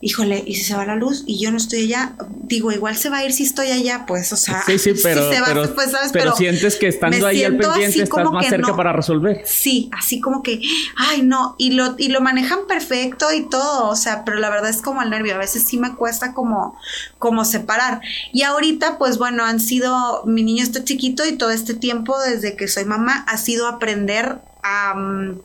híjole, 0.00 0.44
y 0.46 0.54
si 0.54 0.64
se 0.64 0.76
va 0.76 0.84
la 0.84 0.94
luz 0.94 1.24
y 1.26 1.42
yo 1.42 1.50
no 1.50 1.56
estoy 1.56 1.84
allá, 1.84 2.12
digo, 2.44 2.70
igual 2.70 2.96
se 2.96 3.10
va 3.10 3.18
a 3.18 3.24
ir 3.24 3.32
si 3.32 3.42
estoy 3.42 3.70
allá, 3.70 4.04
pues, 4.06 4.32
o 4.32 4.36
sea, 4.36 4.62
sí, 4.64 4.78
sí, 4.78 4.92
pero, 5.02 5.32
se 5.32 5.40
va, 5.40 5.74
pues, 5.74 5.90
¿sabes? 5.90 6.10
pero, 6.12 6.36
sientes 6.36 6.76
que 6.76 6.88
estando 6.88 7.26
ahí 7.26 7.42
al 7.42 7.56
pendiente 7.56 8.02
estás 8.02 8.30
más 8.30 8.46
cerca 8.46 8.76
para 8.76 8.92
resolver. 8.92 9.42
Sí, 9.44 9.90
así 9.92 10.20
como 10.20 10.42
que, 10.42 10.60
ay, 10.96 11.22
no, 11.22 11.56
y 11.58 11.72
lo, 11.72 11.96
y 11.98 12.08
lo 12.08 12.20
manejan 12.20 12.60
perfecto 12.68 13.32
y 13.32 13.48
todo, 13.48 13.88
o 13.88 13.96
sea, 13.96 14.24
pero 14.24 14.38
la 14.38 14.50
verdad 14.50 14.70
es 14.70 14.82
como 14.82 15.02
el 15.02 15.10
nervio, 15.10 15.34
a 15.34 15.38
veces 15.38 15.64
sí 15.64 15.78
me 15.78 15.96
cuesta 15.96 16.32
como, 16.32 16.78
como 17.18 17.44
separar. 17.44 18.00
Y 18.32 18.42
ahorita, 18.42 18.98
pues 18.98 19.18
bueno, 19.18 19.44
han 19.44 19.58
sido, 19.58 20.22
mi 20.26 20.42
niño 20.42 20.62
está 20.62 20.84
chiquito 20.84 21.26
y 21.26 21.36
todo 21.36 21.50
este 21.50 21.74
tiempo 21.74 22.18
desde 22.20 22.56
que 22.56 22.68
soy 22.68 22.84
mamá 22.84 23.24
ha 23.28 23.36
sido 23.36 23.66
aprender 23.66 24.38
a... 24.62 24.94
Mm, 24.94 25.40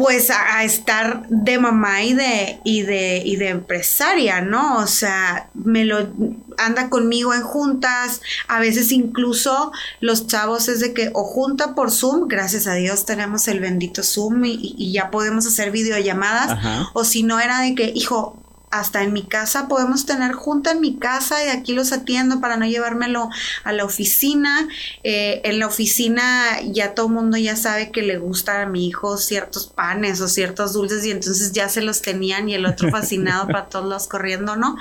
pues 0.00 0.30
a, 0.30 0.64
estar 0.64 1.28
de 1.28 1.58
mamá 1.58 2.02
y 2.02 2.14
de, 2.14 2.58
y 2.64 2.80
de, 2.82 3.22
y 3.22 3.36
de 3.36 3.48
empresaria, 3.48 4.40
¿no? 4.40 4.78
O 4.78 4.86
sea, 4.86 5.50
me 5.52 5.84
lo 5.84 6.08
anda 6.56 6.88
conmigo 6.88 7.34
en 7.34 7.42
juntas, 7.42 8.22
a 8.48 8.60
veces 8.60 8.92
incluso 8.92 9.72
los 10.00 10.26
chavos 10.26 10.68
es 10.68 10.80
de 10.80 10.94
que 10.94 11.10
o 11.12 11.24
junta 11.24 11.74
por 11.74 11.90
Zoom, 11.90 12.28
gracias 12.28 12.66
a 12.66 12.72
Dios 12.72 13.04
tenemos 13.04 13.46
el 13.46 13.60
bendito 13.60 14.02
Zoom 14.02 14.42
y, 14.46 14.90
ya 14.90 15.10
podemos 15.10 15.46
hacer 15.46 15.70
videollamadas, 15.70 16.58
o 16.94 17.04
si 17.04 17.22
no 17.22 17.38
era 17.38 17.60
de 17.60 17.74
que, 17.74 17.92
hijo, 17.94 18.38
hasta 18.70 19.02
en 19.02 19.12
mi 19.12 19.24
casa 19.24 19.66
podemos 19.66 20.06
tener 20.06 20.32
junta 20.32 20.70
en 20.70 20.80
mi 20.80 20.96
casa 20.96 21.44
y 21.44 21.48
aquí 21.48 21.72
los 21.72 21.92
atiendo 21.92 22.40
para 22.40 22.56
no 22.56 22.66
llevármelo 22.66 23.28
a 23.64 23.72
la 23.72 23.84
oficina. 23.84 24.68
Eh, 25.02 25.40
en 25.44 25.58
la 25.58 25.66
oficina 25.66 26.60
ya 26.62 26.94
todo 26.94 27.06
el 27.06 27.12
mundo 27.12 27.36
ya 27.36 27.56
sabe 27.56 27.90
que 27.90 28.02
le 28.02 28.18
gusta 28.18 28.62
a 28.62 28.66
mi 28.66 28.86
hijo 28.86 29.18
ciertos 29.18 29.66
panes 29.66 30.20
o 30.20 30.28
ciertos 30.28 30.72
dulces 30.72 31.04
y 31.04 31.10
entonces 31.10 31.52
ya 31.52 31.68
se 31.68 31.82
los 31.82 32.00
tenían 32.00 32.48
y 32.48 32.54
el 32.54 32.64
otro 32.64 32.90
fascinado 32.92 33.46
para 33.48 33.66
todos 33.66 33.86
los 33.86 34.06
corriendo, 34.06 34.54
¿no? 34.54 34.76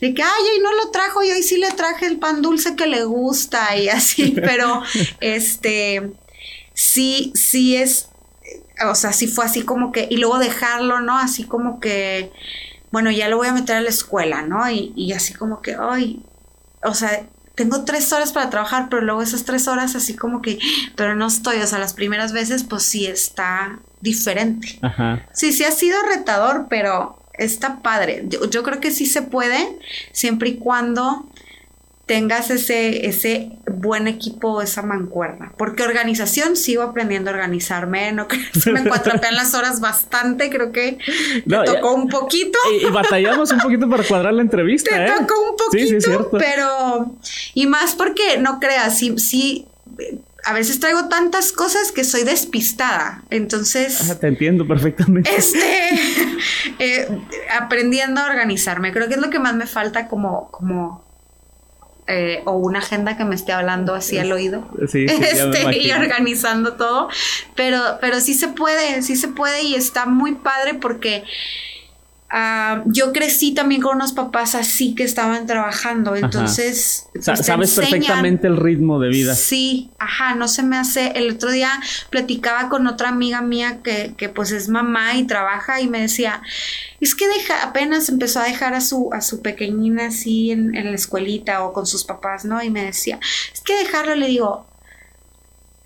De 0.00 0.14
que, 0.14 0.22
ay, 0.22 0.42
hoy 0.54 0.60
no 0.62 0.74
lo 0.74 0.90
trajo 0.90 1.22
y 1.22 1.30
hoy 1.30 1.42
sí 1.44 1.58
le 1.58 1.70
traje 1.70 2.06
el 2.06 2.18
pan 2.18 2.42
dulce 2.42 2.74
que 2.74 2.86
le 2.86 3.04
gusta 3.04 3.76
y 3.76 3.88
así, 3.88 4.34
pero 4.36 4.82
este, 5.20 6.10
sí, 6.74 7.32
sí 7.36 7.76
es, 7.76 8.08
o 8.84 8.96
sea, 8.96 9.12
sí 9.12 9.28
fue 9.28 9.44
así 9.44 9.62
como 9.62 9.92
que, 9.92 10.08
y 10.10 10.16
luego 10.16 10.38
dejarlo, 10.38 11.00
¿no? 11.00 11.16
Así 11.16 11.44
como 11.44 11.78
que 11.78 12.32
bueno, 12.90 13.10
ya 13.10 13.28
lo 13.28 13.36
voy 13.36 13.48
a 13.48 13.52
meter 13.52 13.76
a 13.76 13.80
la 13.80 13.88
escuela, 13.88 14.42
¿no? 14.42 14.68
Y, 14.70 15.12
así 15.12 15.34
como 15.34 15.60
que, 15.60 15.76
ay, 15.78 16.24
o 16.82 16.94
sea, 16.94 17.26
tengo 17.54 17.84
tres 17.84 18.12
horas 18.12 18.32
para 18.32 18.50
trabajar, 18.50 18.88
pero 18.88 19.02
luego 19.02 19.22
esas 19.22 19.44
tres 19.44 19.68
horas 19.68 19.96
así 19.96 20.14
como 20.14 20.42
que, 20.42 20.58
pero 20.96 21.14
no 21.14 21.26
estoy, 21.26 21.58
o 21.58 21.66
sea, 21.66 21.78
las 21.78 21.92
primeras 21.92 22.32
veces 22.32 22.64
pues 22.64 22.84
sí 22.84 23.06
está 23.06 23.80
diferente. 24.00 24.78
Ajá. 24.82 25.26
Sí, 25.32 25.52
sí 25.52 25.64
ha 25.64 25.72
sido 25.72 25.98
retador, 26.02 26.66
pero 26.70 27.18
está 27.34 27.80
padre. 27.80 28.26
yo 28.28 28.62
creo 28.62 28.80
que 28.80 28.90
sí 28.90 29.06
se 29.06 29.22
puede, 29.22 29.78
siempre 30.12 30.50
y 30.50 30.56
cuando 30.56 31.28
tengas 32.08 32.50
ese, 32.50 33.06
ese 33.06 33.50
buen 33.70 34.08
equipo, 34.08 34.62
esa 34.62 34.80
mancuerna. 34.80 35.52
Porque 35.58 35.82
organización, 35.82 36.56
sigo 36.56 36.82
aprendiendo 36.82 37.30
a 37.30 37.34
organizarme, 37.34 38.12
no 38.12 38.26
creo 38.26 38.42
que 38.64 38.72
me 38.72 38.80
en 38.80 39.34
las 39.36 39.54
horas 39.54 39.80
bastante, 39.80 40.48
creo 40.48 40.72
que 40.72 40.98
me 41.44 41.64
tocó 41.64 41.94
un 41.94 42.08
poquito. 42.08 42.58
Y, 42.80 42.86
batallamos 42.86 43.52
un 43.52 43.58
poquito 43.58 43.88
para 43.90 44.02
cuadrar 44.02 44.32
la 44.32 44.40
entrevista. 44.40 44.90
Te 44.90 45.04
¿eh? 45.04 45.12
tocó 45.18 45.34
un 45.50 45.56
poquito, 45.56 46.30
pero... 46.38 47.14
Y 47.52 47.66
más 47.66 47.94
porque, 47.94 48.38
no 48.38 48.58
creas, 48.58 48.98
sí, 48.98 49.18
sí, 49.18 49.66
a 50.44 50.54
veces 50.54 50.80
traigo 50.80 51.10
tantas 51.10 51.52
cosas 51.52 51.92
que 51.92 52.04
soy 52.04 52.24
despistada. 52.24 53.22
Entonces. 53.28 54.18
te 54.18 54.28
entiendo 54.28 54.66
perfectamente. 54.66 55.30
Este. 55.36 55.58
Eh, 56.80 57.08
aprendiendo 57.58 58.20
a 58.20 58.26
organizarme. 58.26 58.92
Creo 58.92 59.08
que 59.08 59.14
es 59.14 59.20
lo 59.20 59.30
que 59.30 59.40
más 59.40 59.54
me 59.56 59.66
falta 59.66 60.06
como, 60.06 60.48
como 60.52 61.07
eh, 62.08 62.42
o 62.46 62.52
una 62.52 62.78
agenda 62.78 63.16
que 63.16 63.24
me 63.24 63.34
esté 63.34 63.52
hablando 63.52 63.94
así 63.94 64.18
al 64.18 64.32
oído. 64.32 64.66
Este, 64.80 65.06
y 65.78 65.92
organizando 65.92 66.72
todo, 66.74 67.08
pero, 67.54 67.80
pero 68.00 68.20
sí 68.20 68.32
se 68.34 68.48
puede, 68.48 69.02
sí 69.02 69.14
se 69.14 69.28
puede 69.28 69.62
y 69.62 69.74
está 69.74 70.06
muy 70.06 70.34
padre 70.34 70.74
porque 70.74 71.24
Ah, 72.30 72.82
yo 72.84 73.14
crecí 73.14 73.54
también 73.54 73.80
con 73.80 73.96
unos 73.96 74.12
papás 74.12 74.54
así 74.54 74.94
que 74.94 75.02
estaban 75.02 75.46
trabajando, 75.46 76.14
entonces... 76.14 77.08
Pues, 77.14 77.24
sabes 77.24 77.74
perfectamente 77.74 78.46
el 78.46 78.58
ritmo 78.58 79.00
de 79.00 79.08
vida. 79.08 79.34
Sí, 79.34 79.90
ajá, 79.98 80.34
no 80.34 80.46
se 80.46 80.62
me 80.62 80.76
hace... 80.76 81.12
El 81.14 81.30
otro 81.30 81.50
día 81.50 81.70
platicaba 82.10 82.68
con 82.68 82.86
otra 82.86 83.08
amiga 83.08 83.40
mía 83.40 83.80
que, 83.82 84.12
que 84.16 84.28
pues 84.28 84.52
es 84.52 84.68
mamá 84.68 85.14
y 85.16 85.26
trabaja 85.26 85.80
y 85.80 85.88
me 85.88 86.02
decía, 86.02 86.42
es 87.00 87.14
que 87.14 87.26
deja, 87.28 87.62
apenas 87.62 88.10
empezó 88.10 88.40
a 88.40 88.44
dejar 88.44 88.74
a 88.74 88.82
su, 88.82 89.08
a 89.14 89.22
su 89.22 89.40
pequeñina 89.40 90.08
así 90.08 90.50
en, 90.50 90.74
en 90.74 90.86
la 90.86 90.96
escuelita 90.96 91.64
o 91.64 91.72
con 91.72 91.86
sus 91.86 92.04
papás, 92.04 92.44
¿no? 92.44 92.62
Y 92.62 92.68
me 92.68 92.84
decía, 92.84 93.18
es 93.54 93.60
que 93.62 93.74
dejarlo, 93.74 94.14
le 94.14 94.26
digo, 94.26 94.66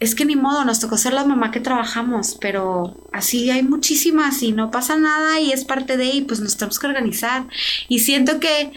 es 0.03 0.17
que 0.17 0.25
ni 0.25 0.35
modo, 0.35 0.65
nos 0.65 0.81
tocó 0.81 0.99
ser 0.99 1.13
la 1.13 1.25
mamá 1.25 1.53
que 1.53 1.61
trabajamos, 1.61 2.37
pero 2.41 2.97
así 3.13 3.51
hay 3.51 3.63
muchísimas 3.63 4.43
y 4.43 4.51
no 4.51 4.73
pasa 4.73 4.97
nada 4.97 5.39
y 5.39 5.53
es 5.53 5.65
parte 5.65 5.97
de 5.97 6.07
y 6.07 6.21
pues 6.23 6.41
nos 6.41 6.57
tenemos 6.57 6.81
que 6.81 6.89
organizar. 6.89 7.47
Y 7.89 8.01
siento 8.01 8.41
que 8.41 8.73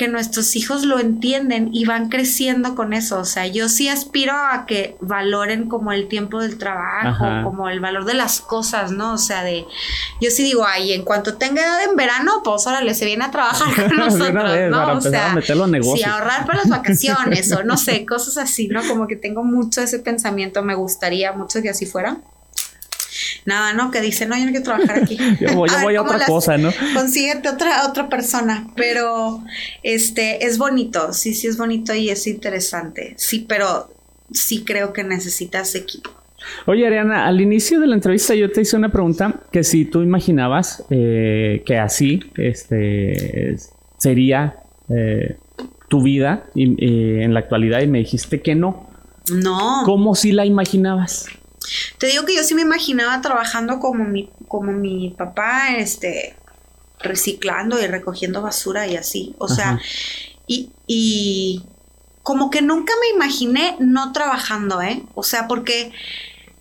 que 0.00 0.08
nuestros 0.08 0.56
hijos 0.56 0.86
lo 0.86 0.98
entienden 0.98 1.68
y 1.74 1.84
van 1.84 2.08
creciendo 2.08 2.74
con 2.74 2.94
eso. 2.94 3.18
O 3.18 3.26
sea, 3.26 3.46
yo 3.46 3.68
sí 3.68 3.90
aspiro 3.90 4.32
a 4.32 4.64
que 4.64 4.96
valoren 5.02 5.68
como 5.68 5.92
el 5.92 6.08
tiempo 6.08 6.40
del 6.40 6.56
trabajo, 6.56 7.26
como 7.44 7.68
el 7.68 7.80
valor 7.80 8.06
de 8.06 8.14
las 8.14 8.40
cosas, 8.40 8.92
¿no? 8.92 9.12
O 9.12 9.18
sea, 9.18 9.44
de, 9.44 9.66
yo 10.18 10.30
sí 10.30 10.42
digo, 10.42 10.64
ay, 10.66 10.94
en 10.94 11.04
cuanto 11.04 11.34
tenga 11.34 11.60
edad 11.60 11.84
en 11.84 11.96
verano, 11.96 12.40
pues 12.42 12.66
órale, 12.66 12.94
se 12.94 13.04
viene 13.04 13.26
a 13.26 13.30
trabajar 13.30 13.74
con 13.74 13.96
nosotros, 13.98 14.70
¿no? 14.70 14.92
o 14.94 15.00
sea, 15.02 15.36
sí, 15.42 16.02
ahorrar 16.02 16.46
para 16.46 16.60
las 16.60 16.68
vacaciones 16.70 17.52
o 17.52 17.62
no 17.62 17.76
sé, 17.76 18.06
cosas 18.06 18.38
así, 18.38 18.68
¿no? 18.68 18.80
Como 18.88 19.06
que 19.06 19.16
tengo 19.16 19.44
mucho 19.44 19.82
ese 19.82 19.98
pensamiento, 19.98 20.62
me 20.62 20.76
gustaría 20.76 21.32
mucho 21.32 21.60
que 21.60 21.68
así 21.68 21.84
fuera 21.84 22.22
nada, 23.44 23.72
¿no? 23.72 23.90
Que 23.90 24.00
dice, 24.00 24.26
no, 24.26 24.36
yo 24.36 24.44
no 24.44 24.50
quiero 24.50 24.64
trabajar 24.64 25.02
aquí. 25.02 25.16
yo 25.40 25.54
voy, 25.54 25.96
a, 25.96 26.02
otra 26.02 26.26
cosa, 26.26 26.58
¿no? 26.58 26.70
Consíguete 26.94 27.48
otra, 27.48 27.86
otra 27.88 28.08
persona, 28.08 28.68
pero 28.76 29.42
este, 29.82 30.44
es 30.44 30.58
bonito, 30.58 31.12
sí, 31.12 31.34
sí 31.34 31.46
es 31.46 31.56
bonito 31.56 31.94
y 31.94 32.10
es 32.10 32.26
interesante, 32.26 33.14
sí, 33.16 33.44
pero 33.48 33.92
sí 34.32 34.64
creo 34.64 34.92
que 34.92 35.04
necesitas 35.04 35.74
equipo. 35.74 36.10
Oye, 36.66 36.86
Ariana, 36.86 37.26
al 37.26 37.40
inicio 37.40 37.80
de 37.80 37.86
la 37.86 37.94
entrevista 37.94 38.34
yo 38.34 38.50
te 38.50 38.62
hice 38.62 38.76
una 38.76 38.90
pregunta 38.90 39.40
que 39.52 39.62
si 39.62 39.84
tú 39.84 40.02
imaginabas 40.02 40.84
eh, 40.90 41.62
que 41.66 41.78
así 41.78 42.20
este, 42.36 43.56
sería 43.98 44.56
eh, 44.88 45.36
tu 45.88 46.02
vida 46.02 46.44
en 46.54 47.34
la 47.34 47.40
actualidad 47.40 47.82
y 47.82 47.86
me 47.86 47.98
dijiste 47.98 48.40
que 48.40 48.54
no. 48.54 48.88
No. 49.30 49.82
¿Cómo 49.84 50.14
si 50.14 50.32
la 50.32 50.46
imaginabas? 50.46 51.26
Te 51.98 52.06
digo 52.06 52.24
que 52.24 52.34
yo 52.34 52.42
sí 52.42 52.54
me 52.54 52.62
imaginaba 52.62 53.20
trabajando 53.20 53.78
como 53.80 54.04
mi, 54.04 54.30
como 54.48 54.72
mi 54.72 55.10
papá, 55.10 55.76
este, 55.76 56.34
reciclando 57.00 57.80
y 57.80 57.86
recogiendo 57.86 58.42
basura 58.42 58.86
y 58.86 58.96
así. 58.96 59.34
O 59.38 59.48
sea, 59.48 59.80
y, 60.46 60.70
y 60.86 61.62
como 62.22 62.50
que 62.50 62.62
nunca 62.62 62.92
me 63.00 63.16
imaginé 63.16 63.76
no 63.78 64.12
trabajando, 64.12 64.82
¿eh? 64.82 65.02
O 65.14 65.22
sea, 65.22 65.48
porque 65.48 65.92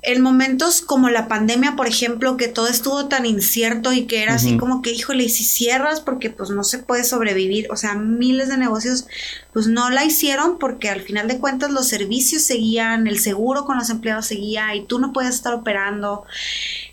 en 0.02 0.22
momentos 0.22 0.82
como 0.82 1.10
la 1.10 1.28
pandemia, 1.28 1.76
por 1.76 1.86
ejemplo, 1.86 2.38
que 2.38 2.48
todo 2.48 2.68
estuvo 2.68 3.08
tan 3.08 3.26
incierto 3.26 3.92
y 3.92 4.06
que 4.06 4.24
era 4.24 4.36
así 4.36 4.58
como 4.58 4.82
que, 4.82 4.92
híjole, 4.92 5.26
y 5.26 5.30
si 5.30 5.44
cierras 5.44 6.00
porque 6.00 6.30
pues 6.30 6.52
no 6.52 6.64
se 6.64 6.78
puede 6.78 7.04
sobrevivir, 7.04 7.68
o 7.70 7.76
sea, 7.76 7.96
miles 7.96 8.48
de 8.48 8.58
negocios 8.58 9.08
pues 9.52 9.68
no 9.68 9.90
la 9.90 10.06
hicieron 10.06 10.58
porque 10.58 10.90
al 10.90 11.02
final 11.02 11.28
de 11.28 11.40
cuentas 11.40 11.72
los 11.72 11.88
servicios 11.88 12.44
seguían, 12.44 13.08
el 13.08 13.20
seguro 13.20 13.66
con 13.66 13.78
los 13.78 13.90
empleados 13.90 14.28
seguía 14.28 14.74
y 14.74 14.86
tú 14.86 15.00
no 15.00 15.12
puedes 15.12 15.36
estar 15.36 15.54
operando. 15.54 16.24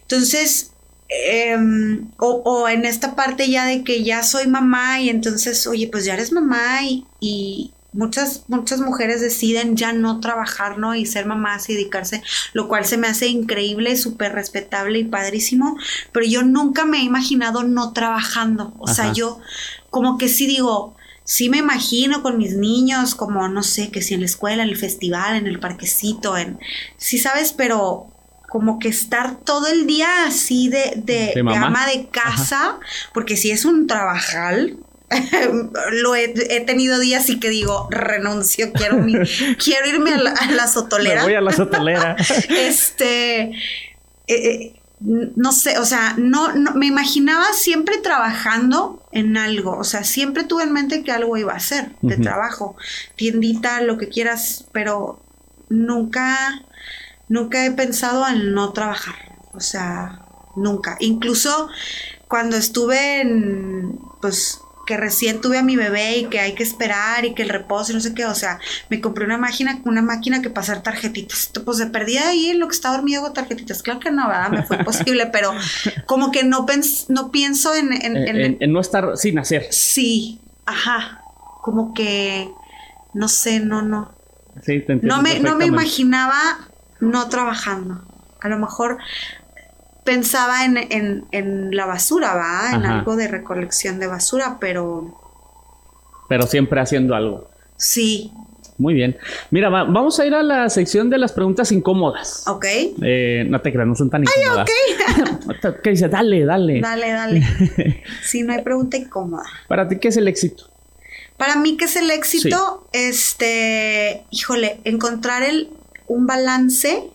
Entonces, 0.02 0.72
em, 1.08 2.10
o, 2.18 2.42
o, 2.44 2.68
en 2.68 2.84
esta 2.84 3.14
parte 3.14 3.48
ya 3.48 3.66
de 3.66 3.84
que 3.84 4.02
ya 4.02 4.24
soy 4.24 4.48
mamá 4.48 5.00
y 5.00 5.10
entonces, 5.10 5.64
oye, 5.68 5.88
pues 5.92 6.04
ya 6.04 6.14
eres 6.14 6.32
mamá 6.32 6.82
y, 6.82 7.06
y 7.20 7.72
muchas, 7.96 8.44
muchas 8.48 8.80
mujeres 8.80 9.20
deciden 9.20 9.76
ya 9.76 9.92
no 9.92 10.20
trabajar, 10.20 10.78
¿no? 10.78 10.94
Y 10.94 11.06
ser 11.06 11.26
mamás 11.26 11.68
y 11.68 11.74
dedicarse, 11.74 12.22
lo 12.52 12.68
cual 12.68 12.84
se 12.84 12.96
me 12.96 13.08
hace 13.08 13.26
increíble, 13.26 13.96
súper 13.96 14.32
respetable 14.32 14.98
y 14.98 15.04
padrísimo, 15.04 15.76
pero 16.12 16.26
yo 16.26 16.42
nunca 16.42 16.84
me 16.84 16.98
he 16.98 17.02
imaginado 17.02 17.62
no 17.64 17.92
trabajando, 17.92 18.74
o 18.78 18.86
sea, 18.86 19.12
yo 19.12 19.40
como 19.90 20.18
que 20.18 20.28
sí 20.28 20.46
digo, 20.46 20.94
sí 21.24 21.48
me 21.48 21.58
imagino 21.58 22.22
con 22.22 22.38
mis 22.38 22.54
niños, 22.54 23.14
como 23.14 23.48
no 23.48 23.62
sé, 23.62 23.90
que 23.90 24.02
si 24.02 24.14
en 24.14 24.20
la 24.20 24.26
escuela, 24.26 24.62
en 24.62 24.68
el 24.68 24.76
festival, 24.76 25.36
en 25.36 25.46
el 25.46 25.58
parquecito, 25.58 26.36
en, 26.36 26.58
sí 26.98 27.18
sabes, 27.18 27.52
pero 27.52 28.08
como 28.48 28.78
que 28.78 28.88
estar 28.88 29.36
todo 29.40 29.66
el 29.66 29.86
día 29.86 30.26
así 30.26 30.68
de, 30.68 30.92
de, 30.96 31.32
de, 31.34 31.56
ama 31.56 31.86
de 31.86 32.08
casa, 32.08 32.78
porque 33.12 33.36
si 33.36 33.50
es 33.50 33.64
un 33.64 33.86
trabajal, 33.86 34.78
lo 35.92 36.14
he, 36.16 36.28
tenido 36.66 36.98
días 36.98 37.28
y 37.30 37.38
que 37.38 37.48
digo, 37.48 37.88
renuncio, 37.90 38.72
quiero, 38.72 38.98
quiero 39.64 39.88
irme 39.88 40.14
a 40.14 40.18
la, 40.18 40.30
a 40.32 40.68
sotolera. 40.68 41.22
voy 41.22 41.34
a 41.34 41.40
la 41.40 41.52
sotolera. 41.52 42.16
este, 42.48 43.42
eh, 43.42 43.52
eh, 44.26 44.80
no 44.98 45.52
sé, 45.52 45.78
o 45.78 45.84
sea, 45.84 46.14
no, 46.16 46.52
me 46.74 46.86
imaginaba 46.86 47.52
siempre 47.52 47.98
trabajando 47.98 49.02
en 49.12 49.36
algo, 49.36 49.76
o 49.76 49.84
sea, 49.84 50.04
siempre 50.04 50.44
tuve 50.44 50.64
en 50.64 50.72
mente 50.72 51.04
que 51.04 51.12
algo 51.12 51.36
iba 51.36 51.52
a 51.52 51.56
hacer 51.56 51.90
de 52.00 52.16
trabajo, 52.16 52.76
tiendita, 53.14 53.82
lo 53.82 53.98
que 53.98 54.08
quieras, 54.08 54.64
pero 54.72 55.20
nunca, 55.68 56.62
nunca 57.28 57.64
he 57.66 57.70
pensado 57.72 58.26
en 58.26 58.54
no 58.54 58.72
trabajar, 58.72 59.36
o 59.52 59.60
sea, 59.60 60.22
nunca. 60.56 60.96
Incluso 61.00 61.68
cuando 62.26 62.56
estuve 62.56 63.20
en, 63.20 64.00
pues, 64.22 64.60
que 64.86 64.96
recién 64.96 65.40
tuve 65.40 65.58
a 65.58 65.62
mi 65.62 65.76
bebé 65.76 66.18
y 66.18 66.24
que 66.26 66.40
hay 66.40 66.54
que 66.54 66.62
esperar 66.62 67.24
y 67.24 67.34
que 67.34 67.42
el 67.42 67.48
reposo 67.48 67.92
y 67.92 67.94
no 67.96 68.00
sé 68.00 68.14
qué, 68.14 68.24
o 68.24 68.34
sea, 68.34 68.60
me 68.88 69.00
compré 69.00 69.24
una 69.24 69.36
máquina, 69.36 69.80
una 69.84 70.00
máquina 70.00 70.40
que 70.40 70.48
pasar 70.48 70.82
tarjetitas. 70.82 71.50
Pues 71.64 71.78
de 71.78 71.86
perdida 71.86 72.28
ahí 72.28 72.46
en 72.46 72.60
lo 72.60 72.68
que 72.68 72.74
estaba 72.74 72.96
dormido 72.96 73.22
con 73.22 73.34
tarjetitas. 73.34 73.82
Claro 73.82 74.00
que 74.00 74.10
no, 74.10 74.28
¿verdad? 74.28 74.50
Me 74.50 74.62
fue 74.62 74.78
imposible, 74.78 75.26
pero 75.32 75.52
como 76.06 76.30
que 76.30 76.44
no, 76.44 76.64
no 77.08 77.30
pienso 77.30 77.74
en 77.74 77.92
en, 77.92 78.56
en 78.60 78.72
no 78.72 78.80
estar 78.80 79.16
sin 79.16 79.38
hacer. 79.38 79.66
Sí, 79.70 80.40
ajá. 80.64 81.20
Como 81.62 81.92
que, 81.94 82.48
no 83.12 83.28
sé, 83.28 83.58
no, 83.58 83.82
no. 83.82 84.14
Sí, 84.62 84.80
te 84.80 84.94
no 84.96 85.20
me, 85.20 85.40
no 85.40 85.56
me 85.56 85.66
imaginaba 85.66 86.38
no 87.00 87.28
trabajando. 87.28 88.02
A 88.40 88.48
lo 88.48 88.58
mejor 88.58 88.98
pensaba 90.06 90.64
en, 90.64 91.68
la 91.72 91.84
basura, 91.84 92.34
¿va? 92.34 92.70
En 92.74 92.86
algo 92.86 93.16
de 93.16 93.28
recolección 93.28 93.98
de 93.98 94.06
basura, 94.06 94.56
pero... 94.58 95.20
Pero 96.28 96.46
siempre 96.46 96.80
haciendo 96.80 97.14
algo. 97.14 97.50
Sí. 97.76 98.32
Muy 98.78 98.94
bien. 98.94 99.16
Mira, 99.50 99.68
vamos 99.68 100.18
a 100.18 100.26
ir 100.26 100.34
a 100.34 100.42
la 100.42 100.70
sección 100.70 101.10
de 101.10 101.18
las 101.18 101.32
preguntas 101.32 101.72
incómodas. 101.72 102.44
Ok. 102.46 102.64
Eh, 103.02 103.44
no 103.48 103.60
te 103.60 103.72
creas, 103.72 103.86
no 103.86 103.94
son 103.94 104.08
tan 104.08 104.22
incómodas. 104.22 104.68
Ay, 104.68 105.44
ok. 105.46 105.76
¿Qué 105.82 105.90
dice? 105.90 106.08
Dale, 106.08 106.44
dale. 106.44 106.80
Dale, 106.80 107.10
dale. 107.10 108.02
sí, 108.22 108.42
no 108.42 108.54
hay 108.54 108.62
pregunta 108.62 108.96
incómoda. 108.96 109.44
Para 109.68 109.88
ti, 109.88 109.98
¿qué 109.98 110.08
es 110.08 110.16
el 110.16 110.28
éxito? 110.28 110.70
Para 111.36 111.56
mí, 111.56 111.76
¿qué 111.76 111.84
es 111.84 111.96
el 111.96 112.10
éxito? 112.10 112.88
Este, 112.92 114.24
híjole, 114.30 114.80
encontrar 114.84 115.42
el, 115.42 115.68
un 116.06 116.26
balance 116.26 117.10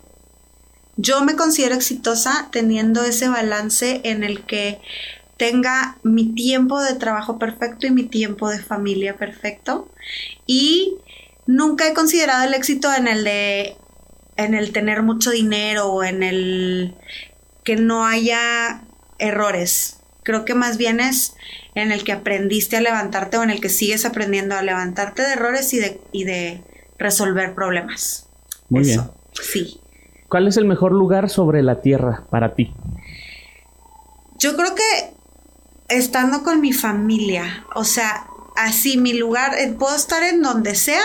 yo 0.98 1.22
me 1.22 1.36
considero 1.36 1.76
exitosa 1.76 2.50
teniendo 2.52 3.04
ese 3.04 3.30
balance 3.30 4.02
en 4.04 4.24
el 4.24 4.44
que 4.46 4.80
tenga 5.38 5.98
mi 6.04 6.34
tiempo 6.34 6.82
de 6.82 6.96
trabajo 6.96 7.40
perfecto 7.40 7.88
y 7.88 7.92
mi 7.92 8.04
tiempo 8.04 8.50
de 8.50 8.62
familia 8.62 9.18
perfecto. 9.18 9.90
Y 10.46 10.98
nunca 11.48 11.88
he 11.88 11.94
considerado 11.94 12.44
el 12.44 12.54
éxito 12.54 12.94
en 12.94 13.08
el 13.08 13.24
de 13.24 13.76
en 14.38 14.54
el 14.54 14.72
tener 14.72 15.04
mucho 15.04 15.32
dinero 15.32 15.88
o 15.88 16.04
en 16.04 16.24
el 16.24 16.96
que 17.64 17.76
no 17.76 18.06
haya 18.06 18.84
errores. 19.20 19.98
Creo 20.24 20.46
que 20.46 20.54
más 20.54 20.78
bien 20.78 21.00
es 21.00 21.34
en 21.76 21.92
el 21.92 22.04
que 22.04 22.12
aprendiste 22.12 22.78
a 22.78 22.82
levantarte 22.82 23.38
o 23.38 23.44
en 23.44 23.50
el 23.50 23.62
que 23.62 23.70
sigues 23.70 24.06
aprendiendo 24.06 24.56
a 24.56 24.62
levantarte 24.62 25.22
de 25.24 25.34
errores 25.34 25.74
y 25.74 25.80
de, 25.80 26.00
y 26.12 26.24
de 26.24 26.62
resolver 26.98 27.56
problemas. 27.56 28.28
Muy 28.70 28.84
bien. 28.84 29.02
Sí. 29.34 29.81
¿Cuál 30.32 30.48
es 30.48 30.56
el 30.56 30.64
mejor 30.64 30.94
lugar 30.94 31.30
sobre 31.30 31.62
la 31.62 31.82
Tierra 31.82 32.24
para 32.30 32.56
ti? 32.56 32.74
Yo 34.40 34.56
creo 34.56 34.74
que 34.74 35.14
estando 35.90 36.42
con 36.42 36.62
mi 36.62 36.72
familia, 36.72 37.66
o 37.76 37.84
sea, 37.84 38.28
así 38.56 38.98
mi 38.98 39.12
lugar, 39.12 39.56
eh, 39.60 39.76
puedo 39.78 39.94
estar 39.94 40.24
en 40.24 40.42
donde 40.42 40.76
sea, 40.76 41.04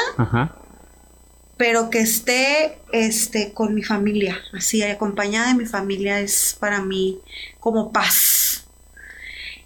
pero 1.57 1.91
que 1.91 1.99
esté 1.99 2.79
este, 2.93 3.53
con 3.53 3.74
mi 3.74 3.83
familia, 3.83 4.39
así 4.57 4.81
acompañada 4.85 5.49
de 5.49 5.55
mi 5.55 5.66
familia 5.66 6.20
es 6.20 6.57
para 6.61 6.81
mí 6.81 7.18
como 7.59 7.91
paz. 7.91 8.68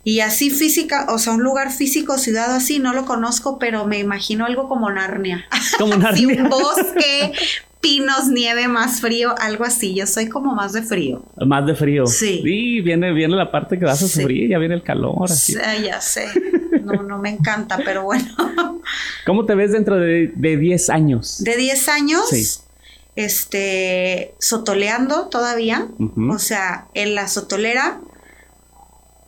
Y 0.05 0.21
así 0.21 0.49
física, 0.49 1.05
o 1.11 1.19
sea, 1.19 1.35
un 1.35 1.43
lugar 1.43 1.71
físico, 1.71 2.17
ciudad 2.17 2.55
así, 2.55 2.79
no 2.79 2.95
lo 2.95 3.05
conozco, 3.05 3.59
pero 3.59 3.87
me 3.87 3.99
imagino 3.99 4.47
algo 4.47 4.71
como 4.71 4.91
Narnia. 4.91 5.45
Como 5.79 5.97
Narnia. 5.99 6.45
un 6.45 6.49
bosque, 6.49 7.35
pinos, 7.81 8.29
nieve, 8.29 8.69
más 8.69 9.01
frío, 9.01 9.35
algo 9.39 9.65
así. 9.65 9.95
Yo 9.95 10.07
soy 10.07 10.29
como 10.29 10.55
más 10.55 10.73
de 10.73 10.83
frío. 10.83 11.25
Más 11.37 11.67
de 11.67 11.75
frío. 11.75 12.07
Sí. 12.07 12.43
Y 12.45 12.81
viene, 12.81 13.13
viene 13.13 13.37
la 13.37 13.51
parte 13.51 13.79
que 13.79 13.85
vas 13.85 14.03
a 14.03 14.09
sufrir, 14.09 14.49
ya 14.51 14.59
viene 14.59 14.75
el 14.75 14.83
calor. 14.83 15.17
Así. 15.25 15.55
ya 15.85 16.01
sé. 16.01 16.27
No, 16.81 17.03
no 17.03 17.19
me 17.19 17.29
encanta, 17.29 17.79
pero 17.85 18.05
bueno. 18.05 18.25
¿Cómo 19.27 19.45
te 19.45 19.55
ves 19.55 19.71
dentro 19.71 19.97
de, 19.97 20.33
de 20.35 20.57
10 20.57 20.91
años? 20.91 21.45
De 21.45 21.57
10 21.57 21.89
años. 21.89 22.29
Sí. 22.31 22.47
Este, 23.17 24.35
sotoleando 24.39 25.29
todavía. 25.29 25.89
O 26.31 26.39
sea, 26.39 26.87
en 26.95 27.15
la 27.15 27.29
sotolera 27.29 28.01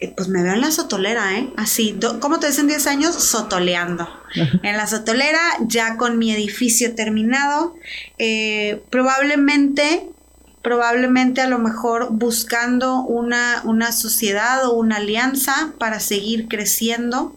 pues 0.08 0.28
me 0.28 0.42
veo 0.42 0.54
en 0.54 0.60
la 0.60 0.70
sotolera, 0.70 1.38
¿eh? 1.38 1.50
Así, 1.56 1.98
¿cómo 2.20 2.40
te 2.40 2.48
dicen 2.48 2.66
10 2.66 2.86
años? 2.86 3.14
Sotoleando. 3.14 4.08
en 4.62 4.76
la 4.76 4.86
sotolera, 4.86 5.40
ya 5.66 5.96
con 5.96 6.18
mi 6.18 6.32
edificio 6.32 6.94
terminado, 6.94 7.76
eh, 8.18 8.82
probablemente, 8.90 10.08
probablemente 10.62 11.40
a 11.40 11.48
lo 11.48 11.58
mejor 11.58 12.08
buscando 12.10 13.02
una, 13.02 13.62
una 13.64 13.92
sociedad 13.92 14.66
o 14.66 14.72
una 14.72 14.96
alianza 14.96 15.72
para 15.78 16.00
seguir 16.00 16.48
creciendo. 16.48 17.36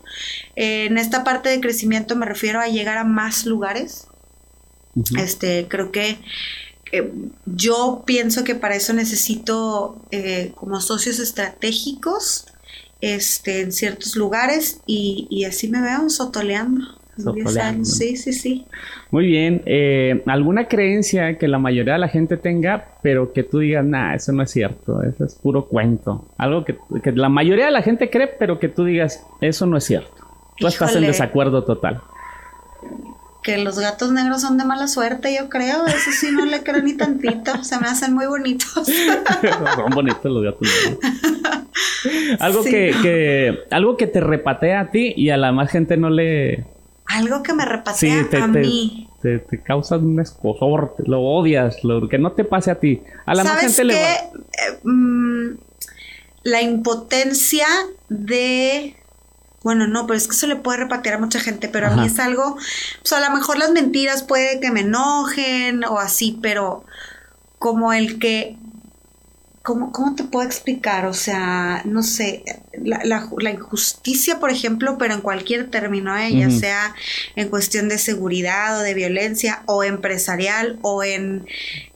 Eh, 0.55 0.85
en 0.85 0.97
esta 0.97 1.23
parte 1.23 1.49
de 1.49 1.59
crecimiento 1.59 2.15
me 2.15 2.25
refiero 2.25 2.59
a 2.59 2.67
llegar 2.67 2.97
a 2.97 3.03
más 3.03 3.45
lugares. 3.45 4.07
Este, 5.17 5.67
creo 5.67 5.91
que 5.91 6.17
yo 7.45 8.03
pienso 8.05 8.45
que 8.45 8.55
para 8.55 8.77
eso 8.77 8.93
necesito 8.93 10.01
como 10.55 10.79
socios 10.79 11.19
estratégicos 11.19 12.45
este, 13.05 13.61
en 13.61 13.71
ciertos 13.71 14.15
lugares 14.15 14.81
y, 14.87 15.45
así 15.47 15.69
me 15.69 15.79
veo 15.79 16.09
sotoleando. 16.09 16.85
sotoleando. 17.15 17.85
Sí, 17.85 18.17
sí, 18.17 18.33
sí. 18.33 18.65
Muy 19.11 19.27
bien. 19.27 19.61
Eh, 19.67 20.23
¿Alguna 20.25 20.67
creencia 20.67 21.37
que 21.37 21.47
la 21.47 21.59
mayoría 21.59 21.93
de 21.93 21.99
la 21.99 22.07
gente 22.07 22.35
tenga, 22.35 22.87
pero 23.03 23.31
que 23.31 23.43
tú 23.43 23.59
digas, 23.59 23.85
nah, 23.85 24.15
eso 24.15 24.31
no 24.31 24.41
es 24.41 24.49
cierto, 24.49 25.03
eso 25.03 25.23
es 25.23 25.35
puro 25.35 25.67
cuento? 25.67 26.27
Algo 26.37 26.65
que, 26.65 26.77
la 27.13 27.29
mayoría 27.29 27.65
de 27.65 27.71
la 27.71 27.83
gente 27.83 28.09
cree, 28.09 28.27
pero 28.27 28.59
que 28.59 28.69
tú 28.69 28.85
digas, 28.85 29.23
eso 29.39 29.67
no 29.67 29.77
es 29.77 29.83
cierto. 29.83 30.25
Tú 30.57 30.65
estás 30.65 30.95
en 30.95 31.03
desacuerdo 31.03 31.63
total 31.63 32.01
que 33.45 33.59
los 33.59 33.77
gatos 33.77 34.11
negros 34.11 34.41
son 34.41 34.57
de 34.57 34.65
mala 34.65 34.87
suerte, 34.87 35.35
yo 35.39 35.49
creo. 35.49 35.85
Eso 35.85 36.09
sí 36.19 36.31
no 36.31 36.45
le 36.45 36.63
creo 36.63 36.81
ni 36.81 36.97
tantito. 36.97 37.63
Se 37.63 37.79
me 37.79 37.85
hacen 37.85 38.15
muy 38.15 38.25
bonitos. 38.25 38.73
son 39.75 39.91
bonitos 39.93 40.25
los 40.25 40.43
gatos 40.43 40.67
negros. 40.67 40.99
algo 42.39 42.63
que, 42.63 43.63
algo 43.71 43.97
que 43.97 44.07
te 44.07 44.21
repatea 44.21 44.81
a 44.81 44.91
ti 44.91 45.13
y 45.15 45.29
a 45.29 45.37
la 45.37 45.51
más 45.51 45.71
gente 45.71 45.97
no 45.97 46.09
le. 46.09 46.65
Algo 47.07 47.43
que 47.43 47.53
me 47.53 47.65
repatea 47.65 48.27
a 48.41 48.47
mí. 48.47 49.09
Te, 49.21 49.39
te, 49.39 49.61
causa 49.61 49.97
un 49.97 50.19
escosor, 50.19 50.95
lo 51.05 51.21
odias, 51.21 51.83
lo 51.83 52.07
que 52.07 52.17
no 52.17 52.31
te 52.31 52.43
pase 52.43 52.71
a 52.71 52.75
ti. 52.75 53.01
A 53.25 53.35
la 53.35 53.43
más 53.43 53.59
gente 53.59 53.83
le 53.83 53.93
va. 53.93 54.13
Eh, 54.13 54.79
mm, 54.83 55.57
la 56.43 56.61
impotencia 56.61 57.67
de 58.09 58.95
bueno, 59.65 59.87
no, 59.87 60.05
pero 60.05 60.15
es 60.15 60.27
que 60.27 60.35
eso 60.35 60.45
le 60.45 60.57
puede 60.57 60.77
repatear 60.77 61.15
a 61.15 61.17
mucha 61.17 61.39
gente, 61.39 61.67
pero 61.67 61.87
a 61.87 61.95
mí 61.95 62.05
es 62.05 62.19
algo, 62.19 62.55
pues 63.01 63.13
a 63.13 63.19
lo 63.19 63.35
mejor 63.35 63.57
las 63.57 63.71
mentiras 63.71 64.21
puede 64.21 64.59
que 64.59 64.69
me 64.69 64.81
enojen 64.81 65.83
o 65.85 65.97
así, 65.97 66.37
pero 66.39 66.85
como 67.57 67.91
el 67.91 68.19
que, 68.19 68.57
¿cómo, 69.65 69.91
cómo 69.91 70.15
te 70.15 70.23
puedo 70.23 70.45
explicar? 70.45 71.07
O 71.07 71.13
sea, 71.13 71.81
no 71.85 72.03
sé, 72.03 72.45
la, 72.81 73.01
la, 73.03 73.51
injusticia, 73.51 74.39
por 74.39 74.51
ejemplo, 74.51 74.97
pero 74.97 75.15
en 75.15 75.21
cualquier 75.21 75.69
término, 75.69 76.15
¿eh? 76.15 76.31
ya 76.33 76.49
sea 76.51 76.95
en 77.35 77.49
cuestión 77.49 77.89
de 77.89 77.97
seguridad 77.97 78.79
o 78.79 78.81
de 78.81 78.93
violencia 78.93 79.63
o 79.65 79.83
empresarial 79.83 80.77
o 80.83 81.03
en, 81.03 81.47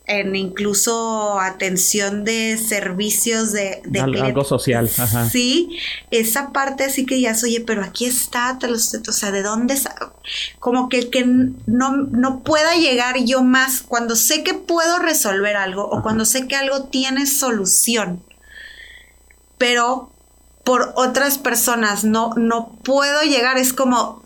en 0.10 0.36
incluso 0.36 1.39
atención 1.39 2.26
de 2.26 2.57
servicios 2.57 3.51
de, 3.51 3.80
de 3.86 3.99
algo, 3.99 4.43
social. 4.43 4.89
Ajá. 4.97 5.30
Sí, 5.30 5.78
esa 6.10 6.51
parte 6.51 6.84
así 6.84 7.05
que 7.05 7.22
ya 7.22 7.36
oye, 7.43 7.62
pero 7.62 7.84
aquí 7.84 8.05
está, 8.05 8.57
o 8.60 9.12
sea, 9.12 9.32
¿de 9.32 9.43
dónde? 9.43 9.80
Como 10.60 10.89
que, 10.89 11.12
que 11.12 11.26
no, 11.26 11.91
no 11.95 12.39
pueda 12.39 12.74
llegar 12.74 13.24
yo 13.24 13.43
más 13.43 13.82
cuando 13.82 14.16
sé 14.16 14.43
que 14.43 14.55
puedo 14.55 14.97
resolver 14.97 15.55
algo 15.55 15.88
o 15.88 16.01
cuando 16.01 16.26
sé 16.26 16.47
que 16.47 16.55
algo 16.55 16.86
tiene 16.86 17.28
solución, 17.28 18.24
pero 19.60 20.12
por 20.64 20.91
otras 20.95 21.38
personas 21.38 22.03
no, 22.03 22.34
no 22.36 22.80
puedo 22.84 23.22
llegar, 23.22 23.60
es 23.60 23.74
como, 23.74 24.24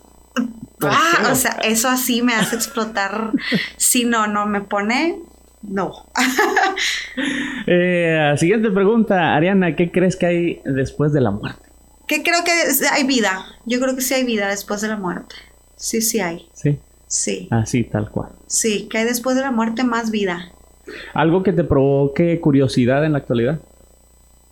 ah, 0.82 1.30
o 1.30 1.36
sea, 1.36 1.60
eso 1.64 1.90
así 1.90 2.22
me 2.22 2.36
hace 2.36 2.56
explotar. 2.56 3.32
si 3.78 4.06
no, 4.06 4.28
no 4.28 4.46
me 4.46 4.62
pone 4.62 5.20
no. 5.64 6.08
Eh, 7.66 8.34
siguiente 8.38 8.72
pregunta, 8.72 9.36
Ariana, 9.36 9.76
¿qué 9.76 9.92
crees 9.92 10.16
que 10.16 10.26
hay 10.26 10.62
después 10.66 11.14
de 11.14 11.22
la 11.22 11.32
muerte? 11.32 11.70
¿Qué 12.08 12.24
creo 12.24 12.44
que 12.44 12.52
hay 12.92 13.04
vida? 13.06 13.46
Yo 13.66 13.80
creo 13.80 13.96
que 13.96 14.02
sí 14.02 14.14
hay 14.16 14.26
vida 14.26 14.50
después 14.50 14.82
de 14.82 14.90
la 14.90 14.98
muerte. 14.98 15.36
Sí, 15.76 16.02
sí 16.02 16.20
hay. 16.20 16.50
Sí. 16.54 16.80
Sí. 17.08 17.48
Así, 17.52 17.84
tal 17.84 18.10
cual. 18.10 18.30
Sí, 18.48 18.88
que 18.90 18.98
hay 18.98 19.06
después 19.06 19.36
de 19.36 19.44
la 19.44 19.52
muerte 19.52 19.84
más 19.84 20.10
vida. 20.10 20.52
¿Algo 21.14 21.44
que 21.44 21.54
te 21.54 21.64
provoque 21.64 22.40
curiosidad 22.42 23.06
en 23.06 23.14
la 23.14 23.20
actualidad? 23.20 23.60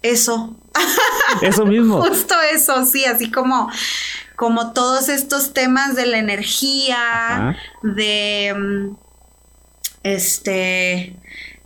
Eso. 0.01 0.55
Eso 1.41 1.66
mismo. 1.66 2.01
Justo 2.07 2.36
eso, 2.53 2.86
sí, 2.86 3.05
así 3.05 3.32
como, 3.32 3.70
como 4.36 4.74
todos 4.74 5.09
estos 5.09 5.53
temas 5.53 5.95
de 5.95 6.05
la 6.05 6.18
energía, 6.18 7.57
de 7.82 8.53
mm, 8.55 8.95
este, 10.04 11.16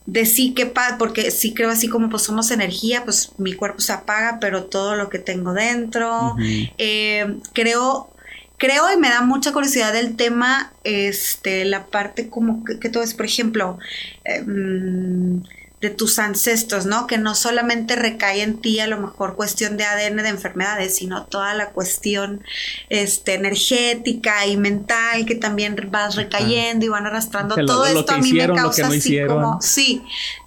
de 0.06 0.26
sí 0.26 0.54
que 0.54 0.72
porque 0.98 1.32
sí 1.32 1.54
creo 1.54 1.70
así 1.70 1.88
como 1.88 2.10
pues 2.10 2.24
somos 2.24 2.52
energía, 2.52 3.04
pues 3.04 3.32
mi 3.38 3.54
cuerpo 3.54 3.80
se 3.80 3.94
apaga, 3.94 4.38
pero 4.40 4.66
todo 4.66 4.96
lo 4.96 5.10
que 5.10 5.20
tengo 5.20 5.54
dentro, 5.54 6.36
eh, 6.78 7.38
creo, 7.54 8.10
creo 8.58 8.94
y 8.94 8.98
me 8.98 9.10
da 9.10 9.22
mucha 9.22 9.52
curiosidad 9.52 9.94
del 9.94 10.16
tema, 10.16 10.74
este, 10.84 11.66
la 11.66 11.86
parte 11.88 12.30
como 12.30 12.64
que, 12.64 12.80
que 12.80 12.90
todo 12.90 13.04
es, 13.04 13.14
por 13.14 13.26
ejemplo, 13.26 13.80
eh, 14.26 14.42
mm, 14.42 15.44
de 15.86 15.92
tus 15.92 16.18
ancestros, 16.18 16.88
¿no? 16.88 17.06
Que 17.06 17.20
no 17.20 17.36
solamente 17.36 17.96
recae 17.96 18.42
en 18.42 18.60
ti 18.60 18.80
a 18.80 18.88
lo 18.88 19.00
mejor 19.00 19.36
cuestión 19.36 19.78
de 19.78 19.84
ADN 19.84 20.18
de 20.18 20.30
enfermedades, 20.30 20.96
sino 20.96 21.26
toda 21.26 21.54
la 21.54 21.70
cuestión 21.70 22.44
este, 22.90 23.36
energética 23.36 24.48
y 24.48 24.58
mental 24.58 25.26
que 25.28 25.36
también 25.36 25.76
vas 25.92 26.16
recayendo 26.16 26.86
y 26.86 26.90
van 26.90 27.06
arrastrando. 27.06 27.56
todo 27.68 27.86
esto 27.86 28.14
a 28.14 28.18
mí 28.18 28.34
me 28.34 28.48
causa 28.48 28.88
así 28.88 29.20
como, 29.28 29.62
sí, 29.62 30.02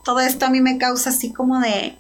todo 0.05 0.19
esto 0.19 0.47
a 0.47 0.51
mí 0.51 0.61
me 0.61 0.77
causa 0.77 1.11
así 1.11 1.33
como 1.33 1.61
de, 1.61 1.97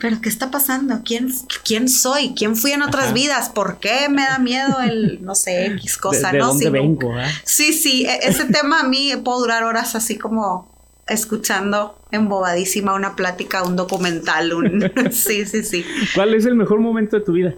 pero 0.00 0.22
¿qué 0.22 0.30
está 0.30 0.50
pasando? 0.50 1.02
¿Quién, 1.04 1.30
quién 1.64 1.90
soy? 1.90 2.32
¿Quién 2.34 2.56
fui 2.56 2.72
en 2.72 2.80
otras 2.80 3.12
vidas? 3.12 3.50
¿Por 3.50 3.80
qué 3.80 4.08
me 4.08 4.22
da 4.22 4.38
miedo 4.38 4.80
el, 4.80 5.22
no 5.22 5.34
sé, 5.34 5.66
X 5.66 5.96
cosa, 5.98 6.32
¿De, 6.32 6.38
¿no? 6.38 6.46
Dónde 6.46 6.70
vengo, 6.70 7.12
Sí, 7.44 7.74
sí, 7.74 8.06
e, 8.06 8.28
ese 8.28 8.46
tema 8.46 8.80
a 8.80 8.84
mí 8.84 9.12
puedo 9.22 9.40
durar 9.40 9.64
horas 9.64 9.94
así 9.94 10.16
como 10.16 10.77
escuchando 11.08 11.98
embobadísima 12.10 12.94
una 12.94 13.16
plática, 13.16 13.62
un 13.62 13.76
documental, 13.76 14.52
un... 14.52 14.92
sí, 15.12 15.46
sí, 15.46 15.62
sí. 15.62 15.84
¿Cuál 16.14 16.34
es 16.34 16.44
el 16.46 16.54
mejor 16.54 16.80
momento 16.80 17.18
de 17.18 17.24
tu 17.24 17.32
vida? 17.32 17.54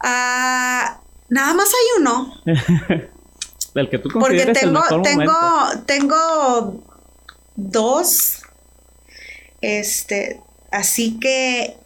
Ah, 0.00 1.00
nada 1.28 1.54
más 1.54 1.68
hay 1.68 2.00
uno. 2.00 2.34
el 3.74 3.90
que 3.90 3.98
tú 3.98 4.10
consideres 4.10 4.46
Porque 4.46 4.60
tengo, 4.60 4.78
el 4.78 4.82
mejor 4.82 5.02
tengo, 5.02 5.84
tengo 5.86 6.84
dos, 7.56 8.42
este, 9.60 10.40
así 10.70 11.18
que, 11.18 11.76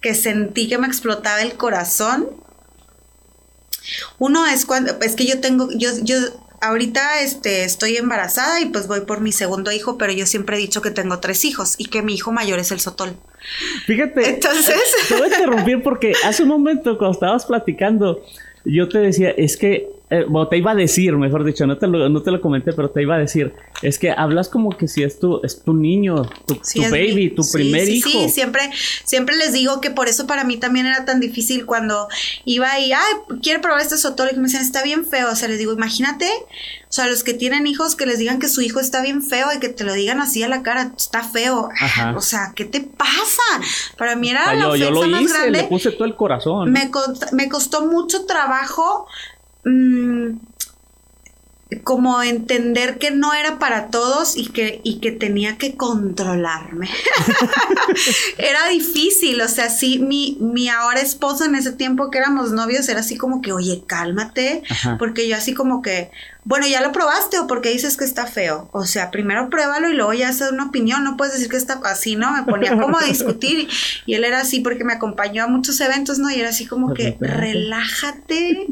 que 0.00 0.14
sentí 0.14 0.68
que 0.68 0.78
me 0.78 0.86
explotaba 0.86 1.42
el 1.42 1.54
corazón. 1.54 2.28
Uno 4.18 4.46
es 4.46 4.64
cuando, 4.64 4.98
es 5.00 5.16
que 5.16 5.26
yo 5.26 5.40
tengo, 5.40 5.68
yo, 5.72 5.90
yo 6.02 6.16
ahorita 6.64 7.20
este, 7.20 7.64
estoy 7.64 7.96
embarazada 7.96 8.60
y 8.60 8.66
pues 8.66 8.88
voy 8.88 9.00
por 9.00 9.20
mi 9.20 9.32
segundo 9.32 9.70
hijo, 9.72 9.98
pero 9.98 10.12
yo 10.12 10.26
siempre 10.26 10.56
he 10.56 10.60
dicho 10.60 10.82
que 10.82 10.90
tengo 10.90 11.18
tres 11.20 11.44
hijos 11.44 11.74
y 11.78 11.86
que 11.86 12.02
mi 12.02 12.14
hijo 12.14 12.32
mayor 12.32 12.58
es 12.58 12.72
el 12.72 12.80
sotol. 12.80 13.14
Fíjate. 13.86 14.28
Entonces. 14.28 14.80
Te 15.08 15.14
voy 15.14 15.24
a 15.24 15.26
interrumpir 15.26 15.82
porque 15.82 16.12
hace 16.24 16.42
un 16.42 16.48
momento 16.48 16.96
cuando 16.98 17.14
estabas 17.14 17.44
platicando, 17.44 18.24
yo 18.64 18.88
te 18.88 18.98
decía, 18.98 19.30
es 19.30 19.56
que 19.56 19.88
eh, 20.14 20.24
bueno, 20.28 20.46
te 20.46 20.56
iba 20.56 20.70
a 20.70 20.74
decir, 20.76 21.16
mejor 21.16 21.44
dicho, 21.44 21.66
no 21.66 21.76
te, 21.76 21.88
lo, 21.88 22.08
no 22.08 22.22
te 22.22 22.30
lo 22.30 22.40
comenté, 22.40 22.72
pero 22.72 22.90
te 22.90 23.02
iba 23.02 23.16
a 23.16 23.18
decir, 23.18 23.52
es 23.82 23.98
que 23.98 24.12
hablas 24.12 24.48
como 24.48 24.70
que 24.70 24.86
si 24.86 25.02
es 25.02 25.18
tu, 25.18 25.40
es 25.42 25.62
tu 25.62 25.74
niño, 25.74 26.22
tu, 26.46 26.56
baby, 26.88 27.30
tu 27.30 27.42
primer 27.50 27.88
hijo. 27.88 28.08
Sí, 28.08 28.28
siempre, 28.28 28.70
siempre 29.04 29.36
les 29.36 29.52
digo 29.52 29.80
que 29.80 29.90
por 29.90 30.08
eso 30.08 30.28
para 30.28 30.44
mí 30.44 30.56
también 30.56 30.86
era 30.86 31.04
tan 31.04 31.18
difícil 31.18 31.66
cuando 31.66 32.06
iba 32.44 32.78
y, 32.78 32.92
ay, 32.92 33.38
quiero 33.42 33.60
probar 33.60 33.80
este 33.80 33.96
sotol 33.96 34.28
y 34.32 34.36
me 34.36 34.44
dicen, 34.44 34.60
está 34.60 34.84
bien 34.84 35.04
feo, 35.04 35.32
o 35.32 35.34
sea, 35.34 35.48
les 35.48 35.58
digo, 35.58 35.72
imagínate, 35.72 36.28
o 36.94 36.96
sea, 36.96 37.08
los 37.08 37.24
que 37.24 37.34
tienen 37.34 37.66
hijos 37.66 37.96
que 37.96 38.06
les 38.06 38.20
digan 38.20 38.38
que 38.38 38.48
su 38.48 38.60
hijo 38.60 38.78
está 38.78 39.02
bien 39.02 39.20
feo 39.20 39.48
y 39.52 39.58
que 39.58 39.68
te 39.68 39.82
lo 39.82 39.94
digan 39.94 40.20
así 40.20 40.44
a 40.44 40.48
la 40.48 40.62
cara, 40.62 40.92
está 40.96 41.24
feo. 41.24 41.68
O 42.14 42.20
sea, 42.20 42.52
¿qué 42.54 42.64
te 42.66 42.82
pasa? 42.82 43.42
Para 43.98 44.14
mí 44.14 44.30
era 44.30 44.54
la 44.54 44.76
yo, 44.76 44.92
lo 44.92 45.04
hice, 45.04 45.50
le 45.50 45.64
puse 45.64 45.90
todo 45.90 46.04
el 46.04 46.14
corazón. 46.14 46.70
Me, 46.70 46.88
me 47.32 47.48
costó 47.48 47.86
mucho 47.86 48.26
trabajo 48.26 49.08
Mm, 49.64 50.38
como 51.82 52.22
entender 52.22 52.98
que 52.98 53.10
no 53.10 53.32
era 53.32 53.58
para 53.58 53.88
todos 53.88 54.36
y 54.36 54.46
que, 54.48 54.80
y 54.84 55.00
que 55.00 55.12
tenía 55.12 55.56
que 55.56 55.76
controlarme. 55.76 56.88
era 58.38 58.68
difícil, 58.68 59.40
o 59.40 59.48
sea, 59.48 59.70
sí, 59.70 59.98
mi, 59.98 60.36
mi 60.40 60.68
ahora 60.68 61.00
esposo 61.00 61.44
en 61.44 61.54
ese 61.54 61.72
tiempo 61.72 62.10
que 62.10 62.18
éramos 62.18 62.52
novios 62.52 62.88
era 62.88 63.00
así 63.00 63.16
como 63.16 63.42
que, 63.42 63.52
oye, 63.52 63.82
cálmate, 63.86 64.62
porque 64.98 65.28
yo 65.28 65.36
así 65.36 65.54
como 65.54 65.82
que, 65.82 66.10
bueno, 66.46 66.66
¿ya 66.66 66.82
lo 66.82 66.92
probaste 66.92 67.38
o 67.38 67.46
porque 67.46 67.70
dices 67.70 67.96
que 67.96 68.04
está 68.04 68.26
feo? 68.26 68.68
O 68.72 68.84
sea, 68.84 69.10
primero 69.10 69.48
pruébalo 69.48 69.88
y 69.88 69.94
luego 69.94 70.12
ya 70.12 70.28
haces 70.28 70.52
una 70.52 70.66
opinión, 70.66 71.02
no 71.02 71.16
puedes 71.16 71.32
decir 71.32 71.48
que 71.48 71.56
está 71.56 71.80
así, 71.84 72.16
¿no? 72.16 72.32
Me 72.32 72.42
ponía 72.42 72.78
como 72.80 72.98
a 72.98 73.04
discutir 73.04 73.66
y, 74.04 74.14
él 74.14 74.24
era 74.24 74.40
así 74.40 74.60
porque 74.60 74.84
me 74.84 74.92
acompañó 74.92 75.44
a 75.44 75.46
muchos 75.46 75.80
eventos, 75.80 76.18
¿no? 76.18 76.30
Y 76.30 76.40
era 76.40 76.50
así 76.50 76.66
como 76.66 76.92
que, 76.92 77.16
relájate, 77.18 78.66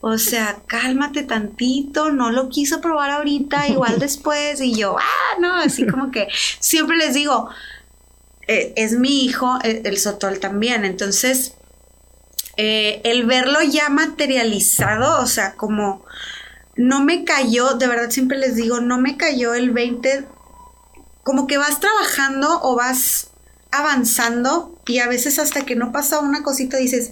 o 0.00 0.18
sea, 0.18 0.58
cálmate 0.68 1.24
tantito, 1.24 2.12
no 2.12 2.30
lo 2.30 2.48
quiso 2.48 2.80
probar 2.80 3.10
ahorita, 3.10 3.66
igual 3.68 3.98
después, 3.98 4.60
y 4.60 4.74
yo, 4.74 4.96
ah, 4.96 5.40
no, 5.40 5.54
así 5.54 5.84
como 5.84 6.12
que 6.12 6.28
siempre 6.60 6.96
les 6.96 7.14
digo, 7.14 7.50
eh, 8.46 8.72
es 8.76 8.92
mi 8.92 9.24
hijo, 9.24 9.58
el, 9.64 9.98
Sotol 9.98 10.38
también, 10.38 10.84
entonces, 10.84 11.54
eh, 12.56 13.00
el 13.02 13.26
verlo 13.26 13.60
ya 13.62 13.88
materializado, 13.88 15.20
o 15.20 15.26
sea, 15.26 15.54
como 15.54 16.06
no 16.76 17.02
me 17.04 17.24
cayó, 17.24 17.74
de 17.74 17.86
verdad 17.86 18.10
siempre 18.10 18.38
les 18.38 18.56
digo, 18.56 18.80
no 18.80 18.98
me 18.98 19.16
cayó 19.16 19.54
el 19.54 19.70
20, 19.70 20.24
como 21.22 21.46
que 21.46 21.58
vas 21.58 21.80
trabajando 21.80 22.60
o 22.62 22.76
vas 22.76 23.30
avanzando 23.70 24.78
y 24.86 25.00
a 25.00 25.08
veces 25.08 25.38
hasta 25.38 25.64
que 25.64 25.74
no 25.74 25.92
pasa 25.92 26.20
una 26.20 26.42
cosita 26.42 26.76
dices, 26.76 27.10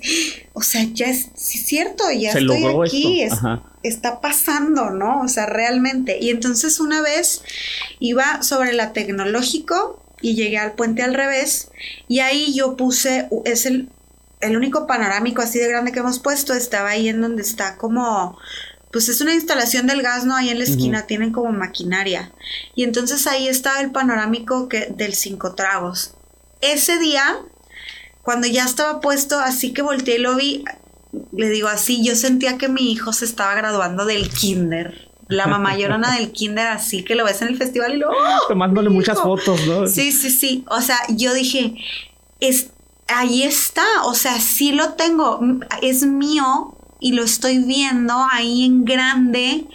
o 0.52 0.62
sea, 0.62 0.84
ya 0.92 1.06
es, 1.06 1.30
cierto, 1.34 2.04
ya 2.10 2.30
estoy 2.30 2.64
aquí, 2.86 3.26
está 3.82 4.20
pasando, 4.20 4.90
¿no? 4.90 5.22
O 5.22 5.28
sea, 5.28 5.46
realmente. 5.46 6.18
Y 6.20 6.30
entonces 6.30 6.78
una 6.80 7.02
vez 7.02 7.42
iba 7.98 8.42
sobre 8.42 8.72
la 8.72 8.92
tecnológico 8.92 10.02
y 10.20 10.34
llegué 10.36 10.58
al 10.58 10.72
puente 10.72 11.02
al 11.02 11.14
revés 11.14 11.70
y 12.08 12.20
ahí 12.20 12.54
yo 12.54 12.76
puse, 12.76 13.28
es 13.44 13.66
el, 13.66 13.90
el 14.40 14.56
único 14.56 14.86
panorámico 14.86 15.42
así 15.42 15.58
de 15.58 15.68
grande 15.68 15.92
que 15.92 15.98
hemos 15.98 16.20
puesto, 16.20 16.54
estaba 16.54 16.90
ahí 16.90 17.08
en 17.08 17.20
donde 17.20 17.42
está 17.42 17.76
como 17.76 18.38
pues 18.94 19.08
es 19.08 19.20
una 19.20 19.34
instalación 19.34 19.88
del 19.88 20.02
gas, 20.02 20.24
¿no? 20.24 20.36
Ahí 20.36 20.50
en 20.50 20.58
la 20.58 20.64
esquina 20.64 21.02
tienen 21.02 21.32
como 21.32 21.50
maquinaria. 21.50 22.30
Y 22.76 22.84
entonces 22.84 23.26
ahí 23.26 23.48
estaba 23.48 23.80
el 23.80 23.90
panorámico 23.90 24.68
que, 24.68 24.86
del 24.86 25.14
cinco 25.14 25.56
tragos. 25.56 26.14
Ese 26.60 27.00
día, 27.00 27.40
cuando 28.22 28.46
ya 28.46 28.64
estaba 28.64 29.00
puesto, 29.00 29.40
así 29.40 29.72
que 29.72 29.82
volteé 29.82 30.14
y 30.14 30.18
lo 30.18 30.36
vi, 30.36 30.64
le 31.32 31.48
digo 31.48 31.66
así, 31.66 32.04
yo 32.04 32.14
sentía 32.14 32.56
que 32.56 32.68
mi 32.68 32.92
hijo 32.92 33.12
se 33.12 33.24
estaba 33.24 33.56
graduando 33.56 34.04
del 34.04 34.30
kinder. 34.30 35.10
La 35.26 35.48
mamá 35.48 35.76
llorona 35.76 36.14
del 36.14 36.30
kinder, 36.32 36.68
así 36.68 37.02
que 37.02 37.16
lo 37.16 37.24
ves 37.24 37.42
en 37.42 37.48
el 37.48 37.56
festival 37.56 37.94
y 37.94 37.96
lo... 37.96 38.10
¡oh, 38.10 38.46
Tomándole 38.46 38.90
muchas 38.90 39.20
fotos, 39.20 39.66
¿no? 39.66 39.88
Sí, 39.88 40.12
sí, 40.12 40.30
sí. 40.30 40.64
O 40.70 40.80
sea, 40.80 40.98
yo 41.08 41.34
dije, 41.34 41.74
es, 42.38 42.68
ahí 43.08 43.42
está, 43.42 44.04
o 44.04 44.14
sea, 44.14 44.38
sí 44.40 44.70
lo 44.70 44.92
tengo, 44.92 45.40
es 45.82 46.04
mío, 46.04 46.73
y 47.04 47.12
lo 47.12 47.22
estoy 47.22 47.58
viendo 47.58 48.14
ahí 48.32 48.64
en 48.64 48.86
grande, 48.86 49.66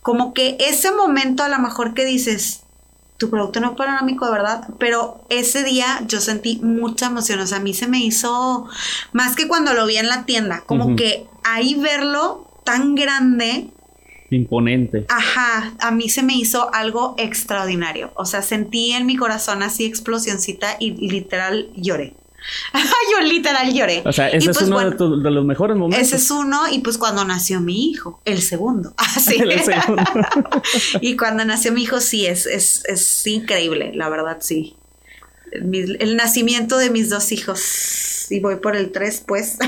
como 0.00 0.32
que 0.32 0.56
ese 0.58 0.92
momento 0.92 1.42
a 1.42 1.50
lo 1.50 1.58
mejor 1.58 1.92
que 1.92 2.06
dices, 2.06 2.62
tu 3.18 3.28
producto 3.28 3.60
no 3.60 3.72
es 3.72 3.76
panorámico 3.76 4.24
de 4.24 4.32
verdad, 4.32 4.68
pero 4.78 5.26
ese 5.28 5.62
día 5.62 6.02
yo 6.08 6.22
sentí 6.22 6.60
mucha 6.62 7.06
emoción, 7.08 7.40
o 7.40 7.46
sea, 7.46 7.58
a 7.58 7.60
mí 7.60 7.74
se 7.74 7.86
me 7.86 7.98
hizo 7.98 8.66
más 9.12 9.36
que 9.36 9.46
cuando 9.46 9.74
lo 9.74 9.84
vi 9.84 9.98
en 9.98 10.08
la 10.08 10.24
tienda, 10.24 10.62
como 10.64 10.96
que 10.96 11.26
ahí 11.42 11.74
verlo 11.74 12.48
tan 12.64 12.94
grande. 12.94 13.68
Imponente. 14.30 15.04
Ajá, 15.10 15.74
a 15.80 15.90
mí 15.90 16.08
se 16.08 16.22
me 16.22 16.34
hizo 16.34 16.72
algo 16.72 17.14
extraordinario, 17.18 18.10
o 18.14 18.24
sea, 18.24 18.40
sentí 18.40 18.92
en 18.92 19.04
mi 19.04 19.16
corazón 19.16 19.62
así 19.62 19.84
explosioncita 19.84 20.76
y 20.80 20.92
literal 21.10 21.68
lloré. 21.76 22.14
yo 23.12 23.20
literal 23.20 23.72
lloré. 23.72 24.02
O 24.04 24.12
sea, 24.12 24.28
ese 24.28 24.50
es 24.50 24.58
pues, 24.58 24.68
uno 24.68 24.90
de, 24.90 25.30
los 25.30 25.44
mejores 25.44 25.76
momentos. 25.76 26.06
Ese 26.06 26.16
es 26.16 26.30
uno, 26.30 26.62
y 26.70 26.80
pues 26.80 26.98
cuando 26.98 27.24
nació 27.24 27.60
mi 27.60 27.90
hijo, 27.90 28.20
el 28.24 28.42
segundo. 28.42 28.94
Así. 28.96 29.36
el 29.40 29.60
segundo. 29.60 30.02
y 31.00 31.16
cuando 31.16 31.44
nació 31.44 31.72
mi 31.72 31.82
hijo, 31.82 32.00
sí, 32.00 32.26
es, 32.26 32.46
es, 32.46 32.84
es 32.86 33.26
increíble, 33.26 33.92
la 33.94 34.08
verdad, 34.08 34.38
sí. 34.40 34.76
el 35.52 36.16
nacimiento 36.16 36.78
de 36.78 36.90
mis 36.90 37.10
dos 37.10 37.32
hijos. 37.32 38.30
Y 38.30 38.40
voy 38.40 38.56
por 38.56 38.74
el 38.74 38.90
tres, 38.90 39.22
pues. 39.26 39.58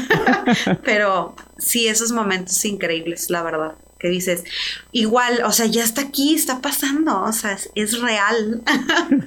Pero 0.83 1.37
sí, 1.59 1.89
esos 1.89 2.11
momentos 2.13 2.65
increíbles, 2.65 3.29
la 3.29 3.43
verdad 3.43 3.77
que 3.99 4.09
dices, 4.09 4.45
igual, 4.93 5.43
o 5.45 5.53
sea, 5.53 5.67
ya 5.67 5.83
está 5.83 6.03
aquí, 6.03 6.35
está 6.35 6.61
pasando, 6.61 7.23
o 7.23 7.33
sea, 7.33 7.57
es, 7.75 8.01
real. 8.01 8.63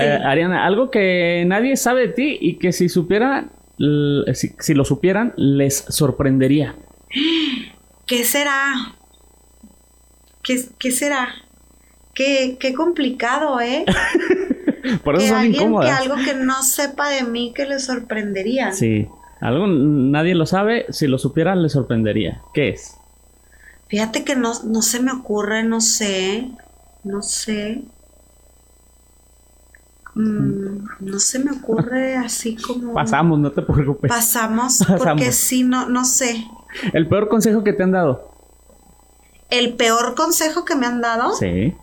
Eh, 0.00 0.18
Ariana, 0.24 0.66
algo 0.66 0.90
que 0.90 1.44
nadie 1.46 1.76
sabe 1.76 2.08
de 2.08 2.12
ti 2.14 2.38
y 2.40 2.58
que 2.58 2.72
si 2.72 2.88
supiera, 2.88 3.50
si, 3.78 4.74
lo 4.74 4.84
supieran, 4.84 5.32
les 5.36 5.84
sorprendería. 5.88 6.74
¿Qué 8.04 8.24
será? 8.24 8.74
¿Qué, 10.42 10.64
qué 10.80 10.90
será? 10.90 11.28
Qué, 12.12 12.56
qué 12.58 12.74
complicado, 12.74 13.60
¿eh? 13.60 13.84
Por 15.04 15.16
eso 15.16 15.24
que 15.24 15.28
son 15.28 15.38
alguien 15.38 15.80
Que 15.80 15.90
algo 15.90 16.16
que 16.16 16.34
no 16.34 16.62
sepa 16.62 17.08
de 17.10 17.22
mí 17.22 17.52
que 17.54 17.66
le 17.66 17.78
sorprendería. 17.78 18.72
Sí. 18.72 19.06
Algo 19.40 19.66
nadie 19.66 20.34
lo 20.34 20.46
sabe, 20.46 20.86
si 20.88 21.06
lo 21.06 21.18
supiera 21.18 21.54
le 21.54 21.68
sorprendería. 21.68 22.40
¿Qué 22.52 22.70
es? 22.70 22.96
Fíjate 23.88 24.24
que 24.24 24.34
no, 24.36 24.52
no 24.64 24.82
se 24.82 25.00
me 25.00 25.12
ocurre, 25.12 25.62
no 25.62 25.80
sé, 25.80 26.50
no 27.04 27.22
sé. 27.22 27.82
Mm, 30.14 30.86
no 31.00 31.18
se 31.18 31.38
me 31.40 31.52
ocurre 31.52 32.16
así 32.16 32.56
como... 32.56 32.94
Pasamos, 32.94 33.38
no 33.38 33.50
te 33.50 33.62
preocupes. 33.62 34.08
Pasamos, 34.08 34.78
porque 34.98 35.32
sí, 35.32 35.64
no, 35.64 35.88
no 35.88 36.04
sé. 36.04 36.46
¿El 36.92 37.08
peor 37.08 37.28
consejo 37.28 37.62
que 37.64 37.72
te 37.72 37.82
han 37.82 37.92
dado? 37.92 38.30
¿El 39.50 39.74
peor 39.74 40.14
consejo 40.14 40.64
que 40.64 40.74
me 40.74 40.86
han 40.86 41.00
dado? 41.00 41.34
Sí. 41.34 41.76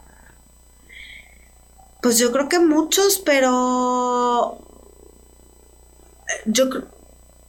Pues 2.02 2.18
yo 2.18 2.32
creo 2.32 2.50
que 2.50 2.60
muchos, 2.60 3.20
pero... 3.20 4.58
Yo 6.46 6.66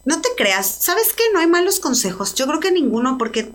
no 0.05 0.21
te 0.21 0.29
creas, 0.37 0.67
¿sabes 0.67 1.13
qué? 1.13 1.23
No 1.33 1.39
hay 1.39 1.47
malos 1.47 1.81
consejos. 1.81 2.35
Yo 2.35 2.47
creo 2.47 2.61
que 2.61 2.73
ninguno, 2.73 3.17
porque 3.17 3.53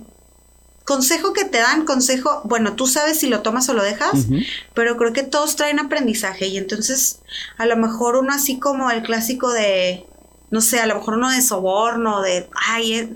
consejo 0.88 1.34
que 1.34 1.44
te 1.44 1.58
dan, 1.58 1.84
consejo, 1.84 2.40
bueno, 2.46 2.74
tú 2.74 2.88
sabes 2.88 3.20
si 3.20 3.28
lo 3.28 3.42
tomas 3.42 3.68
o 3.68 3.74
lo 3.74 3.84
dejas, 3.84 4.28
pero 4.74 4.96
creo 4.96 5.12
que 5.12 5.24
todos 5.24 5.58
traen 5.58 5.80
aprendizaje 5.80 6.48
y 6.48 6.58
entonces 6.58 7.20
a 7.58 7.66
lo 7.66 7.76
mejor 7.76 8.16
uno 8.16 8.34
así 8.34 8.58
como 8.58 8.90
el 8.90 9.04
clásico 9.04 9.52
de, 9.52 10.06
no 10.50 10.62
sé, 10.62 10.80
a 10.80 10.88
lo 10.88 10.96
mejor 10.96 11.16
uno 11.16 11.30
de 11.30 11.42
soborno, 11.42 12.22
de, 12.22 12.48
ay, 12.70 12.94
eh, 12.94 13.10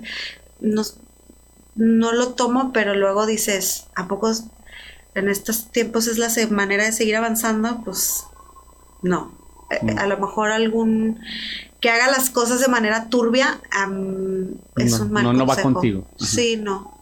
no, 0.60 0.82
no 1.74 2.12
lo 2.12 2.34
tomo, 2.34 2.74
pero 2.74 2.94
luego 2.94 3.24
dices, 3.24 3.86
¿a 3.94 4.06
poco 4.06 4.30
en 5.14 5.30
estos 5.30 5.72
tiempos 5.72 6.08
es 6.08 6.18
la 6.18 6.28
manera 6.50 6.84
de 6.84 6.92
seguir 6.92 7.16
avanzando? 7.16 7.80
Pues 7.86 8.24
no. 9.00 9.32
Eh, 9.70 9.94
a, 9.96 10.06
lo 10.06 10.18
mejor 10.18 10.50
algún 10.50 11.20
que 11.80 11.88
haga 11.88 12.08
las 12.08 12.28
cosas 12.28 12.60
de 12.60 12.68
manera 12.68 13.08
turbia 13.08 13.62
es 14.76 14.92
un 15.00 15.10
mal 15.10 15.24
no, 15.24 15.32
no 15.32 15.46
va 15.46 15.56
contigo. 15.56 16.06
Sí, 16.18 16.58
no. 16.58 17.01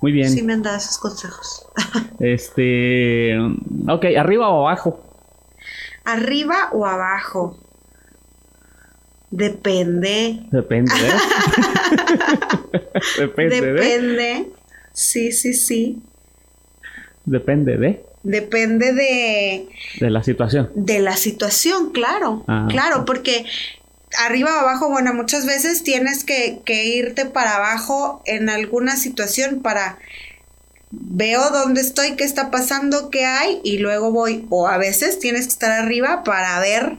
Muy 0.00 0.12
bien. 0.12 0.30
Sí 0.30 0.42
me 0.42 0.52
han 0.52 0.62
dado 0.62 0.76
esos 0.76 0.98
consejos. 0.98 1.66
este, 2.20 3.36
ok, 3.88 4.04
arriba 4.16 4.48
o 4.48 4.68
abajo. 4.68 5.02
Arriba 6.04 6.70
o 6.72 6.86
abajo. 6.86 7.58
Depende. 9.30 10.40
Depende. 10.50 10.92
¿eh? 10.94 11.12
Depende. 13.18 13.60
Depende. 13.60 14.50
Sí, 14.92 15.32
sí, 15.32 15.52
sí. 15.52 16.02
Depende 17.24 17.76
de. 17.76 18.04
Depende 18.22 18.92
de. 18.94 19.68
De 20.00 20.10
la 20.10 20.22
situación. 20.22 20.70
De 20.74 21.00
la 21.00 21.16
situación, 21.16 21.92
claro. 21.92 22.44
Ah, 22.48 22.66
claro, 22.70 23.04
porque 23.04 23.44
arriba 24.18 24.50
o 24.56 24.60
abajo, 24.60 24.88
bueno, 24.88 25.14
muchas 25.14 25.46
veces 25.46 25.82
tienes 25.82 26.24
que, 26.24 26.60
que 26.64 26.86
irte 26.86 27.26
para 27.26 27.56
abajo 27.56 28.22
en 28.26 28.48
alguna 28.48 28.96
situación 28.96 29.60
para 29.60 29.98
veo 30.90 31.50
dónde 31.50 31.80
estoy, 31.80 32.16
qué 32.16 32.24
está 32.24 32.50
pasando, 32.50 33.10
qué 33.10 33.24
hay 33.24 33.60
y 33.62 33.78
luego 33.78 34.10
voy. 34.10 34.46
O 34.50 34.66
a 34.66 34.78
veces 34.78 35.18
tienes 35.18 35.46
que 35.46 35.52
estar 35.52 35.70
arriba 35.70 36.22
para 36.24 36.58
ver. 36.60 36.98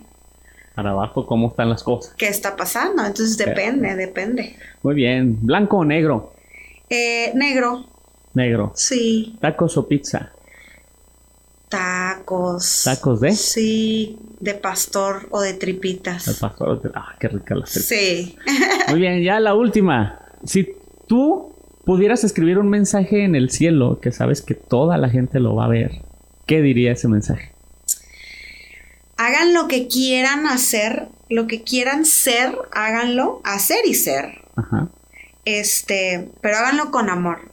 Para 0.76 0.92
abajo, 0.92 1.26
cómo 1.26 1.50
están 1.50 1.70
las 1.70 1.84
cosas. 1.84 2.14
¿Qué 2.18 2.28
está 2.28 2.56
pasando? 2.56 3.06
Entonces 3.06 3.38
depende, 3.38 3.96
depende. 3.96 4.56
Muy 4.84 4.96
bien. 4.96 5.38
¿Blanco 5.42 5.78
o 5.78 5.86
negro? 5.86 6.34
Eh, 6.90 7.32
negro. 7.36 7.86
Negro. 8.34 8.72
Sí. 8.76 9.38
¿Tacos 9.42 9.78
o 9.78 9.88
pizza? 9.88 10.32
Tacos. 11.70 12.82
¿Tacos 12.84 13.22
de? 13.22 13.32
Sí, 13.32 14.18
de 14.40 14.56
pastor 14.56 15.28
o 15.30 15.42
de 15.42 15.54
tripitas. 15.54 16.26
De 16.26 16.34
pastor. 16.34 16.92
Ah, 16.96 17.16
qué 17.20 17.28
rica 17.28 17.56
la. 17.56 17.66
Sí. 17.68 18.36
Muy 18.90 19.00
bien, 19.00 19.24
ya 19.24 19.40
la 19.40 19.54
última. 19.54 20.20
Si 20.44 20.76
tú 21.08 21.54
pudieras 21.86 22.24
escribir 22.24 22.58
un 22.58 22.70
mensaje 22.70 23.24
en 23.24 23.36
el 23.36 23.52
cielo 23.52 24.00
que 24.02 24.12
sabes 24.12 24.42
que 24.42 24.56
toda 24.56 24.98
la 24.98 25.10
gente 25.10 25.40
lo 25.40 25.56
va 25.56 25.66
a 25.66 25.70
ver, 25.70 26.02
¿qué 26.48 26.62
diría 26.62 26.92
ese 26.92 27.08
mensaje? 27.08 27.54
Hagan 29.18 29.54
lo 29.54 29.68
que 29.68 29.88
quieran 29.88 30.48
hacer, 30.48 31.08
lo 31.30 31.46
que 31.46 31.64
quieran 31.64 32.06
ser, 32.06 32.58
háganlo, 32.72 33.42
hacer 33.44 33.86
y 33.86 33.94
ser. 33.94 34.42
Ajá. 34.56 34.88
Este, 35.46 36.30
pero 36.42 36.58
háganlo 36.58 36.90
con 36.90 37.10
amor. 37.10 37.52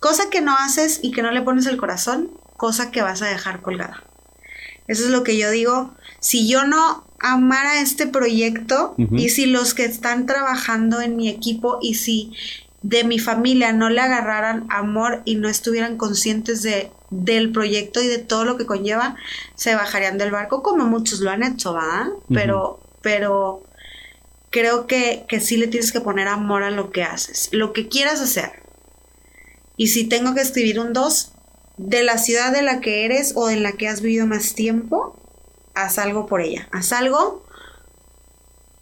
Cosa 0.00 0.24
que 0.30 0.40
no 0.40 0.54
haces 0.54 1.00
y 1.02 1.12
que 1.12 1.22
no 1.22 1.30
le 1.30 1.42
pones 1.42 1.66
el 1.66 1.76
corazón, 1.76 2.30
cosa 2.58 2.90
que 2.90 3.00
vas 3.00 3.22
a 3.22 3.28
dejar 3.28 3.62
colgada. 3.62 4.02
Eso 4.88 5.04
es 5.04 5.10
lo 5.10 5.22
que 5.22 5.38
yo 5.38 5.50
digo. 5.50 5.94
Si 6.18 6.48
yo 6.48 6.66
no 6.66 7.06
amara 7.20 7.80
este 7.80 8.06
proyecto 8.06 8.94
y 9.12 9.30
si 9.30 9.46
los 9.46 9.74
que 9.74 9.84
están 9.84 10.26
trabajando 10.26 11.00
en 11.00 11.16
mi 11.16 11.28
equipo 11.28 11.78
y 11.80 11.94
si 11.94 12.32
de 12.82 13.04
mi 13.04 13.18
familia 13.18 13.72
no 13.72 13.90
le 13.90 14.00
agarraran 14.00 14.66
amor 14.70 15.22
y 15.24 15.36
no 15.36 15.48
estuvieran 15.48 15.96
conscientes 15.96 16.62
de, 16.62 16.90
del 17.10 17.52
proyecto 17.52 18.02
y 18.02 18.06
de 18.06 18.18
todo 18.18 18.44
lo 18.44 18.56
que 18.56 18.66
conlleva, 18.66 19.16
se 19.54 19.74
bajarían 19.74 20.18
del 20.18 20.30
barco 20.30 20.62
como 20.62 20.86
muchos 20.86 21.20
lo 21.20 21.30
han 21.30 21.42
hecho, 21.42 21.74
¿va? 21.74 22.08
Pero, 22.32 22.80
pero 23.02 23.62
creo 24.50 24.86
que, 24.86 25.24
que 25.28 25.40
sí 25.40 25.56
le 25.56 25.68
tienes 25.68 25.92
que 25.92 26.00
poner 26.00 26.28
amor 26.28 26.62
a 26.62 26.70
lo 26.70 26.90
que 26.90 27.02
haces, 27.04 27.50
lo 27.52 27.72
que 27.72 27.88
quieras 27.88 28.20
hacer. 28.20 28.62
Y 29.76 29.88
si 29.88 30.08
tengo 30.08 30.34
que 30.34 30.40
escribir 30.40 30.80
un 30.80 30.92
2, 30.92 31.32
de 31.78 32.02
la 32.02 32.18
ciudad 32.18 32.52
de 32.52 32.62
la 32.62 32.80
que 32.80 33.04
eres 33.04 33.32
o 33.36 33.48
en 33.50 33.62
la 33.62 33.72
que 33.72 33.88
has 33.88 34.02
vivido 34.02 34.26
más 34.26 34.54
tiempo, 34.54 35.16
haz 35.74 35.98
algo 35.98 36.26
por 36.26 36.40
ella. 36.40 36.68
Haz 36.72 36.92
algo, 36.92 37.44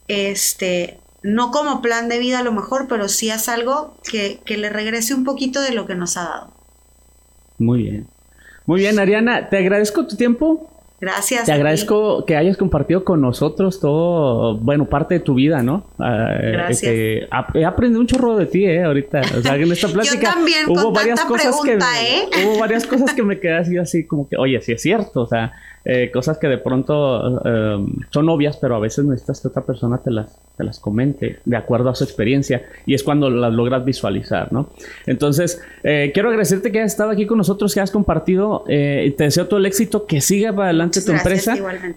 este, 0.09 0.99
no 1.23 1.51
como 1.51 1.83
plan 1.83 2.09
de 2.09 2.19
vida 2.19 2.41
a 2.41 2.43
lo 2.43 2.53
mejor, 2.53 2.89
pero 2.89 3.09
sí 3.09 3.31
haz 3.31 3.49
algo 3.49 3.97
que, 4.11 4.41
que 4.45 4.57
le 4.57 4.71
regrese 4.71 5.15
un 5.15 5.25
poquito 5.25 5.61
de 5.61 5.73
lo 5.73 5.87
que 5.87 5.95
nos 5.95 6.17
ha 6.17 6.25
dado. 6.25 6.53
Muy 7.59 7.83
bien. 7.83 8.09
Muy 8.65 8.81
bien, 8.81 8.99
Ariana, 8.99 9.49
te 9.49 9.59
agradezco 9.59 10.07
tu 10.07 10.17
tiempo. 10.17 10.76
Gracias. 11.01 11.45
Te 11.45 11.53
agradezco 11.53 12.25
que 12.25 12.37
hayas 12.37 12.57
compartido 12.57 13.05
con 13.05 13.21
nosotros 13.21 13.81
todo, 13.81 14.57
bueno, 14.57 14.87
parte 14.87 15.15
de 15.15 15.21
tu 15.21 15.35
vida, 15.35 15.63
¿no? 15.63 15.87
Ah, 15.99 16.31
Gracias. 16.41 16.83
Este, 16.85 17.29
he 17.55 17.65
aprendido 17.65 18.01
un 18.01 18.07
chorro 18.07 18.37
de 18.37 18.47
ti, 18.47 18.65
¿eh? 18.65 18.83
Ahorita, 18.83 19.21
o 19.37 19.43
sea, 19.43 19.57
en 19.57 19.73
esta 19.73 19.89
plática 19.93 20.15
Yo 20.15 20.35
también, 20.35 20.65
hubo 20.69 20.85
con 20.85 20.93
varias 20.95 21.21
tanta 21.21 21.29
cosas 21.29 21.61
pregunta, 21.61 21.87
que 22.33 22.41
¿eh? 22.41 22.47
hubo 22.47 22.59
varias 22.59 22.87
cosas 22.87 23.13
que 23.13 23.23
me 23.23 23.39
quedé 23.39 23.59
así, 23.59 23.77
así 23.77 24.07
como 24.07 24.27
que, 24.29 24.37
oye, 24.37 24.61
sí 24.63 24.73
es 24.73 24.81
cierto, 24.81 25.23
o 25.23 25.27
sea, 25.27 25.53
eh, 25.89 26.11
cosas 26.13 26.39
que 26.39 26.49
de 26.49 26.59
pronto 26.59 27.41
eh, 27.45 27.87
son 28.11 28.29
obvias, 28.29 28.57
pero 28.57 28.75
a 28.75 28.81
veces 28.81 29.05
necesitas 29.05 29.41
que 29.41 29.49
otra 29.49 29.65
persona 29.65 29.99
te 29.99 30.11
las, 30.11 30.37
te 30.57 30.65
las 30.65 30.81
comente 30.81 31.39
de 31.45 31.57
acuerdo 31.57 31.91
a 31.91 31.95
su 31.95 32.03
experiencia 32.03 32.67
y 32.87 32.95
es 32.95 33.05
cuando 33.05 33.31
las 33.31 33.53
logras 33.53 33.85
visualizar, 33.85 34.53
¿no? 34.53 34.69
Entonces, 35.07 35.63
eh, 35.85 36.11
quiero 36.13 36.29
agradecerte 36.31 36.73
que 36.73 36.81
hayas 36.81 36.93
estado 36.93 37.11
aquí 37.11 37.25
con 37.25 37.39
nosotros, 37.39 37.73
que 37.73 37.81
has 37.81 37.93
compartido, 37.93 38.65
eh, 38.69 39.15
te 39.17 39.25
deseo 39.25 39.47
todo 39.47 39.61
el 39.61 39.67
éxito, 39.67 40.07
que 40.07 40.21
siga 40.21 40.53
para 40.53 40.71
adelante 40.71 41.01
tu 41.01 41.13
Gracias, 41.13 41.27
empresa. 41.27 41.57
igualmente. 41.57 41.95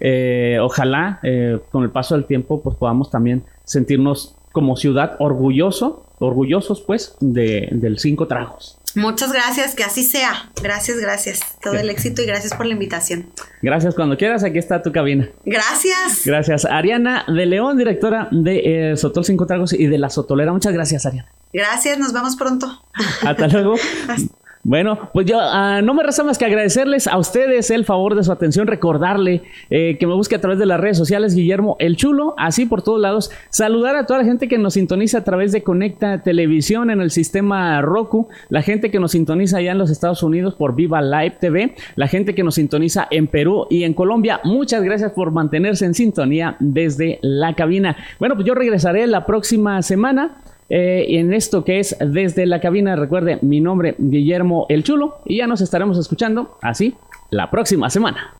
Eh, 0.54 0.58
ojalá 0.60 1.18
eh, 1.24 1.58
con 1.72 1.82
el 1.82 1.90
paso 1.90 2.14
del 2.14 2.24
tiempo 2.24 2.62
pues 2.62 2.76
podamos 2.76 3.10
también 3.10 3.42
sentirnos 3.64 4.36
como 4.52 4.76
ciudad 4.76 5.16
orgulloso, 5.18 6.04
orgullosos 6.18 6.80
pues 6.80 7.16
de, 7.20 7.68
del 7.72 7.98
cinco 7.98 8.26
tragos. 8.26 8.79
Muchas 8.94 9.32
gracias, 9.32 9.74
que 9.74 9.84
así 9.84 10.04
sea. 10.04 10.50
Gracias, 10.62 10.98
gracias. 10.98 11.40
Todo 11.62 11.74
el 11.74 11.90
éxito 11.90 12.22
y 12.22 12.26
gracias 12.26 12.54
por 12.54 12.66
la 12.66 12.72
invitación. 12.72 13.30
Gracias, 13.62 13.94
cuando 13.94 14.16
quieras, 14.16 14.42
aquí 14.44 14.58
está 14.58 14.82
tu 14.82 14.92
cabina. 14.92 15.28
Gracias. 15.44 16.22
Gracias. 16.24 16.64
Ariana 16.64 17.24
de 17.28 17.46
León, 17.46 17.78
directora 17.78 18.28
de 18.30 18.92
eh, 18.92 18.96
Sotol 18.96 19.24
Cinco 19.24 19.46
Tragos 19.46 19.72
y 19.72 19.86
de 19.86 19.98
La 19.98 20.10
Sotolera. 20.10 20.52
Muchas 20.52 20.72
gracias, 20.72 21.06
Ariana. 21.06 21.28
Gracias, 21.52 21.98
nos 21.98 22.12
vemos 22.12 22.36
pronto. 22.36 22.84
Hasta 23.22 23.48
luego. 23.48 23.74
Bueno, 24.62 25.08
pues 25.14 25.24
yo 25.24 25.38
ah, 25.40 25.80
no 25.82 25.94
me 25.94 26.02
resta 26.02 26.22
más 26.22 26.36
que 26.36 26.44
agradecerles 26.44 27.06
a 27.06 27.16
ustedes 27.16 27.70
el 27.70 27.86
favor 27.86 28.14
de 28.14 28.22
su 28.22 28.30
atención, 28.30 28.66
recordarle 28.66 29.42
eh, 29.70 29.96
que 29.98 30.06
me 30.06 30.12
busque 30.12 30.34
a 30.34 30.40
través 30.40 30.58
de 30.58 30.66
las 30.66 30.78
redes 30.78 30.98
sociales 30.98 31.34
Guillermo 31.34 31.76
el 31.78 31.96
Chulo, 31.96 32.34
así 32.36 32.66
por 32.66 32.82
todos 32.82 33.00
lados. 33.00 33.30
Saludar 33.48 33.96
a 33.96 34.04
toda 34.04 34.18
la 34.18 34.26
gente 34.26 34.48
que 34.48 34.58
nos 34.58 34.74
sintoniza 34.74 35.18
a 35.18 35.24
través 35.24 35.52
de 35.52 35.62
Conecta 35.62 36.22
Televisión 36.22 36.90
en 36.90 37.00
el 37.00 37.10
sistema 37.10 37.80
Roku, 37.80 38.28
la 38.50 38.60
gente 38.60 38.90
que 38.90 39.00
nos 39.00 39.12
sintoniza 39.12 39.56
allá 39.56 39.72
en 39.72 39.78
los 39.78 39.90
Estados 39.90 40.22
Unidos 40.22 40.54
por 40.56 40.74
Viva 40.74 41.00
Live 41.00 41.38
TV, 41.40 41.74
la 41.96 42.06
gente 42.06 42.34
que 42.34 42.42
nos 42.42 42.56
sintoniza 42.56 43.08
en 43.10 43.28
Perú 43.28 43.66
y 43.70 43.84
en 43.84 43.94
Colombia. 43.94 44.40
Muchas 44.44 44.82
gracias 44.82 45.12
por 45.12 45.30
mantenerse 45.30 45.86
en 45.86 45.94
sintonía 45.94 46.56
desde 46.60 47.18
la 47.22 47.54
cabina. 47.54 47.96
Bueno, 48.18 48.34
pues 48.34 48.46
yo 48.46 48.54
regresaré 48.54 49.06
la 49.06 49.24
próxima 49.24 49.80
semana 49.80 50.36
eh, 50.70 51.04
en 51.18 51.34
esto 51.34 51.64
que 51.64 51.80
es 51.80 51.96
desde 52.00 52.46
la 52.46 52.60
cabina. 52.60 52.96
Recuerde 52.96 53.38
mi 53.42 53.60
nombre, 53.60 53.96
Guillermo 53.98 54.66
El 54.68 54.84
Chulo, 54.84 55.18
y 55.26 55.38
ya 55.38 55.46
nos 55.46 55.60
estaremos 55.60 55.98
escuchando 55.98 56.56
así 56.62 56.94
la 57.30 57.50
próxima 57.50 57.90
semana. 57.90 58.34